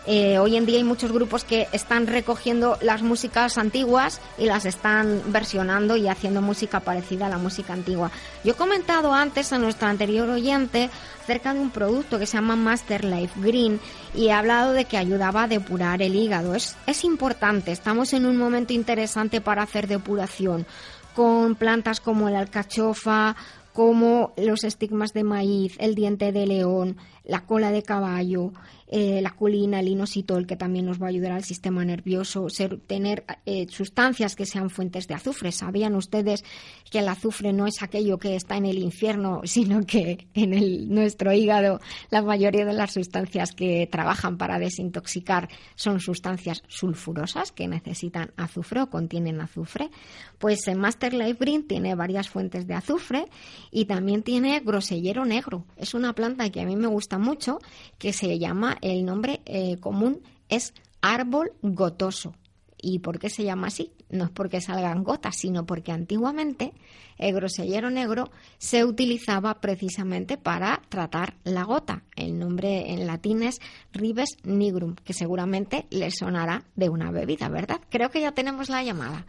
Eh, 0.07 0.37
hoy 0.37 0.55
en 0.55 0.65
día 0.65 0.77
hay 0.77 0.83
muchos 0.83 1.11
grupos 1.11 1.43
que 1.43 1.67
están 1.71 2.05
recogiendo 2.05 2.77
las 2.81 3.01
músicas 3.01 3.57
antiguas 3.57 4.21
y 4.37 4.45
las 4.45 4.65
están 4.65 5.21
versionando 5.27 5.97
y 5.97 6.07
haciendo 6.07 6.41
música 6.41 6.79
parecida 6.79 7.25
a 7.25 7.29
la 7.29 7.39
música 7.39 7.73
antigua. 7.73 8.11
Yo 8.43 8.51
he 8.51 8.55
comentado 8.55 9.13
antes 9.13 9.51
a 9.51 9.57
nuestro 9.57 9.87
anterior 9.87 10.29
oyente 10.29 10.91
acerca 11.23 11.55
de 11.55 11.59
un 11.59 11.71
producto 11.71 12.19
que 12.19 12.27
se 12.27 12.37
llama 12.37 12.55
Master 12.55 13.03
Life 13.03 13.39
Green 13.41 13.79
y 14.13 14.27
he 14.27 14.31
hablado 14.31 14.73
de 14.73 14.85
que 14.85 14.97
ayudaba 14.97 15.43
a 15.43 15.47
depurar 15.47 16.03
el 16.03 16.15
hígado. 16.15 16.53
Es, 16.53 16.75
es 16.85 17.03
importante, 17.03 17.71
estamos 17.71 18.13
en 18.13 18.27
un 18.27 18.37
momento 18.37 18.73
interesante 18.73 19.41
para 19.41 19.63
hacer 19.63 19.87
depuración 19.87 20.67
con 21.15 21.55
plantas 21.55 21.99
como 21.99 22.29
la 22.29 22.39
alcachofa, 22.39 23.35
como 23.73 24.33
los 24.37 24.63
estigmas 24.63 25.13
de 25.13 25.23
maíz, 25.23 25.75
el 25.79 25.95
diente 25.95 26.31
de 26.31 26.45
león, 26.45 26.97
la 27.25 27.45
cola 27.45 27.71
de 27.71 27.83
caballo, 27.83 28.53
eh, 28.87 29.19
la 29.21 29.31
colina, 29.31 29.79
el 29.79 29.87
inositol, 29.87 30.45
que 30.45 30.55
también 30.55 30.85
nos 30.85 31.01
va 31.01 31.07
a 31.07 31.09
ayudar 31.09 31.31
al 31.31 31.43
sistema 31.43 31.83
nervioso, 31.83 32.47
tener 32.85 33.25
eh, 33.45 33.65
sustancias 33.67 34.35
que 34.35 34.45
sean 34.45 34.69
fuentes 34.69 35.07
de 35.07 35.15
azufre. 35.15 35.51
¿Sabían 35.51 35.95
ustedes 35.95 36.43
que 36.91 36.99
el 36.99 37.07
azufre 37.07 37.51
no 37.51 37.65
es 37.65 37.81
aquello 37.81 38.19
que 38.19 38.35
está 38.35 38.57
en 38.57 38.67
el 38.67 38.77
infierno, 38.77 39.41
sino 39.45 39.85
que 39.85 40.27
en 40.35 40.53
el, 40.53 40.93
nuestro 40.93 41.33
hígado 41.33 41.79
la 42.11 42.21
mayoría 42.21 42.63
de 42.63 42.73
las 42.73 42.93
sustancias 42.93 43.53
que 43.53 43.87
trabajan 43.91 44.37
para 44.37 44.59
desintoxicar 44.59 45.49
son 45.75 45.99
sustancias 45.99 46.61
sulfurosas 46.67 47.51
que 47.51 47.67
necesitan 47.67 48.33
azufre 48.37 48.81
o 48.81 48.89
contienen 48.91 49.41
azufre? 49.41 49.89
Pues 50.37 50.67
en 50.67 50.79
Master 50.79 51.15
Life 51.15 51.37
Green 51.39 51.67
tiene 51.67 51.95
varias 51.95 52.29
fuentes 52.29 52.67
de 52.67 52.75
azufre 52.75 53.25
y 53.71 53.85
también 53.85 54.21
tiene 54.21 54.59
grosellero 54.59 55.25
negro. 55.25 55.65
Es 55.75 55.95
una 55.95 56.13
planta 56.13 56.51
que 56.51 56.61
a 56.61 56.65
mí 56.65 56.75
me 56.75 56.87
gusta 56.87 57.14
mucho, 57.17 57.59
que 57.97 58.13
se 58.13 58.39
llama 58.39 58.77
el 58.81 59.05
nombre 59.05 59.41
eh, 59.45 59.77
común 59.79 60.21
es 60.49 60.73
árbol 61.01 61.53
gotoso. 61.61 62.33
¿Y 62.77 62.99
por 62.99 63.19
qué 63.19 63.29
se 63.29 63.43
llama 63.43 63.67
así? 63.67 63.91
No 64.09 64.25
es 64.25 64.29
porque 64.29 64.61
salgan 64.61 65.03
gotas, 65.03 65.35
sino 65.37 65.65
porque 65.65 65.91
antiguamente 65.91 66.73
el 67.17 67.33
grosellero 67.33 67.89
negro 67.89 68.29
se 68.57 68.83
utilizaba 68.83 69.55
precisamente 69.55 70.37
para 70.37 70.81
tratar 70.89 71.35
la 71.43 71.63
gota. 71.63 72.03
El 72.15 72.37
nombre 72.37 72.91
en 72.91 73.07
latín 73.07 73.43
es 73.43 73.59
Ribes 73.91 74.37
nigrum, 74.43 74.95
que 74.95 75.13
seguramente 75.13 75.87
le 75.89 76.11
sonará 76.11 76.63
de 76.75 76.89
una 76.89 77.11
bebida, 77.11 77.49
¿verdad? 77.49 77.81
Creo 77.89 78.09
que 78.09 78.21
ya 78.21 78.33
tenemos 78.33 78.69
la 78.69 78.83
llamada. 78.83 79.25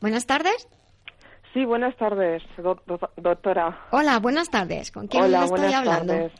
Buenas 0.00 0.26
tardes. 0.26 0.66
Sí, 1.52 1.64
buenas 1.64 1.96
tardes, 1.96 2.42
doctora. 3.16 3.86
Hola, 3.90 4.18
buenas 4.20 4.48
tardes. 4.50 4.92
¿Con 4.92 5.08
quién 5.08 5.34
estoy 5.34 5.72
hablando? 5.72 6.30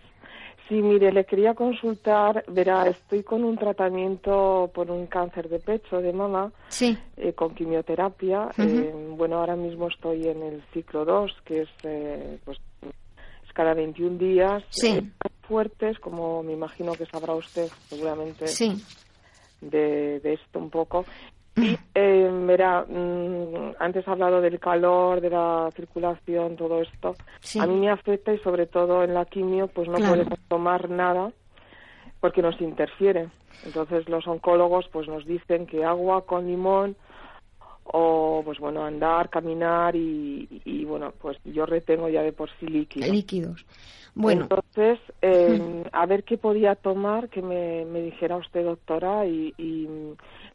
Sí, 0.70 0.82
mire, 0.82 1.10
le 1.10 1.24
quería 1.24 1.54
consultar, 1.54 2.44
verá, 2.46 2.86
estoy 2.86 3.24
con 3.24 3.42
un 3.42 3.58
tratamiento 3.58 4.70
por 4.72 4.88
un 4.88 5.08
cáncer 5.08 5.48
de 5.48 5.58
pecho 5.58 6.00
de 6.00 6.12
mama, 6.12 6.52
sí. 6.68 6.96
Eh, 7.16 7.32
con 7.32 7.56
quimioterapia. 7.56 8.52
Eh, 8.56 8.94
bueno, 9.16 9.40
ahora 9.40 9.56
mismo 9.56 9.88
estoy 9.88 10.28
en 10.28 10.44
el 10.44 10.62
ciclo 10.72 11.04
2, 11.04 11.36
que 11.44 11.62
es, 11.62 11.68
eh, 11.82 12.38
pues, 12.44 12.58
es 12.82 13.52
cada 13.52 13.74
21 13.74 14.16
días. 14.16 14.62
Sí. 14.70 15.10
fuertes, 15.48 15.98
como 15.98 16.44
me 16.44 16.52
imagino 16.52 16.92
que 16.92 17.06
sabrá 17.06 17.34
usted 17.34 17.68
seguramente 17.88 18.46
sí. 18.46 18.80
de, 19.60 20.20
de 20.20 20.34
esto 20.34 20.60
un 20.60 20.70
poco. 20.70 21.04
Y, 21.62 21.78
eh, 21.94 22.30
verá, 22.46 22.84
mm, 22.88 23.74
antes 23.78 24.06
ha 24.06 24.12
hablado 24.12 24.40
del 24.40 24.58
calor, 24.58 25.20
de 25.20 25.30
la 25.30 25.68
circulación, 25.74 26.56
todo 26.56 26.82
esto. 26.82 27.14
A 27.60 27.66
mí 27.66 27.74
me 27.80 27.90
afecta 27.90 28.32
y 28.32 28.38
sobre 28.38 28.66
todo 28.66 29.04
en 29.04 29.14
la 29.14 29.24
quimio, 29.24 29.68
pues 29.68 29.88
no 29.88 29.98
podemos 29.98 30.38
tomar 30.48 30.88
nada 30.90 31.32
porque 32.20 32.42
nos 32.42 32.60
interfiere. 32.60 33.28
Entonces 33.64 34.08
los 34.08 34.26
oncólogos 34.26 34.88
pues 34.92 35.08
nos 35.08 35.26
dicen 35.26 35.66
que 35.66 35.84
agua 35.84 36.24
con 36.24 36.46
limón 36.46 36.96
o 37.84 38.42
pues 38.44 38.58
bueno 38.58 38.84
andar, 38.84 39.28
caminar 39.28 39.96
y, 39.96 40.84
bueno 40.86 41.12
pues 41.20 41.38
yo 41.44 41.66
retengo 41.66 42.08
ya 42.08 42.22
de 42.22 42.32
por 42.32 42.50
sí 42.58 42.66
líquidos. 42.66 43.10
Líquidos. 43.10 43.66
Bueno. 44.14 44.42
Entonces, 44.42 44.98
eh, 45.22 45.84
a 45.92 46.06
ver 46.06 46.24
qué 46.24 46.36
podía 46.36 46.74
tomar, 46.74 47.28
que 47.28 47.42
me, 47.42 47.84
me 47.84 48.02
dijera 48.02 48.36
usted, 48.36 48.64
doctora, 48.64 49.26
y, 49.26 49.54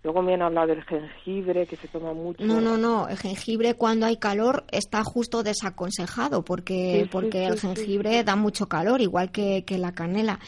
Luego 0.03 0.21
me 0.21 0.35
han 0.35 0.43
hablado 0.43 0.67
del 0.67 0.83
jengibre, 0.83 1.65
que 1.65 1.77
se 1.77 1.87
toma 1.87 2.13
mucho. 2.13 2.45
No, 2.45 2.61
no, 2.61 2.77
no. 2.77 3.07
El 3.07 3.17
jengibre 3.17 3.73
cuando 3.73 4.05
hay 4.05 4.17
calor 4.17 4.63
está 4.71 5.03
justo 5.03 5.41
desaconsejado 5.41 6.45
porque, 6.45 7.09
porque 7.11 7.47
el 7.47 7.59
jengibre 7.59 8.23
da 8.23 8.35
mucho 8.35 8.67
calor, 8.67 9.01
igual 9.01 9.31
que, 9.31 9.63
que 9.65 9.79
la 9.79 9.93
canela. 9.93 10.39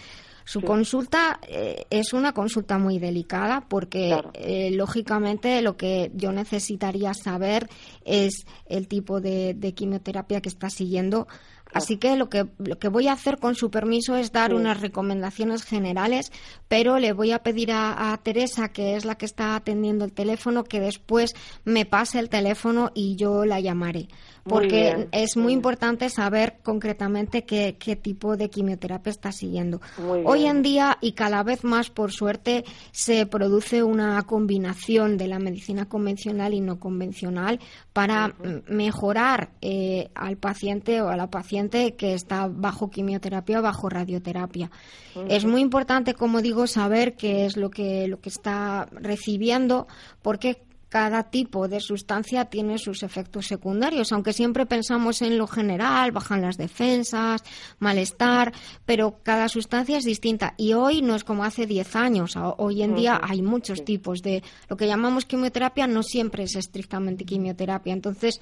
Su 0.47 0.61
consulta 0.61 1.41
eh, 1.45 1.87
es 1.89 2.13
una 2.13 2.31
consulta 2.31 2.77
muy 2.77 2.99
delicada 2.99 3.65
porque, 3.67 4.17
eh, 4.33 4.71
lógicamente, 4.71 5.61
lo 5.61 5.75
que 5.75 6.09
yo 6.13 6.31
necesitaría 6.31 7.13
saber 7.13 7.67
es 8.05 8.45
el 8.65 8.87
tipo 8.87 9.19
de, 9.19 9.55
de 9.55 9.73
quimioterapia 9.73 10.39
que 10.39 10.47
está 10.47 10.69
siguiendo 10.69 11.27
Así 11.73 11.97
que 11.97 12.15
lo, 12.15 12.29
que 12.29 12.47
lo 12.59 12.79
que 12.79 12.87
voy 12.87 13.07
a 13.07 13.13
hacer 13.13 13.39
con 13.39 13.55
su 13.55 13.69
permiso 13.69 14.15
es 14.15 14.31
dar 14.31 14.53
unas 14.53 14.81
recomendaciones 14.81 15.63
generales, 15.63 16.31
pero 16.67 16.97
le 16.99 17.13
voy 17.13 17.31
a 17.31 17.43
pedir 17.43 17.71
a, 17.71 18.17
Teresa, 18.23 18.69
que 18.69 18.95
es 18.95 19.05
la 19.05 19.15
que 19.15 19.25
está 19.25 19.55
atendiendo 19.55 20.05
el 20.05 20.13
teléfono, 20.13 20.63
que 20.63 20.79
después 20.79 21.33
me 21.65 21.85
pase 21.85 22.19
el 22.19 22.29
teléfono 22.29 22.91
y 22.93 23.15
yo 23.15 23.45
la 23.45 23.59
llamaré. 23.59 24.07
Porque 24.47 25.07
es 25.11 25.37
muy 25.37 25.53
importante 25.53 26.09
saber 26.09 26.57
concretamente 26.63 27.43
qué, 27.43 27.77
qué, 27.79 27.95
tipo 27.95 28.37
de 28.37 28.49
quimioterapia 28.49 29.09
está 29.09 29.31
siguiendo. 29.31 29.81
Hoy 30.25 30.45
en 30.45 30.61
día, 30.61 30.97
y 31.01 31.13
cada 31.13 31.43
vez 31.43 31.63
más 31.63 31.89
por 31.89 32.11
suerte, 32.11 32.63
se 32.91 33.25
produce 33.25 33.83
una 33.83 34.21
combinación 34.23 35.17
de 35.17 35.27
la 35.27 35.39
medicina 35.39 35.89
convencional 35.89 36.53
y 36.53 36.61
no 36.61 36.79
convencional 36.79 37.59
para 37.93 38.35
mejorar 38.67 39.49
eh, 39.61 40.09
al 40.15 40.37
paciente 40.37 41.01
o 41.01 41.09
a 41.09 41.17
la 41.17 41.29
paciente 41.29 41.95
que 41.95 42.13
está 42.13 42.47
bajo 42.47 42.89
quimioterapia 42.89 43.59
o 43.59 43.63
bajo 43.63 43.89
radioterapia. 43.89 44.71
Es 45.29 45.45
muy 45.45 45.61
importante, 45.61 46.13
como 46.13 46.41
digo, 46.41 46.67
saber 46.67 47.15
qué 47.15 47.45
es 47.45 47.57
lo 47.57 47.69
que, 47.69 48.07
lo 48.07 48.19
que 48.19 48.29
está 48.29 48.87
recibiendo, 48.91 49.87
porque 50.21 50.66
cada 50.97 51.21
tipo 51.21 51.67
de 51.67 51.79
sustancia 51.79 52.45
tiene 52.45 52.79
sus 52.79 53.03
efectos 53.03 53.45
secundarios, 53.45 54.11
aunque 54.11 54.33
siempre 54.33 54.65
pensamos 54.65 55.21
en 55.21 55.37
lo 55.37 55.45
general, 55.45 56.11
bajan 56.11 56.41
las 56.41 56.57
defensas, 56.57 57.43
malestar, 57.77 58.51
pero 58.83 59.19
cada 59.21 59.47
sustancia 59.47 59.99
es 59.99 60.05
distinta. 60.05 60.55
Y 60.57 60.73
hoy 60.73 61.03
no 61.03 61.13
es 61.13 61.23
como 61.23 61.43
hace 61.43 61.67
10 61.67 61.95
años, 61.95 62.33
hoy 62.57 62.81
en 62.81 62.95
día 62.95 63.21
hay 63.21 63.43
muchos 63.43 63.85
tipos 63.85 64.23
de 64.23 64.41
lo 64.69 64.75
que 64.75 64.87
llamamos 64.87 65.25
quimioterapia, 65.25 65.85
no 65.85 66.01
siempre 66.01 66.45
es 66.45 66.55
estrictamente 66.55 67.25
quimioterapia, 67.25 67.93
entonces 67.93 68.39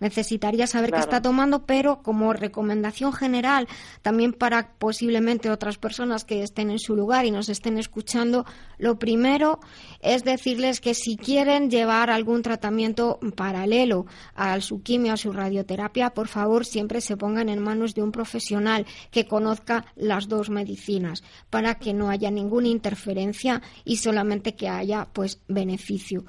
necesitaría 0.00 0.66
saber 0.66 0.92
qué 0.92 0.98
está 0.98 1.22
tomando, 1.22 1.66
pero 1.66 2.02
como 2.02 2.32
recomendación 2.32 3.12
general, 3.12 3.68
también 4.02 4.32
para 4.32 4.72
posiblemente 4.78 5.50
otras 5.50 5.78
personas 5.78 6.24
que 6.24 6.42
estén 6.42 6.70
en 6.70 6.78
su 6.78 6.96
lugar 6.96 7.24
y 7.24 7.30
nos 7.30 7.48
estén 7.48 7.78
escuchando, 7.78 8.44
lo 8.78 8.98
primero 8.98 9.60
es 10.00 10.24
decirles 10.24 10.80
que 10.80 10.94
si 10.94 11.16
quieren 11.16 11.70
llevar 11.70 12.10
algún 12.10 12.42
tratamiento 12.42 13.18
paralelo 13.36 14.06
a 14.34 14.60
su 14.60 14.82
quimio, 14.82 15.12
a 15.12 15.16
su 15.16 15.32
radioterapia, 15.32 16.10
por 16.10 16.28
favor 16.28 16.64
siempre 16.64 17.00
se 17.00 17.16
pongan 17.16 17.48
en 17.48 17.62
manos 17.62 17.94
de 17.94 18.02
un 18.02 18.12
profesional 18.12 18.86
que 19.10 19.26
conozca 19.26 19.84
las 19.96 20.28
dos 20.28 20.50
medicinas 20.50 21.22
para 21.50 21.76
que 21.76 21.94
no 21.94 22.10
haya 22.10 22.30
ninguna 22.30 22.68
interferencia 22.68 23.62
y 23.84 23.96
solamente 23.96 24.54
que 24.54 24.68
haya 24.68 25.08
pues 25.12 25.40
beneficio. 25.48 26.24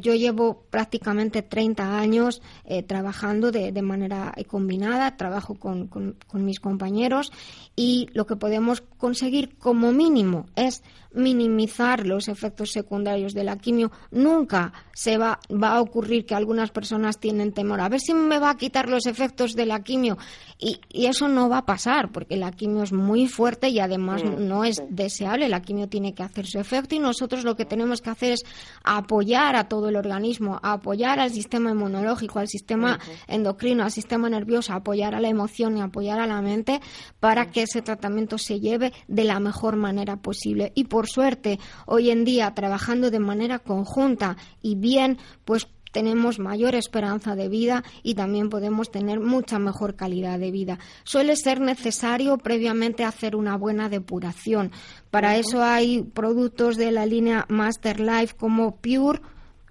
yo 0.00 0.14
llevo 0.14 0.64
prácticamente 0.70 1.42
30 1.42 1.98
años 1.98 2.42
eh, 2.64 2.82
trabajando 2.90 3.52
de, 3.52 3.70
de 3.70 3.82
manera 3.82 4.34
combinada, 4.48 5.16
trabajo 5.16 5.54
con, 5.54 5.86
con, 5.86 6.16
mis 6.44 6.58
compañeros 6.58 7.30
y 7.76 8.08
lo 8.14 8.26
que 8.26 8.34
podemos 8.34 8.80
conseguir 8.80 9.56
como 9.58 9.92
mínimo 9.92 10.46
es 10.56 10.82
minimizar 11.12 12.06
los 12.06 12.28
efectos 12.28 12.72
secundarios 12.72 13.32
de 13.32 13.44
la 13.44 13.58
quimio. 13.58 13.92
Nunca 14.10 14.72
se 14.92 15.18
va, 15.18 15.38
va 15.50 15.76
a 15.76 15.80
ocurrir 15.80 16.26
que 16.26 16.34
algunas 16.34 16.70
personas 16.70 17.18
tienen 17.18 17.52
temor 17.52 17.80
a 17.80 17.88
ver 17.88 18.00
si 18.00 18.12
me 18.12 18.38
va 18.38 18.50
a 18.50 18.56
quitar 18.56 18.88
los 18.88 19.06
efectos 19.06 19.54
de 19.54 19.66
la 19.66 19.82
quimio 19.82 20.18
y, 20.58 20.80
y 20.88 21.06
eso 21.06 21.28
no 21.28 21.48
va 21.48 21.58
a 21.58 21.66
pasar 21.66 22.10
porque 22.10 22.36
la 22.36 22.52
quimio 22.52 22.82
es 22.82 22.92
muy 22.92 23.28
fuerte 23.28 23.68
y 23.68 23.78
además 23.78 24.24
no 24.24 24.64
es 24.64 24.82
deseable. 24.88 25.48
La 25.48 25.62
quimio 25.62 25.88
tiene 25.88 26.12
que 26.12 26.24
hacer 26.24 26.46
su 26.46 26.58
efecto 26.58 26.96
y 26.96 26.98
nosotros 26.98 27.44
lo 27.44 27.54
que 27.54 27.64
tenemos 27.64 28.02
que 28.02 28.10
hacer 28.10 28.32
es 28.32 28.44
apoyar 28.82 29.54
a 29.54 29.68
todo 29.68 29.88
el 29.88 29.96
organismo, 29.96 30.58
apoyar 30.62 31.20
al 31.20 31.30
sistema 31.30 31.70
inmunológico, 31.70 32.40
al 32.40 32.48
sistema 32.48 32.79
sistema 32.80 32.98
endocrino, 33.26 33.84
al 33.84 33.90
sistema 33.90 34.30
nervioso, 34.30 34.72
apoyar 34.72 35.14
a 35.14 35.20
la 35.20 35.28
emoción 35.28 35.76
y 35.76 35.80
apoyar 35.80 36.20
a 36.20 36.26
la 36.26 36.40
mente 36.40 36.80
para 37.18 37.50
que 37.50 37.62
ese 37.62 37.82
tratamiento 37.82 38.38
se 38.38 38.60
lleve 38.60 38.92
de 39.08 39.24
la 39.24 39.40
mejor 39.40 39.76
manera 39.76 40.16
posible. 40.16 40.72
Y 40.74 40.84
por 40.84 41.08
suerte, 41.08 41.58
hoy 41.86 42.10
en 42.10 42.24
día, 42.24 42.54
trabajando 42.54 43.10
de 43.10 43.20
manera 43.20 43.58
conjunta 43.58 44.36
y 44.62 44.76
bien, 44.76 45.18
pues 45.44 45.68
tenemos 45.92 46.38
mayor 46.38 46.74
esperanza 46.76 47.34
de 47.34 47.48
vida 47.48 47.82
y 48.02 48.14
también 48.14 48.48
podemos 48.48 48.90
tener 48.90 49.18
mucha 49.18 49.58
mejor 49.58 49.96
calidad 49.96 50.38
de 50.38 50.52
vida. 50.52 50.78
Suele 51.04 51.34
ser 51.36 51.60
necesario 51.60 52.38
previamente 52.38 53.04
hacer 53.04 53.34
una 53.34 53.56
buena 53.56 53.88
depuración. 53.88 54.70
Para 55.10 55.36
eso 55.36 55.62
hay 55.62 56.02
productos 56.02 56.76
de 56.76 56.92
la 56.92 57.06
línea 57.06 57.44
Master 57.48 57.98
Life 57.98 58.36
como 58.36 58.76
Pure 58.76 59.20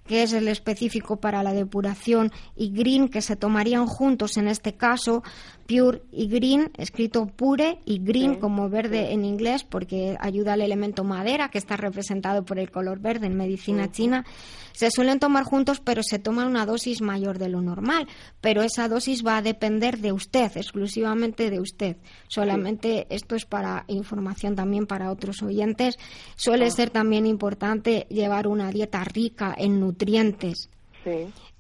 que 0.10 0.24
es 0.24 0.34
el 0.34 0.48
específico 0.48 1.18
para 1.18 1.44
la 1.44 1.54
depuración, 1.54 2.32
y 2.56 2.72
Green, 2.72 3.10
que 3.10 3.22
se 3.22 3.36
tomarían 3.36 3.86
juntos 3.86 4.38
en 4.38 4.48
este 4.48 4.74
caso, 4.74 5.22
Pure 5.70 6.02
y 6.12 6.28
Green, 6.28 6.72
escrito 6.78 7.28
Pure 7.28 7.78
y 7.86 8.00
Green 8.00 8.40
como 8.40 8.70
verde 8.70 9.14
en 9.14 9.24
inglés, 9.24 9.64
porque 9.64 10.18
ayuda 10.20 10.54
al 10.54 10.62
elemento 10.62 11.04
madera, 11.04 11.50
que 11.50 11.60
está 11.60 11.78
representado 11.78 12.44
por 12.44 12.58
el 12.58 12.72
color 12.72 13.00
verde 13.00 13.28
en 13.28 13.38
medicina 13.38 13.92
china. 13.92 14.26
Se 14.72 14.90
suelen 14.90 15.20
tomar 15.20 15.44
juntos, 15.44 15.80
pero 15.80 16.02
se 16.02 16.18
toma 16.18 16.48
una 16.48 16.66
dosis 16.66 17.02
mayor 17.02 17.38
de 17.38 17.50
lo 17.50 17.62
normal. 17.62 18.08
Pero 18.42 18.64
esa 18.64 18.88
dosis 18.88 19.24
va 19.24 19.38
a 19.38 19.42
depender 19.44 20.00
de 20.00 20.12
usted, 20.12 20.52
exclusivamente 20.56 21.52
de 21.52 21.60
usted. 21.60 21.98
Solamente 22.28 23.06
esto 23.12 23.36
es 23.36 23.46
para 23.46 23.86
información 23.88 24.56
también 24.56 24.88
para 24.88 25.12
otros 25.12 25.44
oyentes. 25.44 26.00
Suele 26.36 26.66
ah. 26.66 26.72
ser 26.72 26.90
también 26.90 27.28
importante 27.28 28.08
llevar 28.10 28.48
una 28.48 28.72
dieta 28.72 29.04
rica 29.04 29.54
en 29.56 29.80
nutrientes. 29.80 30.70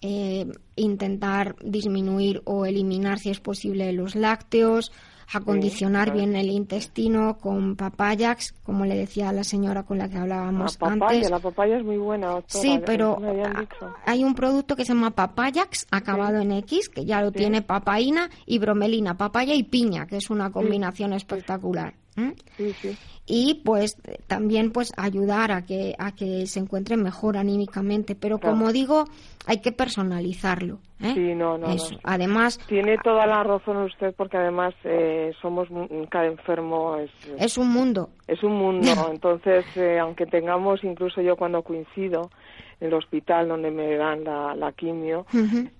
Eh, 0.01 0.47
intentar 0.75 1.55
disminuir 1.61 2.41
o 2.45 2.65
eliminar, 2.65 3.19
si 3.19 3.29
es 3.29 3.39
posible, 3.39 3.91
los 3.91 4.15
lácteos, 4.15 4.91
acondicionar 5.31 6.11
bien 6.11 6.35
el 6.35 6.49
intestino 6.49 7.37
con 7.37 7.75
papayax, 7.75 8.53
como 8.63 8.85
le 8.85 8.95
decía 8.95 9.31
la 9.31 9.43
señora 9.43 9.83
con 9.83 9.97
la 9.97 10.09
que 10.09 10.17
hablábamos 10.17 10.73
la 10.73 10.79
papaya, 10.79 11.17
antes. 11.17 11.31
La 11.31 11.39
papaya 11.39 11.77
es 11.77 11.83
muy 11.83 11.97
buena. 11.97 12.41
sí, 12.47 12.79
pero 12.85 13.17
hay 14.05 14.23
un 14.23 14.33
producto 14.33 14.75
que 14.75 14.85
se 14.85 14.93
llama 14.93 15.11
papayax, 15.11 15.87
acabado 15.91 16.39
en 16.39 16.51
X, 16.51 16.89
que 16.89 17.05
ya 17.05 17.21
lo 17.21 17.31
tiene 17.31 17.61
papaína 17.61 18.29
y 18.45 18.59
bromelina, 18.59 19.17
papaya 19.17 19.53
y 19.53 19.63
piña, 19.63 20.07
que 20.07 20.17
es 20.17 20.29
una 20.29 20.51
combinación 20.51 21.13
espectacular. 21.13 21.93
Sí, 22.57 22.73
sí. 22.81 22.97
Y 23.25 23.61
pues 23.63 23.95
también 24.27 24.71
pues 24.71 24.91
ayudar 24.97 25.51
a 25.51 25.65
que 25.65 25.95
a 25.99 26.11
que 26.13 26.47
se 26.47 26.59
encuentre 26.59 26.97
mejor 26.97 27.37
anímicamente. 27.37 28.15
Pero 28.15 28.39
como 28.39 28.71
digo 28.71 29.05
hay 29.45 29.61
que 29.61 29.71
personalizarlo 29.71 30.79
¿eh? 31.01 31.13
sí 31.13 31.33
no 31.33 31.57
no, 31.57 31.67
además 32.03 32.59
tiene 32.67 32.97
toda 33.03 33.25
la 33.25 33.43
razón 33.43 33.77
usted 33.77 34.13
porque 34.15 34.37
además 34.37 34.75
eh, 34.83 35.31
somos 35.41 35.67
cada 36.09 36.25
enfermo 36.25 36.97
es 36.97 37.09
es 37.37 37.57
un 37.57 37.69
mundo. 37.71 38.09
es 38.27 38.43
un 38.43 38.57
mundo. 38.57 38.89
Entonces 39.11 39.65
eh, 39.77 39.99
aunque 39.99 40.25
tengamos 40.25 40.83
incluso 40.83 41.21
yo 41.21 41.35
cuando 41.35 41.63
coincido 41.63 42.29
en 42.79 42.87
el 42.87 42.93
hospital 42.93 43.47
donde 43.47 43.71
me 43.71 43.95
dan 43.97 44.23
la, 44.23 44.71
quimio, 44.75 45.25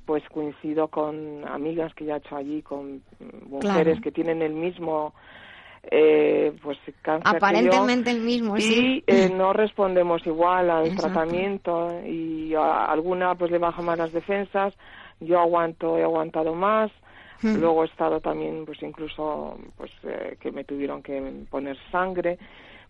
pues 0.05 0.21
coincido 0.29 0.89
con 0.89 1.47
amigas 1.47 1.93
que 1.93 2.05
ya 2.05 2.15
he 2.15 2.17
hecho 2.17 2.35
allí, 2.35 2.61
con 2.61 3.01
mujeres 3.47 4.01
que 4.01 4.11
tienen 4.11 4.41
el 4.41 4.53
mismo 4.53 5.13
eh, 5.91 6.53
pues 6.61 6.77
aparentemente 7.23 8.11
el 8.11 8.21
mismo 8.21 8.55
y 8.57 9.03
eh, 9.07 9.29
no 9.33 9.53
respondemos 9.53 10.25
igual 10.27 10.69
al 10.69 10.95
tratamiento 10.95 11.99
y 12.05 12.53
a 12.53 12.85
alguna 12.85 13.33
pues 13.33 13.49
le 13.49 13.57
baja 13.57 13.81
más 13.81 13.97
las 13.97 14.11
defensas. 14.11 14.73
Yo 15.19 15.39
aguanto 15.39 15.97
he 15.97 16.03
aguantado 16.03 16.53
más. 16.53 16.91
Hmm. 17.41 17.55
luego 17.55 17.83
he 17.83 17.87
estado 17.87 18.19
también 18.19 18.65
pues 18.65 18.83
incluso 18.83 19.57
pues 19.77 19.89
eh, 20.03 20.35
que 20.41 20.51
me 20.51 20.65
tuvieron 20.65 21.01
que 21.01 21.45
poner 21.49 21.77
sangre 21.89 22.37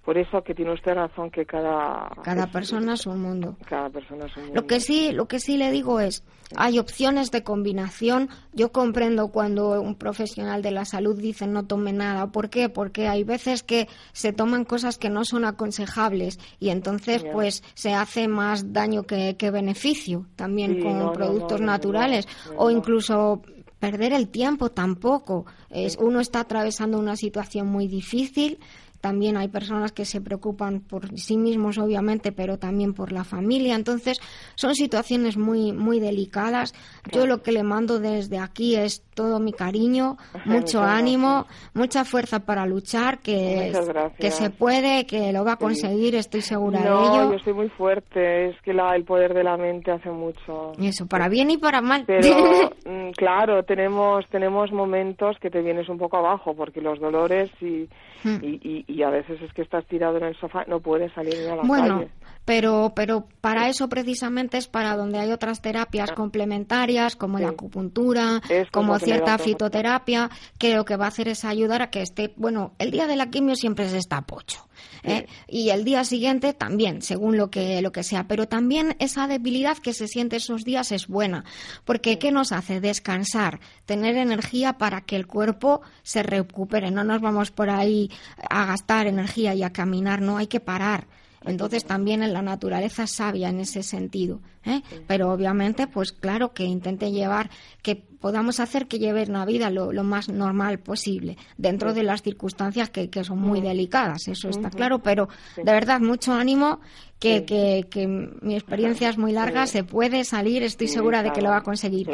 por 0.04 0.18
eso 0.18 0.44
que 0.44 0.56
tiene 0.56 0.74
usted 0.74 0.94
razón 0.94 1.30
que 1.30 1.46
cada 1.46 2.10
cada 2.24 2.48
persona 2.48 2.94
es 2.94 3.06
un 3.06 3.22
mundo. 3.22 3.58
Cada 3.68 3.90
persona 3.90 4.26
es 4.26 4.38
un 4.38 4.44
mundo. 4.44 4.62
Lo 4.62 4.68
que 4.68 4.80
sí, 4.80 5.12
lo 5.12 5.28
que 5.28 5.40
sí 5.40 5.58
le 5.58 5.72
digo 5.72 6.00
es, 6.00 6.24
hay 6.56 6.80
opciones 6.80 7.32
de 7.32 7.44
combinación. 7.44 8.30
Yo 8.54 8.72
comprendo 8.72 9.28
cuando 9.28 9.80
un 9.82 9.96
profesional 9.96 10.62
de 10.62 10.72
la 10.72 10.86
salud 10.86 11.20
dice 11.20 11.48
no 11.48 11.66
tome 11.66 11.94
nada. 11.94 12.28
¿Por 12.28 12.50
qué? 12.50 12.70
Porque 12.70 13.08
hay 13.08 13.24
veces 13.24 13.62
que 13.62 13.88
se 14.14 14.34
toman 14.34 14.66
cosas 14.66 14.98
que 14.98 15.10
no 15.10 15.26
son 15.26 15.46
aconsejables 15.46 16.40
y 16.60 16.70
entonces 16.70 17.24
pues 17.32 17.64
se 17.74 17.94
hace 17.94 18.28
más 18.28 18.74
daño 18.74 19.04
que, 19.04 19.36
beneficio 19.52 20.26
también 20.36 20.82
con 20.82 21.14
productos 21.14 21.60
naturales 21.60 22.28
o 22.56 22.70
incluso 22.70 23.42
perder 23.80 24.14
el 24.14 24.30
tiempo 24.30 24.70
tampoco. 24.70 25.46
Es, 25.70 25.98
uno 26.00 26.20
está 26.20 26.42
atravesando 26.42 27.00
una 27.00 27.16
situación 27.16 27.68
muy 27.68 27.88
difícil, 27.88 28.60
también 29.02 29.38
hay 29.38 29.48
personas 29.48 29.92
que 29.92 30.06
se 30.06 30.22
preocupan 30.22 30.82
por 30.82 31.18
sí 31.18 31.38
mismos, 31.38 31.78
obviamente, 31.78 32.32
pero 32.32 32.58
también 32.58 32.94
por 32.94 33.12
la 33.12 33.24
familia. 33.24 33.76
Entonces, 33.76 34.20
son 34.56 34.76
situaciones 34.76 35.38
muy, 35.38 35.72
muy 35.72 36.00
delicadas. 36.00 36.74
Yo 37.12 37.26
lo 37.26 37.42
que 37.42 37.52
le 37.52 37.64
mando 37.64 38.00
desde 38.00 38.40
aquí 38.40 38.76
es 38.76 39.04
todo 39.20 39.38
mi 39.42 39.52
cariño, 39.52 40.16
mucho 40.46 40.82
ánimo, 40.82 41.46
mucha 41.74 42.06
fuerza 42.06 42.40
para 42.40 42.66
luchar, 42.66 43.20
que, 43.20 43.74
que 44.18 44.32
se 44.32 44.50
puede, 44.50 45.06
que 45.06 45.34
lo 45.34 45.44
va 45.44 45.54
a 45.54 45.58
conseguir, 45.58 46.16
estoy 46.16 46.40
segura 46.40 46.80
de 46.80 46.88
ello. 46.88 47.32
yo 47.32 47.34
estoy 47.34 47.52
muy 47.52 47.68
fuerte, 47.68 48.48
es 48.48 48.62
que 48.62 48.74
la, 48.74 48.96
el 48.96 49.04
poder 49.04 49.34
de 49.34 49.44
la 49.44 49.58
mente 49.58 49.92
hace 49.92 50.10
mucho. 50.10 50.72
Y 50.78 50.88
eso, 50.88 51.06
para 51.06 51.28
bien 51.28 51.52
y 51.52 51.58
para 51.58 51.82
mal. 51.82 52.06
Pero, 52.08 52.30
mm, 52.86 53.12
claro, 53.18 53.64
tenemos, 53.64 54.26
tenemos 54.30 54.72
momentos 54.72 55.38
que 55.42 55.50
te 55.50 55.62
vienes 55.62 55.90
un 55.90 55.98
poco 55.98 56.16
abajo, 56.16 56.56
porque 56.56 56.80
los 56.80 56.98
dolores 57.02 57.52
y, 57.60 57.90
hmm. 58.24 58.38
y, 58.42 58.86
y, 58.88 59.04
a 59.04 59.10
veces 59.10 59.42
es 59.42 59.52
que 59.52 59.64
estás 59.64 59.86
tirado 59.88 60.16
en 60.16 60.24
el 60.24 60.36
sofá, 60.38 60.64
no 60.66 60.80
puedes 60.80 61.12
salir 61.12 61.36
a 61.50 61.58
la 61.58 61.64
bueno, 61.64 62.06
pero, 62.50 62.94
pero 62.96 63.28
para 63.42 63.70
eso 63.70 63.90
precisamente 63.90 64.58
es 64.58 64.68
para 64.68 64.98
donde 64.98 65.20
hay 65.20 65.32
otras 65.32 65.62
terapias 65.62 66.12
complementarias, 66.14 67.16
como 67.16 67.38
la 67.38 67.50
acupuntura, 67.50 68.42
como 68.72 68.98
cierta 68.98 69.38
fitoterapia, 69.38 70.32
que 70.58 70.74
lo 70.74 70.84
que 70.84 70.96
va 70.96 71.06
a 71.06 71.10
hacer 71.10 71.28
es 71.28 71.46
ayudar 71.46 71.84
a 71.84 71.92
que 71.92 72.02
esté, 72.02 72.34
bueno, 72.38 72.74
el 72.80 72.90
día 72.90 73.06
de 73.06 73.18
la 73.18 73.30
quimio 73.30 73.56
siempre 73.56 73.88
se 73.88 74.00
está 74.00 74.24
pocho. 74.24 74.68
¿eh? 75.04 75.28
Y 75.48 75.70
el 75.70 75.84
día 75.84 76.04
siguiente 76.04 76.54
también, 76.54 77.04
según 77.04 77.38
lo 77.38 77.52
que, 77.52 77.84
lo 77.84 77.92
que 77.92 78.02
sea. 78.02 78.28
Pero 78.28 78.48
también 78.48 78.96
esa 78.98 79.28
debilidad 79.28 79.78
que 79.78 79.94
se 79.94 80.08
siente 80.08 80.38
esos 80.38 80.64
días 80.64 80.92
es 80.92 81.08
buena, 81.08 81.46
porque 81.86 82.18
¿qué 82.18 82.32
nos 82.32 82.52
hace? 82.52 82.82
Descansar, 82.82 83.60
tener 83.86 84.18
energía 84.18 84.80
para 84.80 85.02
que 85.02 85.18
el 85.18 85.28
cuerpo 85.28 85.82
se 86.02 86.24
recupere. 86.24 86.90
No 86.90 87.04
nos 87.04 87.22
vamos 87.22 87.52
por 87.52 87.70
ahí 87.70 88.10
a 88.50 88.66
gastar 88.66 89.06
energía 89.06 89.54
y 89.54 89.62
a 89.62 89.72
caminar, 89.72 90.24
no, 90.24 90.38
hay 90.38 90.48
que 90.48 90.60
parar. 90.60 91.06
Entonces 91.46 91.86
también 91.86 92.24
en 92.24 92.34
la 92.34 92.42
naturaleza 92.42 93.08
sabia 93.08 93.50
en 93.50 93.60
ese 93.60 93.84
sentido. 93.84 94.42
¿eh? 94.66 94.82
Pero 95.08 95.32
obviamente, 95.32 95.88
pues 95.88 96.12
claro 96.12 96.54
que 96.54 96.66
intente 96.66 97.12
llevar 97.12 97.50
que 97.82 97.96
podamos 97.96 98.60
hacer 98.60 98.88
que 98.88 99.00
lleve 99.00 99.24
una 99.24 99.46
vida 99.46 99.70
lo, 99.70 100.04
más 100.04 100.30
normal 100.30 100.80
posible, 100.80 101.38
dentro 101.58 101.94
de 101.94 102.04
las 102.04 102.22
circunstancias 102.22 102.90
que, 102.90 103.10
que 103.10 103.24
son 103.24 103.40
muy 103.40 103.62
delicadas, 103.62 104.28
eso 104.28 104.50
está 104.50 104.70
claro, 104.70 105.00
pero 105.00 105.30
de 105.56 105.64
verdad, 105.64 106.02
mucho 106.02 106.34
ánimo, 106.34 106.82
que, 107.20 107.86
que, 107.90 108.08
mi 108.08 108.56
experiencia 108.56 109.10
es 109.10 109.18
muy 109.18 109.34
larga, 109.34 109.68
se 109.68 109.84
puede 109.84 110.24
salir, 110.24 110.64
estoy 110.64 110.88
segura 110.88 111.22
de 111.22 111.32
que 111.32 111.42
lo 111.42 111.50
va 111.50 111.58
a 111.58 111.64
conseguir. 111.64 112.10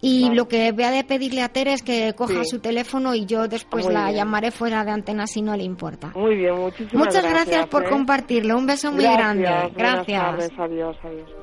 y 0.00 0.30
lo 0.30 0.46
que 0.46 0.72
voy 0.72 0.84
a 0.84 1.06
pedirle 1.06 1.42
a 1.42 1.48
Tere 1.48 1.72
es 1.72 1.82
que 1.82 2.14
coja 2.14 2.44
su 2.44 2.58
teléfono 2.58 3.14
y 3.14 3.24
yo 3.24 3.48
después 3.48 3.86
la 3.86 4.12
llamaré 4.12 4.50
fuera 4.50 4.84
de 4.84 4.90
antena 4.90 5.26
si 5.26 5.42
no 5.42 5.56
le 5.56 5.64
importa. 5.64 6.12
Muy 6.14 6.36
bien, 6.36 6.54
muchísimas 6.54 7.06
Muchas 7.06 7.28
gracias, 7.28 7.66
por 7.66 7.84
¿eh? 7.84 7.88
compartirlo, 7.88 8.56
un 8.56 8.66
beso 8.66 8.92
muy 8.92 9.04
grande. 9.04 9.48
Gracias. 9.74 10.50
adiós, 10.58 10.96
adiós. 11.02 11.41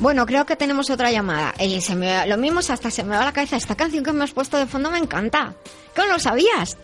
Bueno, 0.00 0.24
creo 0.24 0.46
que 0.46 0.56
tenemos 0.56 0.88
otra 0.88 1.12
llamada. 1.12 1.52
Y 1.60 1.82
se 1.82 1.94
me, 1.94 2.26
lo 2.26 2.38
mismo 2.38 2.60
hasta 2.60 2.90
se 2.90 3.04
me 3.04 3.16
va 3.16 3.24
la 3.24 3.32
cabeza. 3.32 3.56
Esta 3.56 3.76
canción 3.76 4.02
que 4.02 4.12
me 4.12 4.24
has 4.24 4.32
puesto 4.32 4.56
de 4.56 4.64
fondo 4.64 4.90
me 4.90 4.96
encanta. 4.96 5.54
¿Cómo 5.94 6.08
lo 6.08 6.18
sabías? 6.18 6.78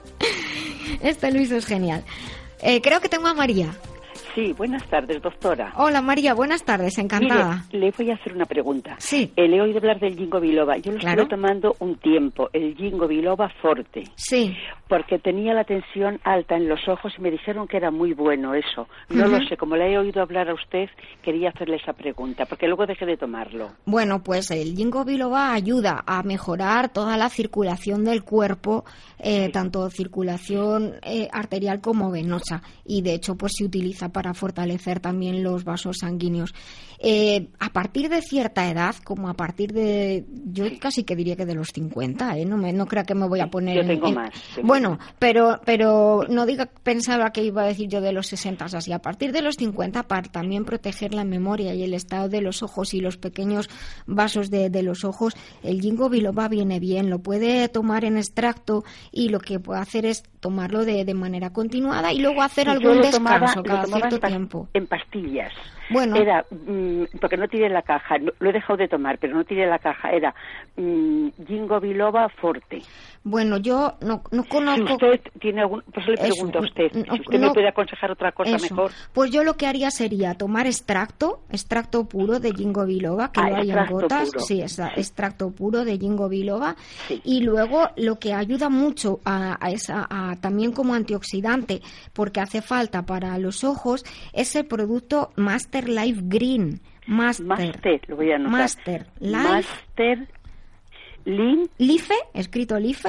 este 1.00 1.30
Luis 1.30 1.52
es 1.52 1.64
genial. 1.64 2.02
Eh, 2.60 2.80
creo 2.82 3.00
que 3.00 3.08
tengo 3.08 3.28
a 3.28 3.34
María. 3.34 3.68
Sí, 4.34 4.52
buenas 4.52 4.84
tardes, 4.88 5.22
doctora. 5.22 5.72
Hola 5.76 6.00
María, 6.00 6.34
buenas 6.34 6.64
tardes, 6.64 6.98
encantada. 6.98 7.64
le 7.72 7.90
voy 7.90 8.10
a 8.10 8.14
hacer 8.14 8.34
una 8.34 8.46
pregunta. 8.46 8.94
Sí. 8.98 9.32
Eh, 9.34 9.48
le 9.48 9.56
he 9.56 9.60
oído 9.60 9.78
hablar 9.78 9.98
del 9.98 10.16
Jingo 10.16 10.38
Biloba. 10.38 10.76
Yo 10.76 10.92
lo 10.92 10.98
estoy 10.98 11.28
tomando 11.28 11.74
un 11.80 11.96
tiempo, 11.96 12.48
el 12.52 12.76
Jingo 12.76 13.08
Biloba 13.08 13.48
Forte. 13.60 14.04
Sí. 14.14 14.56
Porque 14.88 15.18
tenía 15.18 15.54
la 15.54 15.64
tensión 15.64 16.20
alta 16.24 16.56
en 16.56 16.68
los 16.68 16.88
ojos 16.88 17.12
y 17.18 17.20
me 17.20 17.30
dijeron 17.30 17.68
que 17.68 17.76
era 17.76 17.90
muy 17.90 18.14
bueno 18.14 18.54
eso. 18.54 18.88
No 19.08 19.26
lo 19.26 19.38
sé, 19.46 19.56
como 19.56 19.76
le 19.76 19.92
he 19.92 19.98
oído 19.98 20.22
hablar 20.22 20.48
a 20.48 20.54
usted, 20.54 20.88
quería 21.22 21.50
hacerle 21.50 21.76
esa 21.76 21.92
pregunta, 21.92 22.46
porque 22.46 22.66
luego 22.66 22.86
dejé 22.86 23.04
de 23.04 23.16
tomarlo. 23.16 23.70
Bueno, 23.84 24.22
pues 24.22 24.50
el 24.50 24.74
Jingo 24.74 25.04
Biloba 25.04 25.52
ayuda 25.52 26.02
a 26.06 26.22
mejorar 26.22 26.90
toda 26.92 27.16
la 27.16 27.28
circulación 27.28 28.04
del 28.04 28.24
cuerpo, 28.24 28.84
eh, 29.18 29.50
tanto 29.50 29.90
circulación 29.90 30.94
eh, 31.02 31.28
arterial 31.32 31.80
como 31.80 32.10
venosa. 32.10 32.62
Y 32.84 33.02
de 33.02 33.14
hecho, 33.14 33.36
pues 33.36 33.52
se 33.56 33.64
utiliza 33.64 34.08
para 34.08 34.34
fortalecer 34.34 35.00
también 35.00 35.42
los 35.42 35.64
vasos 35.64 35.98
sanguíneos. 36.00 36.54
Eh, 37.00 37.48
a 37.60 37.70
partir 37.70 38.08
de 38.08 38.20
cierta 38.22 38.68
edad, 38.68 38.96
como 39.04 39.28
a 39.28 39.34
partir 39.34 39.72
de, 39.72 40.24
yo 40.46 40.64
casi 40.80 41.04
que 41.04 41.14
diría 41.14 41.36
que 41.36 41.46
de 41.46 41.54
los 41.54 41.68
50, 41.68 42.38
¿eh? 42.38 42.44
no, 42.44 42.56
me, 42.56 42.72
no 42.72 42.86
creo 42.86 43.04
que 43.04 43.14
me 43.14 43.28
voy 43.28 43.40
a 43.40 43.46
poner. 43.46 43.76
Yo 43.76 43.86
tengo 43.86 44.10
más. 44.10 44.30
bueno, 44.62 44.98
pero, 45.18 45.60
pero 45.64 46.24
no 46.28 46.44
diga, 46.44 46.68
pensaba 46.82 47.30
que 47.30 47.44
iba 47.44 47.62
a 47.62 47.66
decir 47.66 47.88
yo 47.88 48.00
de 48.00 48.12
los 48.12 48.26
60 48.26 48.64
así. 48.64 48.92
A 48.92 48.98
partir 48.98 49.32
de 49.32 49.42
los 49.42 49.54
50, 49.56 50.02
para 50.04 50.22
también 50.28 50.64
proteger 50.64 51.14
la 51.14 51.24
memoria 51.24 51.74
y 51.74 51.84
el 51.84 51.94
estado 51.94 52.28
de 52.28 52.40
los 52.40 52.62
ojos 52.62 52.92
y 52.94 53.00
los 53.00 53.16
pequeños 53.16 53.68
vasos 54.06 54.50
de, 54.50 54.68
los 54.82 55.04
ojos, 55.04 55.34
el 55.62 55.80
ginkgo 55.80 56.08
biloba 56.08 56.48
viene 56.48 56.80
bien. 56.80 57.10
Lo 57.10 57.20
puede 57.20 57.68
tomar 57.68 58.04
en 58.04 58.16
extracto 58.16 58.84
y 59.12 59.28
lo 59.28 59.38
que 59.38 59.60
puede 59.60 59.80
hacer 59.80 60.04
es 60.04 60.24
tomarlo 60.40 60.84
de, 60.84 61.04
de 61.04 61.14
manera 61.14 61.50
continuada 61.50 62.12
y 62.12 62.18
luego 62.18 62.42
hacer 62.42 62.68
algún 62.68 63.00
descanso 63.00 63.62
cada 63.62 63.84
cierto 63.84 64.18
tiempo. 64.18 64.68
En 64.74 64.86
pastillas. 64.86 65.52
Bueno. 65.90 66.16
Era, 66.16 66.44
mm, 66.50 67.04
porque 67.20 67.36
no 67.36 67.48
tiré 67.48 67.68
la 67.68 67.82
caja, 67.82 68.18
lo 68.18 68.50
he 68.50 68.52
dejado 68.52 68.76
de 68.76 68.88
tomar, 68.88 69.18
pero 69.18 69.34
no 69.34 69.44
tiré 69.44 69.66
la 69.66 69.78
caja, 69.78 70.10
era 70.10 70.34
mmm, 70.76 71.28
Jingo 71.46 71.80
Biloba 71.80 72.28
Forte. 72.28 72.82
Bueno, 73.24 73.58
yo 73.58 73.94
no, 74.00 74.22
no 74.30 74.44
conozco... 74.44 74.86
Si 74.86 74.92
usted 74.94 75.20
tiene 75.40 75.60
algún... 75.62 75.82
Pues 75.92 76.06
le 76.08 76.16
pregunto 76.16 76.58
a 76.58 76.62
usted, 76.62 76.92
si 76.92 77.20
usted 77.20 77.40
me 77.40 77.50
puede 77.52 77.68
aconsejar 77.68 78.10
otra 78.10 78.32
cosa 78.32 78.56
mejor. 78.58 78.90
Pues 79.12 79.30
yo 79.30 79.44
lo 79.44 79.56
que 79.56 79.66
haría 79.66 79.90
sería 79.90 80.34
tomar 80.34 80.66
extracto, 80.66 81.40
extracto 81.50 82.08
puro 82.08 82.40
de 82.40 82.52
Jingo 82.52 82.86
Biloba, 82.86 83.30
que 83.32 83.40
ah, 83.40 83.50
lo 83.50 83.56
hay 83.56 83.70
en 83.70 83.86
gotas. 83.86 84.30
Sí, 84.38 84.60
es 84.60 84.78
extracto 84.78 85.50
puro 85.50 85.84
de 85.84 85.98
Jingo 85.98 86.28
Biloba. 86.28 86.76
Y 87.24 87.42
luego 87.42 87.88
lo 87.96 88.18
que 88.18 88.34
ayuda 88.34 88.68
mucho 88.68 89.20
a, 89.24 89.58
esa, 89.70 90.06
a, 90.08 90.36
también 90.36 90.72
como 90.72 90.94
antioxidante, 90.94 91.82
porque 92.12 92.40
hace 92.40 92.62
falta 92.62 93.04
para 93.04 93.38
los 93.38 93.64
ojos, 93.64 94.04
es 94.32 94.56
el 94.56 94.66
producto 94.66 95.30
Master 95.36 95.58
Master 95.68 95.88
Life 95.88 96.22
Green. 96.24 96.80
Master. 97.06 97.46
Master, 97.46 98.00
lo 98.06 98.16
voy 98.16 98.32
a 98.32 98.36
anotar. 98.36 98.60
Master 98.60 99.06
Life. 99.20 99.36
Master 99.36 100.28
Life, 101.28 102.14
escrito 102.32 102.78
Life. 102.78 103.08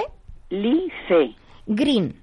Life. 0.49 1.35
Green. 1.67 2.13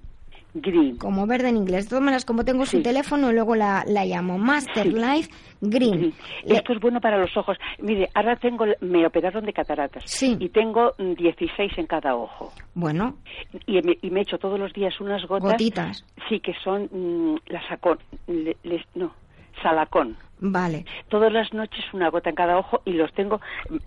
Green. 0.53 0.97
Como 0.97 1.27
verde 1.27 1.49
en 1.49 1.57
inglés. 1.57 1.85
De 1.85 1.91
todas 1.91 2.05
maneras, 2.05 2.25
como 2.25 2.45
tengo 2.45 2.67
su 2.67 2.83
teléfono, 2.83 3.33
luego 3.33 3.55
la, 3.55 3.83
la 3.87 4.05
llamo 4.05 4.39
Master 4.39 4.87
Life 4.87 5.31
Green. 5.61 6.13
Esto 6.45 6.73
es 6.75 6.81
bueno 6.81 7.01
para 7.01 7.19
los 7.19 7.35
ojos. 7.37 7.57
Mire, 7.79 8.09
ahora 8.15 8.37
tengo, 8.37 8.65
me 8.81 9.07
operaron 9.07 9.45
de 9.45 9.53
cataratas. 9.53 10.03
Sí. 10.07 10.37
Y 10.39 10.49
tengo 10.51 10.93
16 10.99 11.73
en 11.79 11.87
cada 11.87 12.15
ojo. 12.15 12.53
Bueno. 12.75 13.17
Y 13.67 13.81
me, 13.83 13.99
y 14.03 14.11
me 14.11 14.21
echo 14.21 14.39
todos 14.39 14.59
los 14.59 14.73
días 14.73 14.99
unas 15.01 15.27
gotas. 15.27 15.53
Gotitas. 15.53 16.05
Sí, 16.29 16.41
que 16.41 16.53
son 16.63 16.89
mm, 16.93 17.37
las 17.47 17.67
sacón. 17.69 17.99
no, 18.95 19.13
salacón. 19.63 20.17
Vale. 20.39 20.85
Todas 21.09 21.33
las 21.33 21.53
noches 21.55 21.85
una 21.93 22.11
gota 22.11 22.31
en 22.31 22.37
cada 22.37 22.59
ojo 22.59 22.83
y 22.85 22.93
los 22.93 23.13
tengo, 23.15 23.41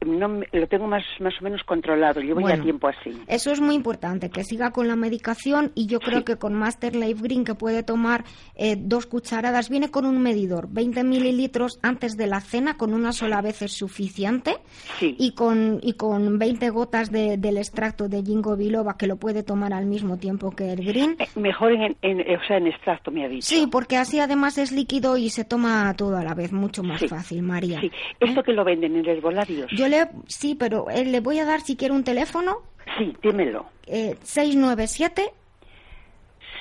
no, 0.05 0.41
lo 0.51 0.67
tengo 0.67 0.87
más, 0.87 1.03
más 1.19 1.33
o 1.39 1.43
menos 1.43 1.63
controlado. 1.63 2.21
Llevo 2.21 2.47
ya 2.47 2.59
tiempo 2.61 2.87
así. 2.87 3.11
Eso 3.27 3.51
es 3.51 3.61
muy 3.61 3.75
importante, 3.75 4.29
que 4.29 4.43
siga 4.43 4.71
con 4.71 4.87
la 4.87 4.95
medicación 4.95 5.71
y 5.75 5.85
yo 5.87 5.99
creo 5.99 6.25
que 6.25 6.37
con 6.37 6.53
Master 6.53 6.95
Life 6.95 7.21
Green 7.21 7.43
que 7.43 7.55
puede 7.55 7.83
tomar 7.83 8.23
eh, 8.55 8.75
dos 8.77 9.05
cucharadas, 9.05 9.69
viene 9.69 9.91
con 9.91 10.05
un 10.05 10.21
medidor, 10.21 10.67
20 10.69 11.03
mililitros 11.03 11.79
antes 11.83 12.17
de 12.17 12.27
la 12.27 12.41
cena, 12.41 12.77
con 12.77 12.93
una 12.93 13.11
sola 13.11 13.41
vez 13.41 13.61
es 13.61 13.73
suficiente. 13.73 14.57
Sí. 14.99 15.15
Y 15.19 15.33
con, 15.33 15.79
y 15.83 15.93
con 15.93 16.39
20 16.39 16.69
gotas 16.71 17.11
del 17.11 17.57
extracto 17.57 18.07
de 18.07 18.23
Jingo 18.23 18.55
Biloba 18.55 18.97
que 18.97 19.07
lo 19.07 19.17
puede 19.17 19.43
tomar 19.43 19.73
al 19.73 19.85
mismo 19.85 20.17
tiempo 20.17 20.51
que 20.51 20.73
el 20.73 20.83
Green. 20.83 21.15
Eh, 21.19 21.27
mejor 21.35 21.73
en, 21.73 21.93
o 21.93 22.47
sea, 22.47 22.57
en 22.57 22.67
extracto, 22.67 23.11
me 23.11 23.25
ha 23.25 23.29
dicho. 23.29 23.47
Sí, 23.47 23.67
porque 23.71 23.97
así 23.97 24.19
además 24.19 24.57
es 24.57 24.71
líquido 24.71 25.17
y 25.17 25.29
se 25.29 25.45
toma 25.45 25.93
todo 25.95 26.17
a 26.17 26.23
la 26.23 26.33
vez 26.39 26.51
mucho 26.51 26.81
más 26.81 27.05
fácil, 27.07 27.43
María. 27.43 27.79
Sí, 27.81 27.91
esto 28.19 28.41
que 28.41 28.53
lo 28.53 28.63
venden 28.63 28.95
en 28.95 29.05
herbolarios. 29.05 29.69
Yo 29.71 29.87
le, 29.87 30.07
sí, 30.27 30.55
pero 30.55 30.89
eh, 30.89 31.05
le 31.05 31.19
voy 31.19 31.37
a 31.39 31.45
dar 31.45 31.61
si 31.61 31.75
quiere 31.75 31.93
un 31.93 32.03
teléfono. 32.03 32.63
Sí, 32.97 33.15
dímelo. 33.21 33.67
Eh, 33.85 34.15
697 34.23 35.31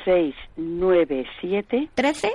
697 0.05 1.89
13 1.95 2.33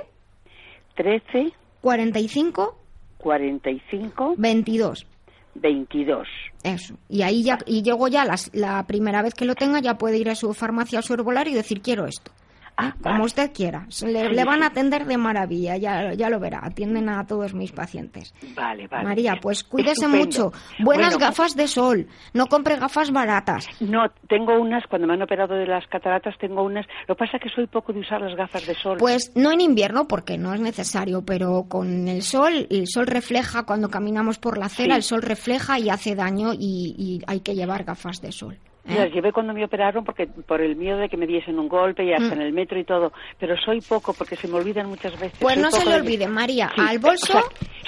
13 0.96 1.52
45 1.80 2.78
45 3.18 4.34
22 4.36 5.06
22. 5.54 6.26
Eso. 6.62 6.94
Y 7.08 7.22
ahí 7.22 7.44
ya, 7.44 7.58
y 7.66 7.82
llego 7.82 8.08
ya 8.08 8.24
la 8.52 8.86
primera 8.86 9.22
vez 9.22 9.34
que 9.34 9.44
lo 9.44 9.54
tenga, 9.54 9.80
ya 9.80 9.96
puede 9.98 10.18
ir 10.18 10.28
a 10.28 10.34
su 10.34 10.52
farmacia, 10.52 10.98
a 10.98 11.02
su 11.02 11.14
herbolario 11.14 11.52
y 11.52 11.56
decir 11.56 11.80
quiero 11.80 12.06
esto. 12.06 12.32
Ah, 12.76 12.94
como 13.02 13.24
usted 13.24 13.52
quiera. 13.52 13.86
Le, 14.04 14.44
van 14.44 14.62
a 14.64 14.66
atender 14.66 15.06
de 15.06 15.16
maravilla, 15.16 15.76
ya, 15.76 16.12
ya 16.12 16.28
lo 16.28 16.40
verá. 16.40 16.60
Atienden 16.62 17.08
a 17.08 17.24
todos 17.24 17.54
mis 17.54 17.70
pacientes. 17.70 18.34
Vale, 18.56 18.88
vale. 18.88 19.04
María, 19.04 19.38
pues 19.40 19.62
cuídese 19.62 20.08
mucho. 20.08 20.52
Buenas 20.80 21.16
gafas 21.16 21.54
de 21.54 21.68
sol. 21.68 22.08
No 22.32 22.46
compre 22.46 22.76
gafas 22.76 23.12
baratas. 23.12 23.68
No, 23.80 24.10
tengo 24.28 24.60
unas, 24.60 24.84
cuando 24.88 25.06
me 25.06 25.14
han 25.14 25.22
operado 25.22 25.54
de 25.54 25.66
las 25.66 25.86
cataratas, 25.86 26.34
tengo 26.38 26.64
unas. 26.64 26.86
Lo 27.06 27.14
que 27.14 27.20
pasa 27.20 27.36
es 27.36 27.44
que 27.44 27.48
soy 27.48 27.66
poco 27.68 27.92
de 27.92 28.00
usar 28.00 28.20
las 28.20 28.36
gafas 28.36 28.66
de 28.66 28.74
sol. 28.74 28.96
Pues 28.98 29.32
no 29.36 29.52
en 29.52 29.60
invierno, 29.60 30.08
porque 30.08 30.36
no 30.36 30.52
es 30.52 30.60
necesario, 30.60 31.24
pero 31.24 31.66
con 31.68 32.08
el 32.08 32.22
sol, 32.22 32.66
el 32.70 32.88
sol 32.88 33.06
refleja, 33.06 33.64
cuando 33.66 33.88
caminamos 33.88 34.38
por 34.38 34.58
la 34.58 34.66
acera, 34.66 34.96
el 34.96 35.04
sol 35.04 35.22
refleja 35.22 35.78
y 35.78 35.90
hace 35.90 36.16
daño 36.16 36.52
y 36.52 37.22
hay 37.28 37.40
que 37.40 37.54
llevar 37.54 37.84
gafas 37.84 38.20
de 38.20 38.32
sol. 38.32 38.58
Las 38.86 39.10
llevé 39.12 39.32
cuando 39.32 39.54
me 39.54 39.64
operaron 39.64 40.04
porque 40.04 40.26
por 40.26 40.60
el 40.60 40.76
miedo 40.76 40.98
de 40.98 41.08
que 41.08 41.16
me 41.16 41.26
diesen 41.26 41.58
un 41.58 41.68
golpe 41.68 42.04
y 42.04 42.12
hasta 42.12 42.28
mm. 42.28 42.32
en 42.32 42.42
el 42.42 42.52
metro 42.52 42.78
y 42.78 42.84
todo, 42.84 43.12
pero 43.38 43.56
soy 43.56 43.80
poco 43.80 44.12
porque 44.12 44.36
se 44.36 44.46
me 44.46 44.54
olvidan 44.54 44.88
muchas 44.88 45.18
veces. 45.18 45.38
Pues 45.40 45.56
no 45.56 45.70
se 45.70 45.88
le 45.88 45.94
olvide, 45.94 46.28
María, 46.28 46.70
al 46.76 46.98
bolso 46.98 47.40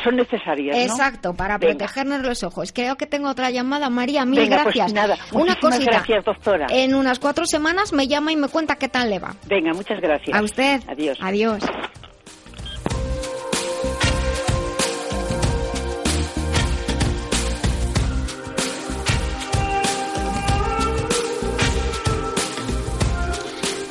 son 0.03 0.17
necesarias, 0.17 0.77
Exacto, 0.77 1.35
para 1.35 1.59
protegernos 1.59 2.23
los 2.23 2.43
ojos. 2.45 2.73
Creo 2.73 2.97
que 2.97 3.07
tengo 3.07 3.29
otra 3.29 3.51
llamada, 3.51 3.91
María, 3.91 4.25
mil 4.25 4.39
pues 4.39 4.51
gracias. 4.51 4.93
nada, 4.93 5.17
una 5.33 5.57
cosita. 5.57 5.91
Gracias, 5.91 6.25
doctora. 6.25 6.67
En 6.71 6.95
unas 6.95 7.19
cuatro 7.19 7.45
semanas 7.45 7.93
me 7.93 8.09
llama 8.09 8.33
y 8.33 8.37
me 8.37 8.49
cuenta 8.49 8.77
qué 8.77 8.89
tal 8.89 9.11
le 9.11 9.19
va. 9.19 9.35
Venga, 9.47 9.73
muchas 9.75 10.01
gracias. 10.01 10.37
A 10.37 10.43
usted. 10.43 10.81
Adiós. 10.89 11.19
Adiós. 11.21 11.63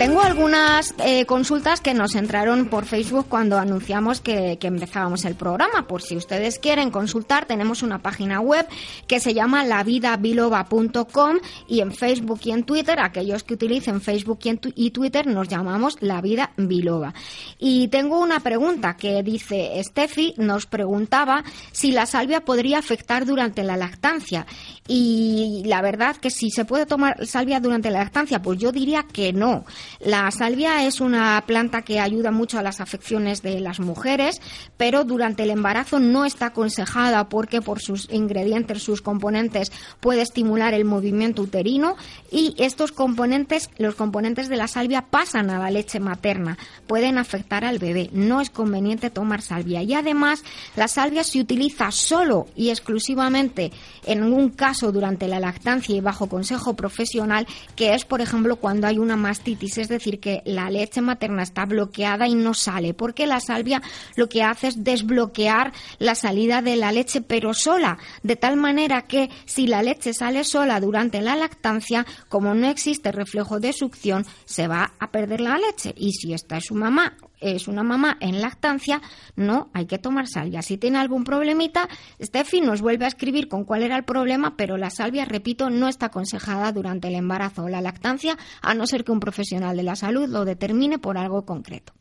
Tengo 0.06 0.22
algunas 0.22 0.93
eh, 1.03 1.26
consultas 1.26 1.82
que 1.82 1.95
nos 1.95 2.14
entraron 2.14 2.68
por 2.68 2.86
Facebook 2.86 3.26
cuando 3.28 3.58
anunciamos 3.58 4.22
que, 4.22 4.56
empezábamos 4.62 5.26
el 5.26 5.34
programa. 5.34 5.88
Por 5.88 6.03
si 6.03 6.16
ustedes 6.16 6.60
quieren 6.60 6.91
consultar, 6.91 7.45
tenemos 7.47 7.82
una 7.82 8.03
página 8.03 8.39
web 8.39 8.68
que 9.08 9.20
se 9.20 9.34
llama 9.34 9.66
lavidabiloba.com 9.66 11.38
y 11.68 11.80
en 11.80 11.91
Facebook 11.91 12.39
y 12.43 12.51
en 12.51 12.66
Twitter, 12.66 12.99
aquellos 12.99 13.43
que 13.43 13.56
utilicen 13.56 13.99
Facebook 13.99 14.38
y, 14.76 14.91
Twitter, 14.91 15.26
nos 15.26 15.47
llamamos 15.47 15.97
La 16.01 16.22
Vida 16.22 16.51
Biloba. 16.56 17.16
Y 17.58 17.88
tengo 17.88 18.20
una 18.20 18.41
pregunta 18.41 18.97
que 18.97 19.24
dice, 19.24 19.82
Steffi 19.84 20.36
nos 20.38 20.68
preguntaba 20.68 21.43
si 21.72 21.91
la 21.91 22.06
salvia 22.06 22.45
podría 22.45 22.78
afectar 22.78 23.26
durante 23.26 23.64
la 23.64 23.76
lactancia. 23.76 24.45
Y 24.88 25.64
la 25.66 25.82
verdad 25.82 26.16
que 26.18 26.30
si 26.30 26.51
se 26.51 26.64
puede 26.64 26.86
tomar 26.86 27.26
salvia 27.26 27.60
durante 27.60 27.89
la 27.89 28.03
lactancia, 28.03 28.43
pues 28.43 28.60
yo 28.60 28.72
diría 28.72 29.08
que 29.12 29.34
no. 29.34 29.66
La 30.00 30.30
salvia 30.32 30.86
es 30.86 31.02
una 31.02 31.43
planta 31.46 31.82
que 31.84 32.00
ayuda 32.00 32.32
mucho 32.32 32.60
a 32.60 32.64
las 32.64 32.82
afecciones 32.82 33.41
de 33.41 33.60
las 33.60 33.80
mujeres, 33.80 34.41
pero 34.78 35.04
durante 35.04 35.43
el 35.43 35.50
embarazo 35.50 36.00
no 36.00 36.26
está 36.26 36.48
aconsejada 36.48 37.30
porque 37.30 37.62
por 37.62 37.80
sus 37.80 38.12
ingredientes, 38.12 38.84
sus 38.84 39.02
componentes, 39.02 39.72
puede 40.00 40.22
estimular 40.22 40.74
el 40.74 40.86
movimiento 40.86 41.41
uterino 41.43 41.96
y 42.32 42.56
estos 42.58 42.91
componentes, 42.91 43.70
los 43.78 43.96
componentes 43.96 44.50
de 44.50 44.58
la 44.58 44.68
salvia 44.68 45.04
pasan 45.04 45.50
a 45.50 45.60
la 45.60 45.72
leche 45.72 46.00
materna, 46.00 46.58
pueden 46.88 47.18
afectar 47.18 47.64
al 47.64 47.80
bebé. 47.80 48.10
No 48.12 48.41
es 48.41 48.50
conveniente 48.50 49.10
tomar 49.10 49.41
salvia. 49.41 49.82
Y 49.82 49.93
además, 49.93 50.43
la 50.76 50.88
salvia 50.88 51.24
se 51.24 51.39
utiliza 51.39 51.91
solo 51.91 52.48
y 52.56 52.70
exclusivamente 52.70 53.72
en 54.06 54.24
un 54.24 54.50
caso 54.50 54.91
durante 54.91 55.28
la 55.28 55.39
lactancia 55.39 55.96
y 55.96 56.02
bajo 56.02 56.28
consejo 56.28 56.76
profesional, 56.76 57.48
que 57.76 57.93
es, 57.93 58.06
por 58.06 58.22
ejemplo, 58.22 58.58
cuando 58.58 58.88
hay 58.88 58.98
una 58.98 59.16
mastitis 59.16 59.85
es 59.86 59.90
decir, 59.90 60.20
que 60.20 60.42
la 60.46 60.70
leche 60.70 61.02
materna 61.02 61.44
está 61.44 61.66
bloqueada 61.66 62.28
y 62.28 62.36
no 62.36 62.54
sale, 62.54 62.94
porque 62.94 63.28
la 63.28 63.40
salvia 63.40 63.82
lo 64.16 64.28
que 64.28 64.44
hace 64.44 64.68
es 64.68 64.84
desbloquear 64.84 65.74
la 66.00 66.16
salida 66.16 66.62
de 66.62 66.76
la 66.76 66.92
leche, 66.92 67.22
pero 67.22 67.54
sola, 67.54 67.98
de 68.24 68.36
tal 68.36 68.58
manera 68.58 69.04
que 69.04 69.30
si 69.46 69.68
la 69.68 69.84
leche 69.84 70.14
sale 70.14 70.44
sola 70.44 70.80
durante 70.80 71.22
la 71.22 71.36
lactancia, 71.36 72.06
como 72.30 72.54
no 72.56 72.68
existe 72.68 73.12
reflejo 73.12 73.60
de 73.60 73.74
succión, 73.74 74.26
se 74.46 74.68
va 74.68 74.94
a 75.00 75.12
perder 75.12 75.42
la 75.42 75.58
leche. 75.58 75.94
Y 75.96 76.14
si 76.14 76.34
esta 76.34 76.58
es 76.58 76.66
su 76.66 76.76
mamá 76.76 77.16
es 77.40 77.68
una 77.68 77.84
mamá 77.84 78.18
en 78.20 78.42
lactancia, 78.42 79.02
no 79.36 79.70
hay 79.74 79.86
que 79.86 79.98
tomar 79.98 80.28
salvia. 80.28 80.62
Si 80.62 80.78
tiene 80.78 80.98
algún 80.98 81.24
problemita, 81.24 81.88
Steffi 82.22 82.62
nos 82.62 82.82
vuelve 82.82 83.06
a 83.06 83.10
escribir 83.10 83.48
con 83.48 83.66
cuál 83.66 83.84
era 83.84 83.98
el 83.98 84.04
problema, 84.04 84.56
pero 84.58 84.78
la 84.78 84.90
salvia, 84.90 85.26
repito, 85.26 85.70
no 85.70 85.88
está 85.88 86.08
aconsejada 86.08 86.72
durante 86.72 87.08
el 87.08 87.16
embarazo 87.16 87.64
o 87.64 87.70
la 87.70 87.82
lactancia, 87.82 88.38
a 88.62 88.74
no 88.74 88.88
ser 88.88 89.04
que 89.04 89.12
un 89.12 89.20
profesional 89.20 89.78
de 89.78 89.84
la 89.84 89.96
salud 89.96 90.28
lo 90.28 90.46
determine 90.46 91.00
por 91.00 91.18
algo 91.18 91.46
concreto. 91.46 91.94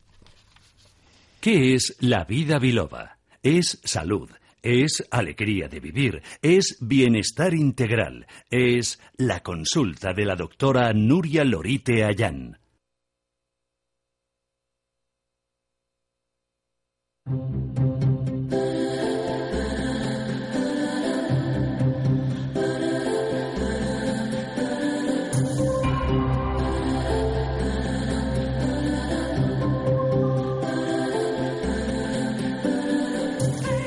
¿Qué 1.39 1.75
es 1.75 1.95
la 1.99 2.23
vida 2.23 2.57
biloba? 2.57 3.17
Es 3.43 3.79
salud. 3.83 4.29
Es 4.63 5.03
alegría 5.11 5.67
de 5.67 5.79
vivir, 5.79 6.23
es 6.41 6.77
bienestar 6.81 7.53
integral, 7.53 8.25
es 8.49 8.99
la 9.15 9.41
consulta 9.41 10.11
de 10.11 10.25
la 10.25 10.35
doctora 10.35 10.91
Nuria 10.91 11.43
Lorite 11.43 12.03
Ayán. 12.03 12.57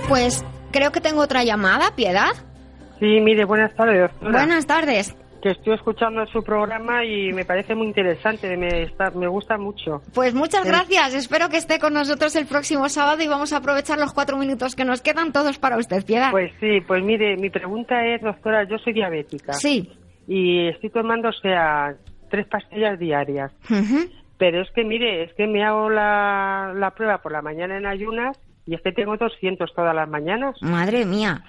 Pues 0.09 0.45
creo 0.73 0.91
que 0.91 1.01
tengo 1.01 1.21
otra 1.21 1.45
llamada, 1.45 1.95
Piedad. 1.95 2.33
Sí, 2.99 3.21
mire, 3.21 3.45
buenas 3.45 3.73
tardes, 3.75 4.11
Buenas 4.21 4.67
tardes 4.67 5.15
que 5.41 5.51
estoy 5.51 5.75
escuchando 5.75 6.27
su 6.27 6.43
programa 6.43 7.05
y 7.05 7.33
me 7.33 7.45
parece 7.45 7.75
muy 7.75 7.87
interesante, 7.87 8.57
me, 8.57 8.83
está, 8.83 9.11
me 9.11 9.29
gusta 9.29 9.57
mucho. 9.57 10.03
Pues 10.15 10.35
muchas 10.35 10.65
gracias, 10.65 11.15
espero 11.15 11.49
que 11.49 11.57
esté 11.57 11.79
con 11.79 11.95
nosotros 11.95 12.35
el 12.37 12.47
próximo 12.47 12.89
sábado 12.89 13.23
y 13.23 13.29
vamos 13.29 13.53
a 13.53 13.59
aprovechar 13.59 13.99
los 13.99 14.13
cuatro 14.13 14.37
minutos 14.37 14.75
que 14.75 14.85
nos 14.85 15.01
quedan 15.01 15.33
todos 15.33 15.59
para 15.59 15.77
usted, 15.77 16.05
Piedad. 16.05 16.31
Pues 16.31 16.53
sí, 16.61 16.81
pues 16.87 17.03
mire, 17.05 17.37
mi 17.37 17.51
pregunta 17.51 18.05
es, 18.07 18.23
doctora, 18.23 18.65
yo 18.65 18.79
soy 18.79 18.93
diabética. 18.93 19.53
Sí. 19.53 19.93
Y 20.27 20.69
estoy 20.69 20.91
tomando, 20.91 21.29
o 21.29 21.33
sea, 21.33 21.95
tres 22.31 22.47
pastillas 22.47 22.99
diarias. 22.99 23.53
Pero 24.39 24.63
es 24.63 24.71
que, 24.73 24.85
mire, 24.85 25.25
es 25.25 25.35
que 25.35 25.47
me 25.47 25.65
hago 25.65 25.91
la, 25.91 26.73
la 26.77 26.91
prueba 26.93 27.19
por 27.19 27.33
la 27.33 27.43
mañana 27.43 27.77
en 27.77 27.87
ayunas 27.87 28.39
y 28.67 28.75
es 28.75 28.83
que 28.83 28.93
tengo 28.93 29.17
200 29.17 29.73
todas 29.75 29.95
las 29.95 30.09
mañanas. 30.09 30.57
Madre 30.61 31.05
mía 31.07 31.43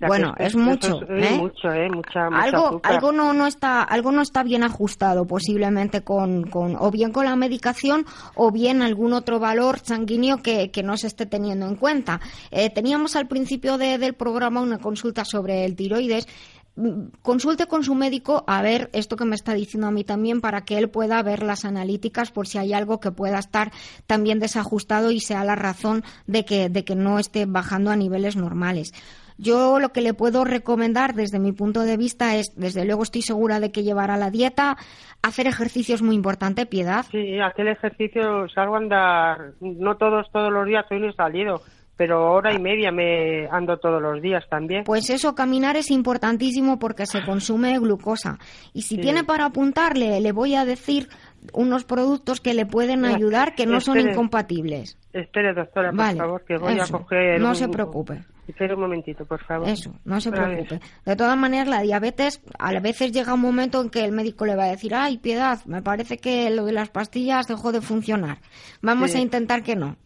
bueno, 0.00 0.34
es, 0.38 0.54
mucho, 0.54 1.00
¿eh? 1.08 1.36
mucho, 1.36 1.72
¿eh? 1.72 1.88
Mucha, 1.88 2.26
algo, 2.26 2.80
algo 2.82 3.12
no, 3.12 3.32
no 3.32 3.46
está, 3.46 3.82
algo 3.82 4.12
no 4.12 4.20
está 4.20 4.42
bien 4.42 4.62
ajustado, 4.62 5.26
posiblemente 5.26 6.02
con, 6.02 6.44
con, 6.44 6.76
o 6.78 6.90
bien 6.90 7.12
con 7.12 7.24
la 7.24 7.36
medicación, 7.36 8.04
o 8.34 8.50
bien 8.50 8.82
algún 8.82 9.14
otro 9.14 9.38
valor 9.38 9.78
sanguíneo 9.78 10.42
que, 10.42 10.70
que 10.70 10.82
no 10.82 10.96
se 10.96 11.06
esté 11.06 11.24
teniendo 11.26 11.66
en 11.66 11.76
cuenta. 11.76 12.20
Eh, 12.50 12.70
teníamos 12.70 13.16
al 13.16 13.26
principio 13.26 13.78
del 13.78 14.14
programa 14.14 14.60
una 14.60 14.78
consulta 14.78 15.24
sobre 15.24 15.64
el 15.64 15.76
tiroides 15.76 16.28
mm, 16.76 17.06
consulte 17.22 17.66
con 17.66 17.82
su 17.82 17.94
médico 17.94 18.44
a 18.46 18.60
ver 18.60 18.90
esto 18.92 19.16
que 19.16 19.24
me 19.24 19.34
está 19.34 19.54
diciendo 19.54 19.86
a 19.86 19.90
mí 19.90 20.04
también 20.04 20.40
para 20.40 20.64
que 20.64 20.76
él 20.76 20.90
pueda 20.90 21.22
ver 21.22 21.42
las 21.42 21.64
analíticas 21.64 22.30
por 22.32 22.46
si 22.46 22.58
hay 22.58 22.72
algo 22.72 23.00
que 23.00 23.12
pueda 23.12 23.38
estar 23.38 23.72
también 24.06 24.40
desajustado 24.40 25.10
y 25.10 25.20
sea 25.20 25.44
la 25.44 25.54
razón 25.54 26.04
de 26.26 26.44
que, 26.44 26.68
de 26.68 26.84
que 26.84 26.94
no 26.94 27.18
esté 27.18 27.46
bajando 27.46 27.90
a 27.90 27.96
niveles 27.96 28.36
normales. 28.36 28.92
Yo 29.38 29.78
lo 29.78 29.90
que 29.90 30.00
le 30.00 30.14
puedo 30.14 30.44
recomendar 30.44 31.14
desde 31.14 31.38
mi 31.38 31.52
punto 31.52 31.80
de 31.80 31.96
vista 31.96 32.36
es, 32.36 32.54
desde 32.56 32.84
luego 32.84 33.02
estoy 33.02 33.22
segura 33.22 33.60
de 33.60 33.70
que 33.70 33.82
llevará 33.82 34.16
la 34.16 34.30
dieta, 34.30 34.76
hacer 35.22 35.46
ejercicio 35.46 35.94
es 35.94 36.02
muy 36.02 36.14
importante, 36.14 36.66
piedad. 36.66 37.04
Sí, 37.10 37.38
hacer 37.40 37.68
ejercicio, 37.68 38.48
salgo 38.48 38.76
a 38.76 38.78
andar, 38.78 39.52
no 39.60 39.96
todos, 39.96 40.26
todos 40.32 40.52
los 40.52 40.66
días, 40.66 40.86
hoy 40.90 41.00
no 41.00 41.10
he 41.10 41.12
salido, 41.12 41.60
pero 41.96 42.32
hora 42.32 42.54
y 42.54 42.58
media 42.58 42.90
me 42.92 43.46
ando 43.50 43.78
todos 43.78 44.00
los 44.00 44.22
días 44.22 44.44
también. 44.48 44.84
Pues 44.84 45.10
eso, 45.10 45.34
caminar 45.34 45.76
es 45.76 45.90
importantísimo 45.90 46.78
porque 46.78 47.06
se 47.06 47.22
consume 47.24 47.78
glucosa. 47.78 48.38
Y 48.72 48.82
si 48.82 48.98
tiene 48.98 49.24
para 49.24 49.46
apuntarle, 49.46 50.20
le 50.20 50.32
voy 50.32 50.54
a 50.54 50.64
decir 50.64 51.08
unos 51.52 51.84
productos 51.84 52.40
que 52.40 52.54
le 52.54 52.66
pueden 52.66 53.04
ayudar 53.04 53.54
que 53.54 53.66
no 53.66 53.80
son 53.80 54.00
incompatibles. 54.00 54.98
Espere, 55.12 55.52
doctora, 55.54 55.92
por 55.92 56.16
favor, 56.16 56.44
que 56.44 56.56
voy 56.56 56.78
a 56.78 56.86
coger. 56.86 57.40
No 57.40 57.54
se 57.54 57.68
preocupe. 57.68 58.24
Espera 58.46 58.74
un 58.74 58.80
momentito, 58.80 59.24
por 59.24 59.42
favor. 59.44 59.68
Eso, 59.68 59.92
no 60.04 60.20
se 60.20 60.30
preocupe. 60.30 60.80
De 61.04 61.16
todas 61.16 61.36
maneras, 61.36 61.68
la 61.68 61.82
diabetes, 61.82 62.40
a 62.58 62.78
veces 62.80 63.12
llega 63.12 63.34
un 63.34 63.40
momento 63.40 63.80
en 63.80 63.90
que 63.90 64.04
el 64.04 64.12
médico 64.12 64.46
le 64.46 64.54
va 64.54 64.64
a 64.64 64.68
decir, 64.68 64.94
ay, 64.94 65.18
piedad, 65.18 65.64
me 65.66 65.82
parece 65.82 66.18
que 66.18 66.48
lo 66.50 66.64
de 66.64 66.72
las 66.72 66.90
pastillas 66.90 67.48
dejó 67.48 67.72
de 67.72 67.80
funcionar. 67.80 68.38
Vamos 68.82 69.14
a 69.14 69.20
intentar 69.20 69.62
que 69.62 69.74
no. 69.74 69.96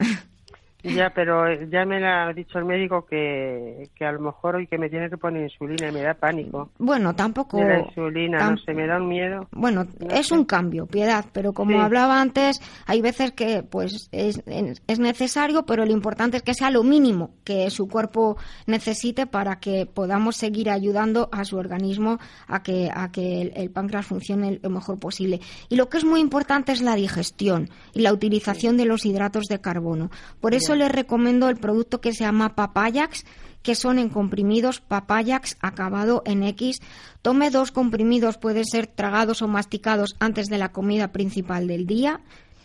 Ya, 0.83 1.11
pero 1.15 1.53
ya 1.65 1.85
me 1.85 2.05
ha 2.07 2.33
dicho 2.33 2.59
el 2.59 2.65
médico 2.65 3.05
que, 3.07 3.89
que 3.95 4.05
a 4.05 4.13
lo 4.13 4.21
mejor 4.21 4.57
hoy 4.57 4.67
que 4.67 4.79
me 4.79 4.89
tiene 4.89 5.11
que 5.11 5.17
poner 5.17 5.43
insulina 5.43 5.89
y 5.89 5.93
me 5.93 6.03
da 6.03 6.15
pánico. 6.15 6.71
Bueno, 6.79 7.15
tampoco. 7.15 7.63
la 7.63 7.81
insulina, 7.81 8.51
no 8.51 8.57
sé, 8.59 8.73
me 8.75 8.87
da 8.87 8.99
un 8.99 9.09
miedo. 9.09 9.49
Bueno, 9.53 9.87
es 10.11 10.33
un 10.33 10.45
cambio, 10.45 10.87
piedad, 10.87 11.25
pero 11.33 11.53
como 11.53 11.81
hablaba 11.81 12.21
antes, 12.21 12.61
hay 12.87 13.01
veces 13.01 13.33
que 13.33 13.63
pues 13.63 14.09
es, 14.13 14.43
es 14.47 14.99
necesario, 14.99 15.65
pero 15.65 15.85
lo 15.85 15.93
importante 15.93 16.37
es 16.37 16.43
que 16.43 16.55
sea 16.55 16.71
lo 16.71 16.83
mínimo 16.83 17.31
que 17.45 17.71
su 17.71 17.89
cuerpo 17.89 18.37
necesite 18.67 19.27
para 19.27 19.61
que 19.61 19.87
podamos 19.87 20.37
seguir 20.37 20.71
ayudando 20.71 21.29
a 21.33 21.45
su 21.45 21.57
organismo 21.57 22.19
a 22.47 22.63
que, 22.63 22.91
a 22.93 23.11
que 23.11 23.43
el, 23.43 23.53
el 23.55 23.71
páncreas 23.71 24.07
funcione 24.07 24.61
lo 24.63 24.71
mejor 24.71 24.99
posible. 24.99 25.41
Y 25.69 25.77
lo 25.77 25.89
que 25.89 25.99
es 25.99 26.05
muy 26.05 26.21
importante 26.21 26.73
es 26.73 26.81
la 26.81 26.95
digestión 26.95 27.69
y 27.95 28.01
la 28.01 28.13
utilización 28.13 28.77
de 28.77 28.87
los 28.87 29.05
hidratos 29.05 29.47
de 29.47 29.61
carbono. 29.61 30.11
Por 30.41 30.55
eso 30.55 30.70
le 30.75 30.85
les 30.85 30.93
recomiendo 30.93 31.49
el 31.49 31.57
producto 31.57 32.01
que 32.01 32.13
se 32.13 32.25
llama 32.25 32.55
Papayax, 32.55 33.25
que 33.63 33.75
son 33.75 33.99
en 33.99 34.09
comprimidos 34.09 34.81
Papayax 34.81 35.59
acabado 35.61 36.23
en 36.25 36.43
X. 36.43 36.81
Tome 37.23 37.51
dos 37.51 37.73
comprimidos, 37.73 38.39
pueden 38.39 38.65
ser 38.65 38.87
tragados 38.87 39.43
o 39.43 39.49
masticados 39.49 40.17
antes 40.21 40.47
de 40.49 40.59
la 40.59 40.73
comida 40.73 41.09
principal 41.09 41.67
del 41.67 41.87
día. 41.87 42.21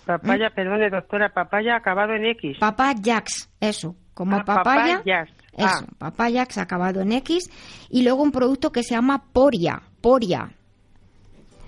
Papaya, 0.06 0.52
perdone, 0.52 0.90
doctora, 0.90 1.30
papaya 1.30 1.76
acabado 1.76 2.14
en 2.14 2.26
X. 2.26 2.58
Papayax, 2.60 3.50
eso, 3.60 3.96
como 4.14 4.38
ah, 4.38 4.44
papaya. 4.46 5.02
Eso, 5.06 5.26
ah. 5.58 5.86
Papayax 5.98 6.58
acabado 6.58 7.02
en 7.02 7.12
X. 7.12 7.50
Y 7.90 8.04
luego 8.04 8.22
un 8.22 8.32
producto 8.32 8.72
que 8.72 8.84
se 8.84 8.94
llama 8.94 9.24
Poria, 9.34 9.82
Poria. 10.02 10.52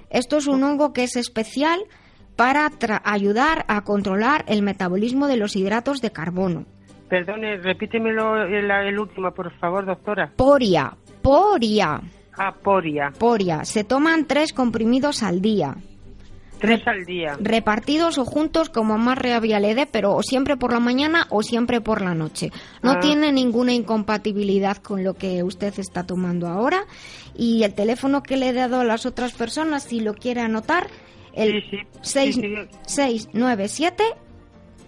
Esto 0.10 0.38
es 0.38 0.48
un 0.48 0.64
hongo 0.64 0.94
que 0.94 1.04
es 1.04 1.16
especial 1.16 1.80
para 2.38 2.72
ayudar 3.04 3.66
a 3.68 3.82
controlar 3.82 4.46
el 4.48 4.62
metabolismo 4.62 5.28
de 5.28 5.36
los 5.36 5.58
hidratos 5.58 6.02
de 6.02 6.12
carbono. 6.12 6.66
Perdone, 7.10 7.58
repítemelo 7.58 8.44
el, 8.44 9.00
último, 9.00 9.32
por 9.32 9.52
favor, 9.60 9.86
doctora. 9.86 10.32
Poria, 10.36 10.94
poria. 11.22 12.00
Ah, 12.38 12.54
poria. 12.54 13.12
Poria. 13.18 13.66
Se 13.66 13.84
toman 13.84 14.26
tres 14.26 14.54
comprimidos 14.54 15.24
al 15.24 15.42
día. 15.42 15.76
Tres 16.60 16.86
al 16.88 17.06
día. 17.06 17.38
Repartidos 17.40 18.18
o 18.18 18.26
juntos 18.26 18.70
como 18.70 18.98
más 18.98 19.18
reavialede, 19.18 19.88
pero 19.88 20.16
o 20.16 20.22
siempre 20.22 20.58
por 20.58 20.74
la 20.74 20.80
mañana 20.80 21.28
o 21.30 21.42
siempre 21.42 21.82
por 21.82 22.02
la 22.02 22.14
noche. 22.14 22.52
No 22.84 22.92
ah. 22.92 23.00
tiene 23.00 23.32
ninguna 23.32 23.74
incompatibilidad 23.74 24.78
con 24.78 25.04
lo 25.04 25.14
que 25.14 25.44
usted 25.44 25.74
está 25.80 26.06
tomando 26.06 26.48
ahora. 26.48 26.86
Y 27.36 27.64
el 27.64 27.74
teléfono 27.74 28.22
que 28.22 28.38
le 28.38 28.50
he 28.50 28.54
dado 28.54 28.80
a 28.80 28.84
las 28.84 29.06
otras 29.06 29.34
personas, 29.34 29.84
si 29.84 30.02
lo 30.02 30.14
quiere 30.14 30.42
anotar, 30.42 30.88
el 31.38 31.64
sí, 31.70 31.78
sí, 32.02 32.48
697 32.82 34.04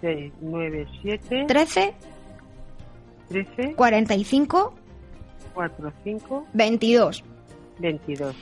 697 0.00 1.44
13 1.46 1.94
13 3.28 3.74
45 3.74 4.74
45 5.54 6.46
22 6.52 7.24
22 7.78 8.36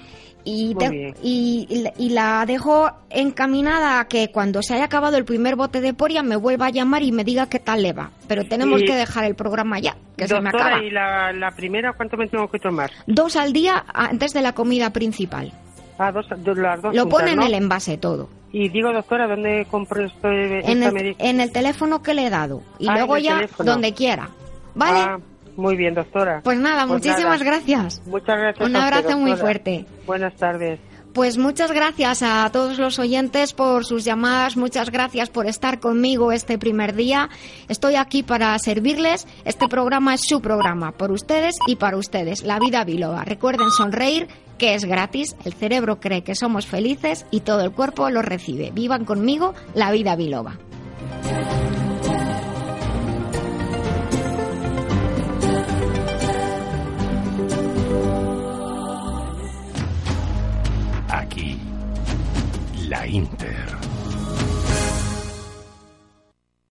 y, 0.44 0.74
y, 1.22 1.90
y, 1.98 2.08
la 2.10 2.46
dejo 2.46 2.90
encaminada 3.10 4.00
a 4.00 4.08
que 4.08 4.30
cuando 4.30 4.62
se 4.62 4.74
haya 4.74 4.84
acabado 4.84 5.18
el 5.18 5.26
primer 5.26 5.56
bote 5.56 5.82
de 5.82 5.92
poria 5.92 6.22
me 6.22 6.36
vuelva 6.36 6.66
a 6.66 6.70
llamar 6.70 7.02
y 7.02 7.12
me 7.12 7.22
diga 7.22 7.50
qué 7.50 7.58
tal 7.58 7.82
le 7.82 7.92
va. 7.92 8.12
Pero 8.28 8.46
tenemos 8.46 8.80
que 8.82 8.94
dejar 8.94 9.24
el 9.24 9.34
programa 9.34 9.78
ya, 9.78 9.96
que 10.16 10.26
se 10.26 10.40
me 10.40 10.48
acaba. 10.48 10.82
¿y 10.82 10.90
la, 10.90 11.32
la 11.34 11.50
primera 11.50 11.92
cuánto 11.92 12.16
me 12.16 12.28
tengo 12.28 12.48
que 12.48 12.58
tomar? 12.58 12.90
Dos 13.06 13.36
al 13.36 13.52
día 13.52 13.84
antes 13.92 14.32
de 14.32 14.40
la 14.40 14.54
comida 14.54 14.90
principal. 14.90 15.52
Ah, 15.98 16.12
dos, 16.12 16.26
las 16.56 16.82
dos 16.82 16.94
Lo 16.94 17.08
pone 17.08 17.32
en 17.32 17.42
el 17.42 17.54
envase 17.54 17.98
todo. 17.98 18.28
Y 18.52 18.68
digo, 18.68 18.92
doctora, 18.92 19.26
¿dónde 19.26 19.66
compro 19.70 20.04
esto? 20.04 20.28
En 20.28 20.82
el, 20.82 21.16
en 21.18 21.40
el 21.40 21.52
teléfono 21.52 22.02
que 22.02 22.14
le 22.14 22.26
he 22.26 22.30
dado. 22.30 22.62
Y 22.78 22.88
ah, 22.88 22.94
luego 22.94 23.18
ya 23.18 23.40
donde 23.58 23.92
quiera. 23.92 24.30
¿Vale? 24.74 25.00
Ah, 25.00 25.18
muy 25.56 25.76
bien, 25.76 25.94
doctora. 25.94 26.40
Pues 26.44 26.58
nada, 26.58 26.86
pues 26.86 27.04
muchísimas 27.04 27.42
gracias. 27.42 28.00
Muchas 28.06 28.38
gracias. 28.38 28.66
Un 28.66 28.76
abrazo 28.76 29.18
muy 29.18 29.34
fuerte. 29.36 29.84
Buenas 30.06 30.34
tardes. 30.36 30.78
pues 31.12 31.36
muchas 31.36 31.72
gracias 31.72 32.22
a 32.22 32.48
todos 32.52 32.78
los 32.78 33.00
oyentes 33.00 33.52
por 33.52 33.84
sus 33.84 34.04
llamadas, 34.04 34.56
muchas 34.56 34.90
gracias 34.90 35.30
por 35.30 35.46
estar 35.46 35.80
conmigo 35.80 36.30
este 36.30 36.58
primer 36.58 36.94
día. 36.94 37.28
Estoy 37.68 37.96
aquí 37.96 38.22
para 38.22 38.56
servirles. 38.60 39.26
Este 39.44 39.66
programa 39.66 40.14
es 40.14 40.20
su 40.22 40.40
programa, 40.40 40.92
por 40.92 41.10
ustedes 41.10 41.56
y 41.66 41.74
para 41.74 41.96
ustedes. 41.96 42.44
La 42.44 42.60
vida 42.60 42.84
biloba. 42.84 43.24
Recuerden 43.24 43.70
sonreír, 43.72 44.28
que 44.58 44.74
es 44.74 44.84
gratis, 44.84 45.36
el 45.44 45.54
cerebro 45.54 46.00
cree 46.00 46.22
que 46.22 46.34
somos 46.34 46.66
felices 46.66 47.24
y 47.30 47.40
todo 47.40 47.62
el 47.62 47.72
cuerpo 47.72 48.10
lo 48.10 48.22
recibe. 48.22 48.70
Vivan 48.72 49.04
conmigo 49.04 49.54
la 49.74 49.90
vida 49.92 50.16
biloba. 50.16 50.58
Aquí, 61.08 61.58
la 62.88 63.06
Inter. 63.06 63.57